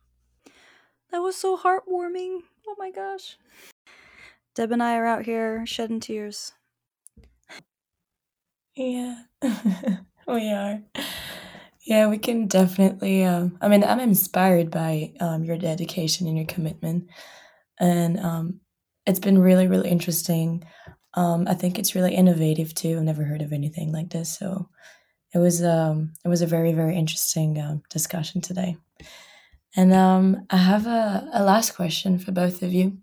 That 1.12 1.20
was 1.20 1.36
so 1.36 1.58
heartwarming. 1.58 2.42
Oh 2.68 2.76
my 2.78 2.92
gosh. 2.92 3.38
Deb 4.56 4.72
and 4.72 4.84
i 4.84 4.96
are 4.96 5.06
out 5.06 5.26
here 5.26 5.66
shedding 5.66 6.00
tears. 6.00 6.52
Yeah. 8.76 9.24
We 10.28 10.52
are. 10.52 10.82
Yeah 11.86 12.08
we 12.08 12.18
can 12.18 12.48
definitely 12.48 13.24
um, 13.24 13.58
i 13.62 13.70
mean 13.70 13.82
i'm 13.82 14.02
inspired 14.02 14.70
by 14.70 15.14
um, 15.22 15.46
your 15.46 15.58
dedication 15.58 16.28
and 16.28 16.36
your 16.36 16.46
commitment. 16.46 17.08
And 17.80 18.20
um, 18.20 18.60
it's 19.08 19.20
been 19.20 19.40
really 19.40 19.68
really 19.68 19.90
interesting. 19.90 20.64
Um, 21.14 21.48
i 21.48 21.56
think 21.56 21.80
it's 21.80 21.96
really 21.96 22.14
innovative 22.14 22.76
too. 22.76 22.98
I've 22.98 23.04
never 23.04 23.24
heard 23.24 23.42
of 23.42 23.54
anything 23.54 23.92
like 23.92 24.10
this. 24.10 24.38
So 24.38 24.70
it 25.34 25.40
was 25.40 25.64
um, 25.64 26.14
it 26.24 26.28
was 26.28 26.42
a 26.42 26.48
very 26.48 26.74
very 26.74 26.96
interesting 26.96 27.60
um, 27.60 27.82
discussion 27.90 28.42
today. 28.42 28.78
And 29.76 29.94
um, 29.94 30.46
i 30.50 30.58
have 30.58 30.86
a, 30.88 31.30
a 31.34 31.44
last 31.44 31.72
question 31.76 32.20
for 32.20 32.32
both 32.32 32.62
of 32.62 32.74
you. 32.74 32.98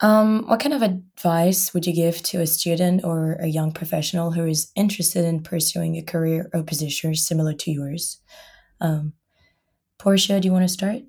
Um, 0.00 0.48
what 0.48 0.58
kind 0.58 0.74
of 0.74 0.82
advice 0.82 1.72
would 1.72 1.86
you 1.86 1.94
give 1.94 2.20
to 2.24 2.40
a 2.40 2.46
student 2.46 3.04
or 3.04 3.34
a 3.34 3.46
young 3.46 3.70
professional 3.70 4.32
who 4.32 4.44
is 4.46 4.72
interested 4.74 5.24
in 5.24 5.44
pursuing 5.44 5.96
a 5.96 6.02
career 6.02 6.50
or 6.52 6.64
position 6.64 7.14
similar 7.14 7.52
to 7.54 7.70
yours? 7.70 8.18
Um, 8.80 9.12
porsche 10.00 10.40
do 10.40 10.48
you 10.48 10.52
want 10.52 10.64
to 10.64 10.68
start 10.68 11.02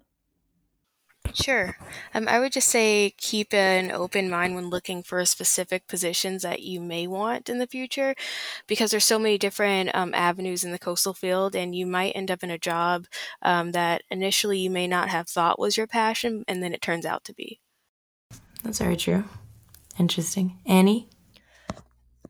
Sure. 1.33 1.77
Um, 2.13 2.27
I 2.27 2.39
would 2.39 2.51
just 2.51 2.69
say 2.69 3.13
keep 3.17 3.53
an 3.53 3.91
open 3.91 4.29
mind 4.29 4.55
when 4.55 4.69
looking 4.69 5.01
for 5.01 5.23
specific 5.25 5.87
positions 5.87 6.43
that 6.43 6.61
you 6.61 6.79
may 6.79 7.07
want 7.07 7.49
in 7.49 7.57
the 7.57 7.67
future 7.67 8.13
because 8.67 8.91
there's 8.91 9.03
so 9.03 9.17
many 9.17 9.37
different 9.37 9.93
um, 9.95 10.13
avenues 10.13 10.63
in 10.63 10.71
the 10.71 10.79
coastal 10.79 11.13
field, 11.13 11.55
and 11.55 11.75
you 11.75 11.85
might 11.85 12.11
end 12.11 12.29
up 12.29 12.43
in 12.43 12.51
a 12.51 12.57
job 12.57 13.05
um, 13.41 13.71
that 13.71 14.03
initially 14.11 14.59
you 14.59 14.69
may 14.69 14.87
not 14.87 15.09
have 15.09 15.27
thought 15.27 15.59
was 15.59 15.77
your 15.77 15.87
passion, 15.87 16.43
and 16.47 16.61
then 16.61 16.73
it 16.73 16.81
turns 16.81 17.05
out 17.05 17.23
to 17.23 17.33
be. 17.33 17.59
That's 18.63 18.79
very 18.79 18.97
true. 18.97 19.23
Interesting. 19.99 20.57
Annie? 20.65 21.07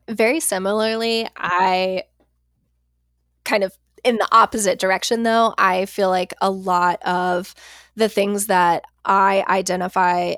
Very 0.07 0.39
similarly, 0.39 1.27
I 1.35 2.03
kind 3.43 3.63
of 3.63 3.73
in 4.03 4.17
the 4.17 4.27
opposite 4.31 4.79
direction 4.79 5.23
though. 5.23 5.53
I 5.57 5.85
feel 5.85 6.09
like 6.09 6.33
a 6.41 6.51
lot 6.51 7.01
of 7.03 7.53
the 7.95 8.09
things 8.09 8.47
that 8.47 8.83
I 9.05 9.43
identify 9.47 10.35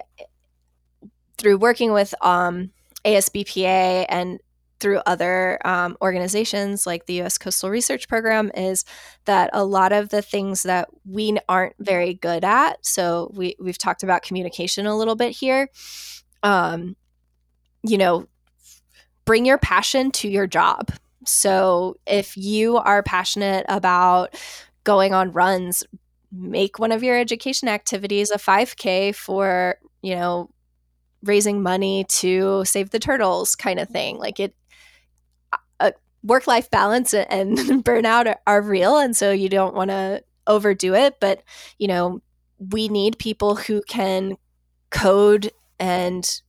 through 1.38 1.58
working 1.58 1.92
with 1.92 2.14
um, 2.22 2.72
ASBPA 3.06 4.06
and 4.10 4.40
through 4.80 5.00
other 5.06 5.58
um, 5.66 5.98
organizations 6.02 6.86
like 6.86 7.06
the 7.06 7.14
U.S. 7.16 7.38
Coastal 7.38 7.70
Research 7.70 8.08
Program 8.08 8.52
is 8.56 8.84
that 9.26 9.50
a 9.54 9.64
lot 9.64 9.92
of 9.92 10.10
the 10.10 10.22
things 10.22 10.64
that 10.64 10.90
we 11.06 11.38
aren't 11.48 11.76
very 11.80 12.14
good 12.14 12.44
at. 12.44 12.86
So 12.86 13.32
we 13.34 13.56
we've 13.60 13.78
talked 13.78 14.04
about 14.04 14.22
communication 14.22 14.86
a 14.86 14.98
little 14.98 15.16
bit 15.16 15.32
here. 15.32 15.70
Um, 16.44 16.96
you 17.84 17.98
know, 17.98 18.28
bring 19.24 19.46
your 19.46 19.58
passion 19.58 20.12
to 20.12 20.28
your 20.28 20.48
job. 20.48 20.92
So 21.28 21.98
if 22.06 22.36
you 22.38 22.78
are 22.78 23.04
passionate 23.04 23.66
about 23.70 24.36
going 24.84 25.14
on 25.14 25.32
runs, 25.32 25.84
make 26.32 26.80
one 26.80 26.92
of 26.92 27.04
your 27.04 27.18
education 27.18 27.68
activities 27.68 28.32
a 28.32 28.38
5K 28.38 29.16
for 29.16 29.76
you 30.02 30.16
know 30.16 30.50
raising 31.24 31.64
money 31.64 32.04
to 32.08 32.64
save 32.66 32.92
the 32.92 33.00
turtles 33.00 33.56
kind 33.56 33.80
of 33.80 33.88
thing 33.90 34.18
like 34.18 34.40
it 34.40 34.54
uh, 35.80 35.92
work 36.26 36.48
life 36.48 36.70
balance 36.72 37.14
and 37.14 37.58
burnout 37.86 38.28
are, 38.28 38.40
are 38.48 38.62
real. 38.62 38.98
And 38.98 39.16
so 39.16 39.32
you 39.32 39.50
don't 39.50 39.76
want 39.76 39.92
to 39.92 40.24
overdo 40.48 40.94
it. 40.94 41.20
But, 41.20 41.44
you 41.78 41.88
know, 41.88 42.22
we 42.58 42.88
need 42.88 43.18
people 43.18 43.56
who 43.56 43.82
can 43.84 44.38
code 44.90 45.52
and 45.80 46.42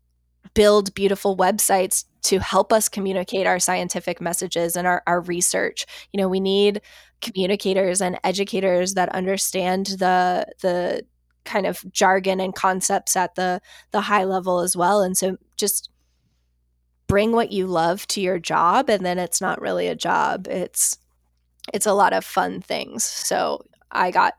build 0.56 0.94
beautiful 0.94 1.36
websites 1.36 2.06
to 2.22 2.40
help 2.40 2.72
us 2.72 2.88
communicate 2.88 3.46
our 3.46 3.60
scientific 3.60 4.22
messages 4.22 4.74
and 4.74 4.86
our, 4.86 5.02
our 5.06 5.20
research. 5.20 5.86
You 6.12 6.18
know, 6.18 6.28
we 6.28 6.40
need 6.40 6.80
communicators 7.20 8.00
and 8.00 8.18
educators 8.24 8.94
that 8.94 9.10
understand 9.10 9.86
the 9.86 10.46
the 10.62 11.04
kind 11.44 11.66
of 11.66 11.84
jargon 11.92 12.40
and 12.40 12.54
concepts 12.54 13.14
at 13.16 13.34
the 13.34 13.60
the 13.92 14.00
high 14.00 14.24
level 14.24 14.60
as 14.60 14.74
well. 14.74 15.02
And 15.02 15.16
so 15.16 15.36
just 15.56 15.90
bring 17.06 17.32
what 17.32 17.52
you 17.52 17.66
love 17.66 18.06
to 18.08 18.22
your 18.22 18.38
job 18.38 18.88
and 18.88 19.04
then 19.04 19.18
it's 19.18 19.40
not 19.40 19.60
really 19.60 19.86
a 19.86 19.94
job 19.94 20.48
it's 20.48 20.98
it's 21.72 21.86
a 21.86 21.92
lot 21.92 22.12
of 22.12 22.24
fun 22.24 22.60
things 22.60 23.04
so 23.04 23.64
i 23.92 24.10
got 24.10 24.34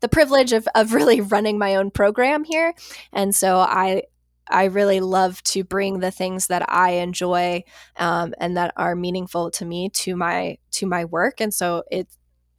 the 0.00 0.08
privilege 0.08 0.52
of, 0.52 0.66
of 0.74 0.94
really 0.94 1.20
running 1.20 1.58
my 1.58 1.74
own 1.76 1.90
program 1.90 2.42
here 2.44 2.72
and 3.12 3.34
so 3.34 3.58
i 3.58 4.02
i 4.50 4.64
really 4.64 5.00
love 5.00 5.42
to 5.42 5.64
bring 5.64 6.00
the 6.00 6.10
things 6.10 6.46
that 6.46 6.64
i 6.70 6.90
enjoy 6.92 7.62
um, 7.96 8.34
and 8.38 8.56
that 8.56 8.72
are 8.76 8.94
meaningful 8.94 9.50
to 9.50 9.64
me 9.64 9.88
to 9.88 10.16
my 10.16 10.56
to 10.70 10.86
my 10.86 11.04
work 11.04 11.40
and 11.40 11.52
so 11.52 11.82
it 11.90 12.08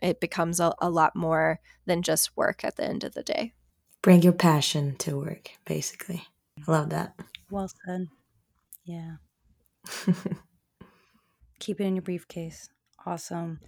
it 0.02 0.20
becomes 0.20 0.60
a, 0.60 0.74
a 0.80 0.90
lot 0.90 1.16
more 1.16 1.60
than 1.86 2.02
just 2.02 2.36
work 2.36 2.64
at 2.64 2.76
the 2.76 2.86
end 2.86 3.04
of 3.04 3.14
the 3.14 3.24
day. 3.24 3.54
Bring 4.02 4.22
your 4.22 4.34
passion 4.34 4.96
to 4.98 5.18
work 5.18 5.52
basically. 5.66 6.24
I 6.68 6.72
love 6.72 6.90
that. 6.90 7.20
Well 7.50 7.70
said. 7.86 8.08
Yeah. 8.86 9.16
Keep 11.60 11.82
it 11.82 11.86
in 11.86 11.96
your 11.96 12.04
briefcase. 12.04 12.70
Awesome. 13.06 13.60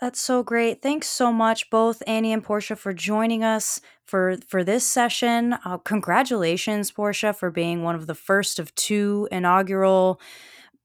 That's 0.00 0.20
so 0.20 0.42
great. 0.42 0.82
Thanks 0.82 1.06
so 1.08 1.32
much, 1.32 1.70
both 1.70 2.02
Annie 2.06 2.32
and 2.32 2.44
Porsche, 2.44 2.76
for 2.76 2.92
joining 2.92 3.44
us 3.44 3.80
for 4.04 4.36
for 4.46 4.64
this 4.64 4.84
session. 4.84 5.54
Uh, 5.64 5.78
congratulations, 5.78 6.90
Porsche, 6.90 7.34
for 7.34 7.50
being 7.50 7.82
one 7.82 7.94
of 7.94 8.06
the 8.06 8.14
first 8.14 8.58
of 8.58 8.74
two 8.74 9.28
inaugural 9.30 10.20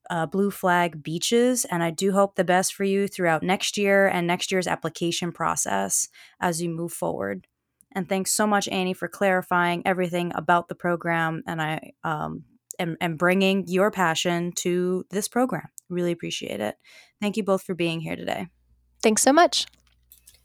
uh, 0.09 0.25
Blue 0.25 0.51
Flag 0.51 1.03
beaches, 1.03 1.65
and 1.65 1.83
I 1.83 1.89
do 1.89 2.11
hope 2.11 2.35
the 2.35 2.43
best 2.43 2.73
for 2.73 2.83
you 2.83 3.07
throughout 3.07 3.43
next 3.43 3.77
year 3.77 4.07
and 4.07 4.25
next 4.25 4.51
year's 4.51 4.67
application 4.67 5.31
process 5.31 6.07
as 6.39 6.61
you 6.61 6.69
move 6.69 6.93
forward. 6.93 7.47
And 7.93 8.07
thanks 8.07 8.31
so 8.31 8.45
much, 8.45 8.67
Annie, 8.67 8.93
for 8.93 9.07
clarifying 9.07 9.81
everything 9.85 10.31
about 10.35 10.67
the 10.67 10.75
program. 10.75 11.43
And 11.47 11.61
I 11.61 11.91
um, 12.03 12.43
and, 12.77 12.95
and 13.01 13.17
bringing 13.17 13.67
your 13.67 13.91
passion 13.91 14.53
to 14.57 15.05
this 15.11 15.27
program. 15.27 15.67
Really 15.89 16.11
appreciate 16.11 16.61
it. 16.61 16.77
Thank 17.19 17.35
you 17.35 17.43
both 17.43 17.63
for 17.63 17.75
being 17.75 17.99
here 17.99 18.15
today. 18.15 18.47
Thanks 19.01 19.21
so 19.21 19.33
much. 19.33 19.65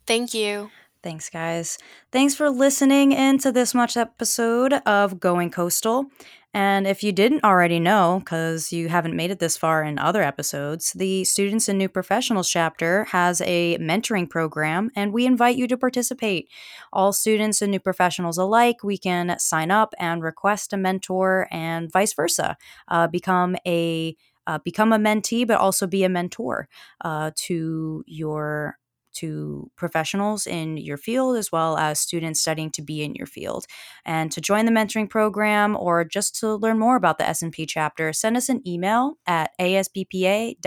Thank 0.07 0.35
you. 0.35 0.71
Thanks, 1.03 1.29
guys. 1.29 1.79
Thanks 2.13 2.35
for 2.35 2.49
listening 2.49 3.13
into 3.13 3.53
this 3.53 3.75
much 3.75 3.97
episode 3.97 4.73
of 4.87 5.21
Going 5.21 5.51
Coastal. 5.51 6.07
And 6.55 6.87
if 6.87 7.03
you 7.03 7.11
didn't 7.11 7.43
already 7.43 7.81
know, 7.81 8.21
because 8.25 8.73
you 8.73 8.89
haven't 8.89 9.17
made 9.17 9.33
it 9.33 9.41
this 9.41 9.57
far 9.57 9.83
in 9.83 9.99
other 9.99 10.23
episodes, 10.23 10.93
the 10.93 11.25
Students 11.25 11.69
and 11.69 11.79
New 11.79 11.89
Professionals 11.89 12.49
chapter 12.49 13.05
has 13.07 13.41
a 13.41 13.77
mentoring 13.79 14.31
program, 14.31 14.91
and 14.95 15.13
we 15.13 15.27
invite 15.27 15.57
you 15.57 15.67
to 15.67 15.77
participate. 15.77 16.49
All 16.93 17.13
students 17.13 17.61
and 17.61 17.73
new 17.73 17.81
professionals 17.81 18.39
alike, 18.39 18.85
we 18.85 18.97
can 18.97 19.37
sign 19.41 19.73
up 19.73 19.95
and 19.99 20.23
request 20.23 20.73
a 20.73 20.77
mentor, 20.77 21.49
and 21.51 21.91
vice 21.91 22.15
versa. 22.15 22.57
Uh, 22.87 23.09
become 23.09 23.57
a 23.67 24.17
uh, 24.47 24.59
become 24.65 24.93
a 24.93 24.99
mentee, 24.99 25.47
but 25.47 25.59
also 25.59 25.87
be 25.87 26.05
a 26.05 26.09
mentor 26.09 26.69
uh, 27.05 27.31
to 27.37 28.05
your 28.07 28.79
to 29.15 29.71
professionals 29.77 30.47
in 30.47 30.77
your 30.77 30.97
field 30.97 31.37
as 31.37 31.51
well 31.53 31.77
as 31.79 32.01
students 32.01 32.41
studying 32.41 32.71
to 32.73 32.83
be 32.83 33.03
in 33.03 33.15
your 33.15 33.27
field. 33.27 33.65
And 34.05 34.31
to 34.33 34.41
join 34.41 34.67
the 34.67 34.73
mentoring 34.73 35.09
program 35.09 35.77
or 35.77 36.05
just 36.05 36.35
to 36.41 36.55
learn 36.57 36.79
more 36.79 36.97
about 36.97 37.19
the 37.19 37.25
SNP 37.25 37.67
chapter, 37.69 38.13
send 38.13 38.37
us 38.37 38.49
an 38.49 38.61
email 38.67 39.15
at 39.27 39.51
asbpa.snp 39.61 40.59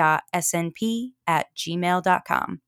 at 1.27 1.47
gmail.com. 1.55 2.61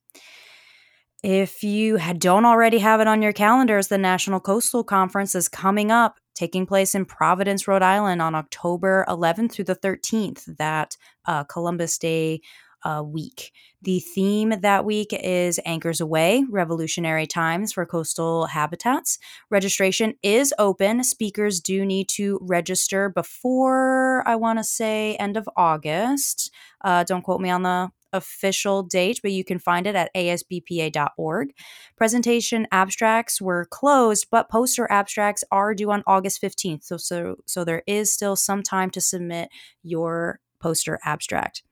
If 1.21 1.63
you 1.63 1.99
don't 2.17 2.45
already 2.45 2.77
have 2.79 3.01
it 3.01 3.07
on 3.07 3.21
your 3.21 3.33
calendars, 3.33 3.89
the 3.89 3.97
National 3.97 4.39
Coastal 4.39 4.85
Conference 4.85 5.35
is 5.35 5.49
coming 5.49 5.91
up, 5.91 6.17
taking 6.39 6.65
place 6.65 6.95
in 6.95 7.03
Providence, 7.03 7.67
Rhode 7.67 7.81
Island 7.81 8.21
on 8.21 8.33
October 8.33 9.03
11th 9.09 9.51
through 9.51 9.65
the 9.65 9.75
13th, 9.75 10.57
that 10.57 10.95
uh, 11.25 11.43
Columbus 11.43 11.97
Day 11.97 12.39
uh, 12.83 13.03
week. 13.05 13.51
The 13.81 13.99
theme 13.99 14.53
that 14.61 14.85
week 14.85 15.09
is 15.11 15.59
Anchors 15.65 15.99
Away 15.99 16.45
Revolutionary 16.49 17.27
Times 17.27 17.73
for 17.73 17.85
Coastal 17.85 18.45
Habitats. 18.45 19.19
Registration 19.49 20.13
is 20.23 20.53
open. 20.57 21.03
Speakers 21.03 21.59
do 21.59 21.85
need 21.85 22.07
to 22.09 22.39
register 22.41 23.09
before, 23.09 24.25
I 24.25 24.37
want 24.37 24.59
to 24.59 24.63
say, 24.63 25.17
end 25.17 25.35
of 25.35 25.49
August. 25.57 26.53
Uh, 26.81 27.03
don't 27.03 27.21
quote 27.21 27.41
me 27.41 27.49
on 27.49 27.63
the 27.63 27.91
official 28.13 28.83
date, 28.83 29.19
but 29.21 29.31
you 29.31 29.43
can 29.43 29.59
find 29.59 29.87
it 29.87 29.95
at 29.95 30.13
asbpa.org. 30.15 31.49
Presentation 31.97 32.67
abstracts 32.71 33.41
were 33.41 33.65
closed, 33.65 34.27
but 34.31 34.49
poster 34.49 34.89
abstracts 34.91 35.43
are 35.51 35.73
due 35.73 35.91
on 35.91 36.03
August 36.07 36.41
15th. 36.41 36.83
So, 36.83 36.97
so, 36.97 37.35
so 37.45 37.63
there 37.63 37.83
is 37.87 38.13
still 38.13 38.35
some 38.35 38.63
time 38.63 38.89
to 38.91 39.01
submit 39.01 39.49
your 39.83 40.39
poster 40.59 40.99
abstract. 41.05 41.63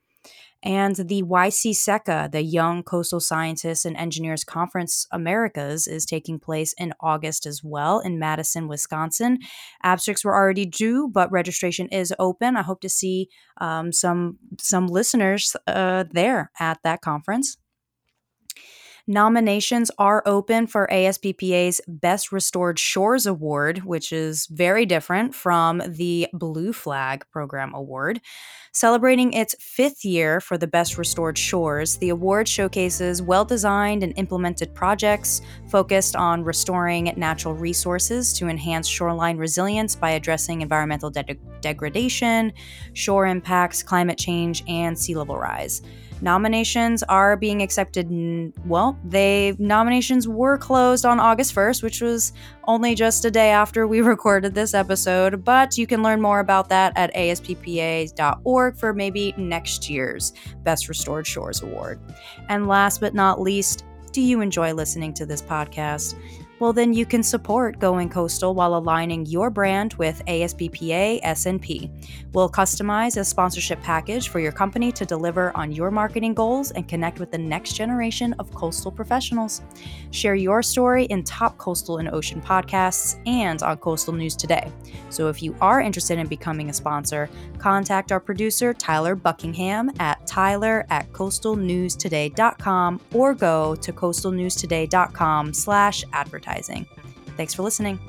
And 0.64 0.96
the 0.96 1.24
YC 1.24 2.32
the 2.32 2.42
Young 2.42 2.84
Coastal 2.84 3.20
Scientists 3.20 3.86
and 3.86 3.96
Engineers 3.96 4.44
Conference 4.44 5.06
Americas, 5.12 5.88
is 5.88 6.06
taking 6.06 6.40
place 6.40 6.74
in 6.78 6.94
August 7.00 7.46
as 7.46 7.62
well 7.64 8.00
in 8.00 8.20
Madison, 8.20 8.68
Wisconsin. 8.68 9.40
Abstracts 9.84 10.26
were 10.26 10.36
already 10.36 10.66
due, 10.66 11.10
but 11.12 11.32
registration 11.32 11.88
is 11.90 12.14
open. 12.20 12.58
I 12.58 12.64
hope 12.64 12.82
to 12.82 12.90
see 12.90 13.30
um, 13.62 13.92
some 13.92 14.38
some 14.60 14.88
listeners 14.88 15.56
uh, 15.68 16.06
there 16.12 16.52
at 16.60 16.80
that 16.84 17.02
conference. 17.02 17.58
Nominations 19.10 19.90
are 19.98 20.22
open 20.26 20.68
for 20.68 20.86
ASBPA's 20.92 21.80
Best 21.88 22.34
Restored 22.34 22.78
Shores 22.78 23.26
Award, 23.26 23.86
which 23.86 24.12
is 24.12 24.48
very 24.48 24.86
different 24.86 25.34
from 25.34 25.82
the 25.88 26.28
Blue 26.34 26.74
Flag 26.74 27.24
Program 27.32 27.74
Award. 27.74 28.20
Celebrating 28.74 29.32
its 29.32 29.56
fifth 29.62 30.04
year 30.04 30.42
for 30.42 30.58
the 30.58 30.68
Best 30.68 30.98
Restored 30.98 31.38
Shores, 31.38 31.96
the 31.96 32.10
award 32.10 32.50
showcases 32.50 33.22
well 33.22 33.46
designed 33.46 34.04
and 34.04 34.12
implemented 34.18 34.76
projects 34.76 35.40
focused 35.70 36.18
on 36.18 36.44
restoring 36.44 37.14
natural 37.16 37.54
resources 37.54 38.34
to 38.34 38.50
enhance 38.50 38.90
shoreline 38.90 39.38
resilience 39.38 39.96
by 39.96 40.12
addressing 40.12 40.62
environmental 40.62 41.10
de- 41.10 41.38
degradation, 41.62 42.52
shore 42.92 43.26
impacts, 43.26 43.82
climate 43.82 44.18
change, 44.18 44.66
and 44.68 45.00
sea 45.00 45.16
level 45.16 45.38
rise. 45.38 45.82
Nominations 46.22 47.04
are 47.04 47.38
being 47.38 47.62
accepted. 47.62 48.08
Well, 48.66 48.98
they 49.06 49.56
nominations 49.60 50.28
were 50.28 50.58
closed 50.58 51.06
on 51.06 51.20
August 51.20 51.54
1st, 51.54 51.84
which 51.84 52.02
was 52.02 52.34
only 52.64 52.96
just 52.96 53.26
a 53.26 53.32
day 53.32 53.50
after 53.50 53.88
we 53.88 54.02
recorded 54.14 54.56
this 54.56 54.74
episode, 54.74 55.44
but 55.44 55.78
you 55.78 55.86
can 55.86 56.02
learn 56.02 56.22
more 56.22 56.40
about 56.40 56.70
that 56.70 56.94
at 56.96 57.14
asbpa.org 57.14 58.78
for 58.78 58.94
maybe 58.94 59.34
next 59.38 59.90
year's 59.90 60.34
Best 60.64 60.90
Restored 60.90 61.28
Shores 61.28 61.62
Award. 61.62 62.00
And 62.50 62.68
last 62.68 63.00
but 63.00 63.14
not 63.14 63.40
least, 63.40 63.86
do 64.12 64.22
you 64.22 64.42
enjoy 64.42 64.74
listening 64.74 65.14
to 65.14 65.26
this 65.26 65.42
podcast? 65.42 66.16
Well 66.60 66.74
then 66.74 66.94
you 66.94 67.06
can 67.06 67.24
support 67.24 67.80
Going 67.80 68.10
Coastal 68.10 68.54
while 68.54 68.76
aligning 68.76 69.26
your 69.26 69.50
brand 69.50 69.94
with 69.96 70.24
ASBPA 70.26 71.22
SNP. 71.24 71.90
We'll 72.34 72.50
customize 72.50 73.18
a 73.18 73.24
sponsorship 73.24 73.82
package 73.82 74.30
for 74.30 74.40
your 74.40 74.52
company 74.52 74.92
to 74.94 75.06
deliver 75.06 75.56
on 75.56 75.72
your 75.72 75.92
marketing 75.92 76.34
goals 76.34 76.72
and 76.72 76.88
connect 76.88 77.20
with 77.20 77.32
the 77.32 77.38
next 77.38 77.74
generation 77.74 78.34
of 78.40 78.54
coastal 78.54 78.92
professionals. 78.92 79.62
Share 80.12 80.36
your 80.36 80.62
story 80.64 81.06
in 81.06 81.24
top 81.24 81.58
coastal 81.58 81.98
and 81.98 82.10
ocean 82.10 82.42
podcasts 82.42 83.20
and 83.28 83.64
on 83.64 83.78
Coastal 83.78 84.14
News 84.14 84.36
Today. 84.36 84.72
So 85.10 85.30
if 85.30 85.42
you 85.42 85.56
are 85.62 85.82
interested 85.82 86.20
in 86.20 86.28
becoming 86.28 86.70
a 86.70 86.74
sponsor, 86.74 87.30
contact 87.58 88.12
our 88.12 88.20
producer 88.20 88.74
Tyler 88.74 89.16
Buckingham 89.16 89.92
at 90.00 90.26
tyler 90.28 90.86
at 90.90 91.12
coastalnewstoday.com 91.14 93.02
or 93.14 93.34
go 93.34 93.76
to 93.76 93.94
coastalnewstoday.com 93.94 95.54
slash 95.54 96.04
advertising. 96.48 96.86
Thanks 97.36 97.54
for 97.54 97.64
listening. 97.64 98.00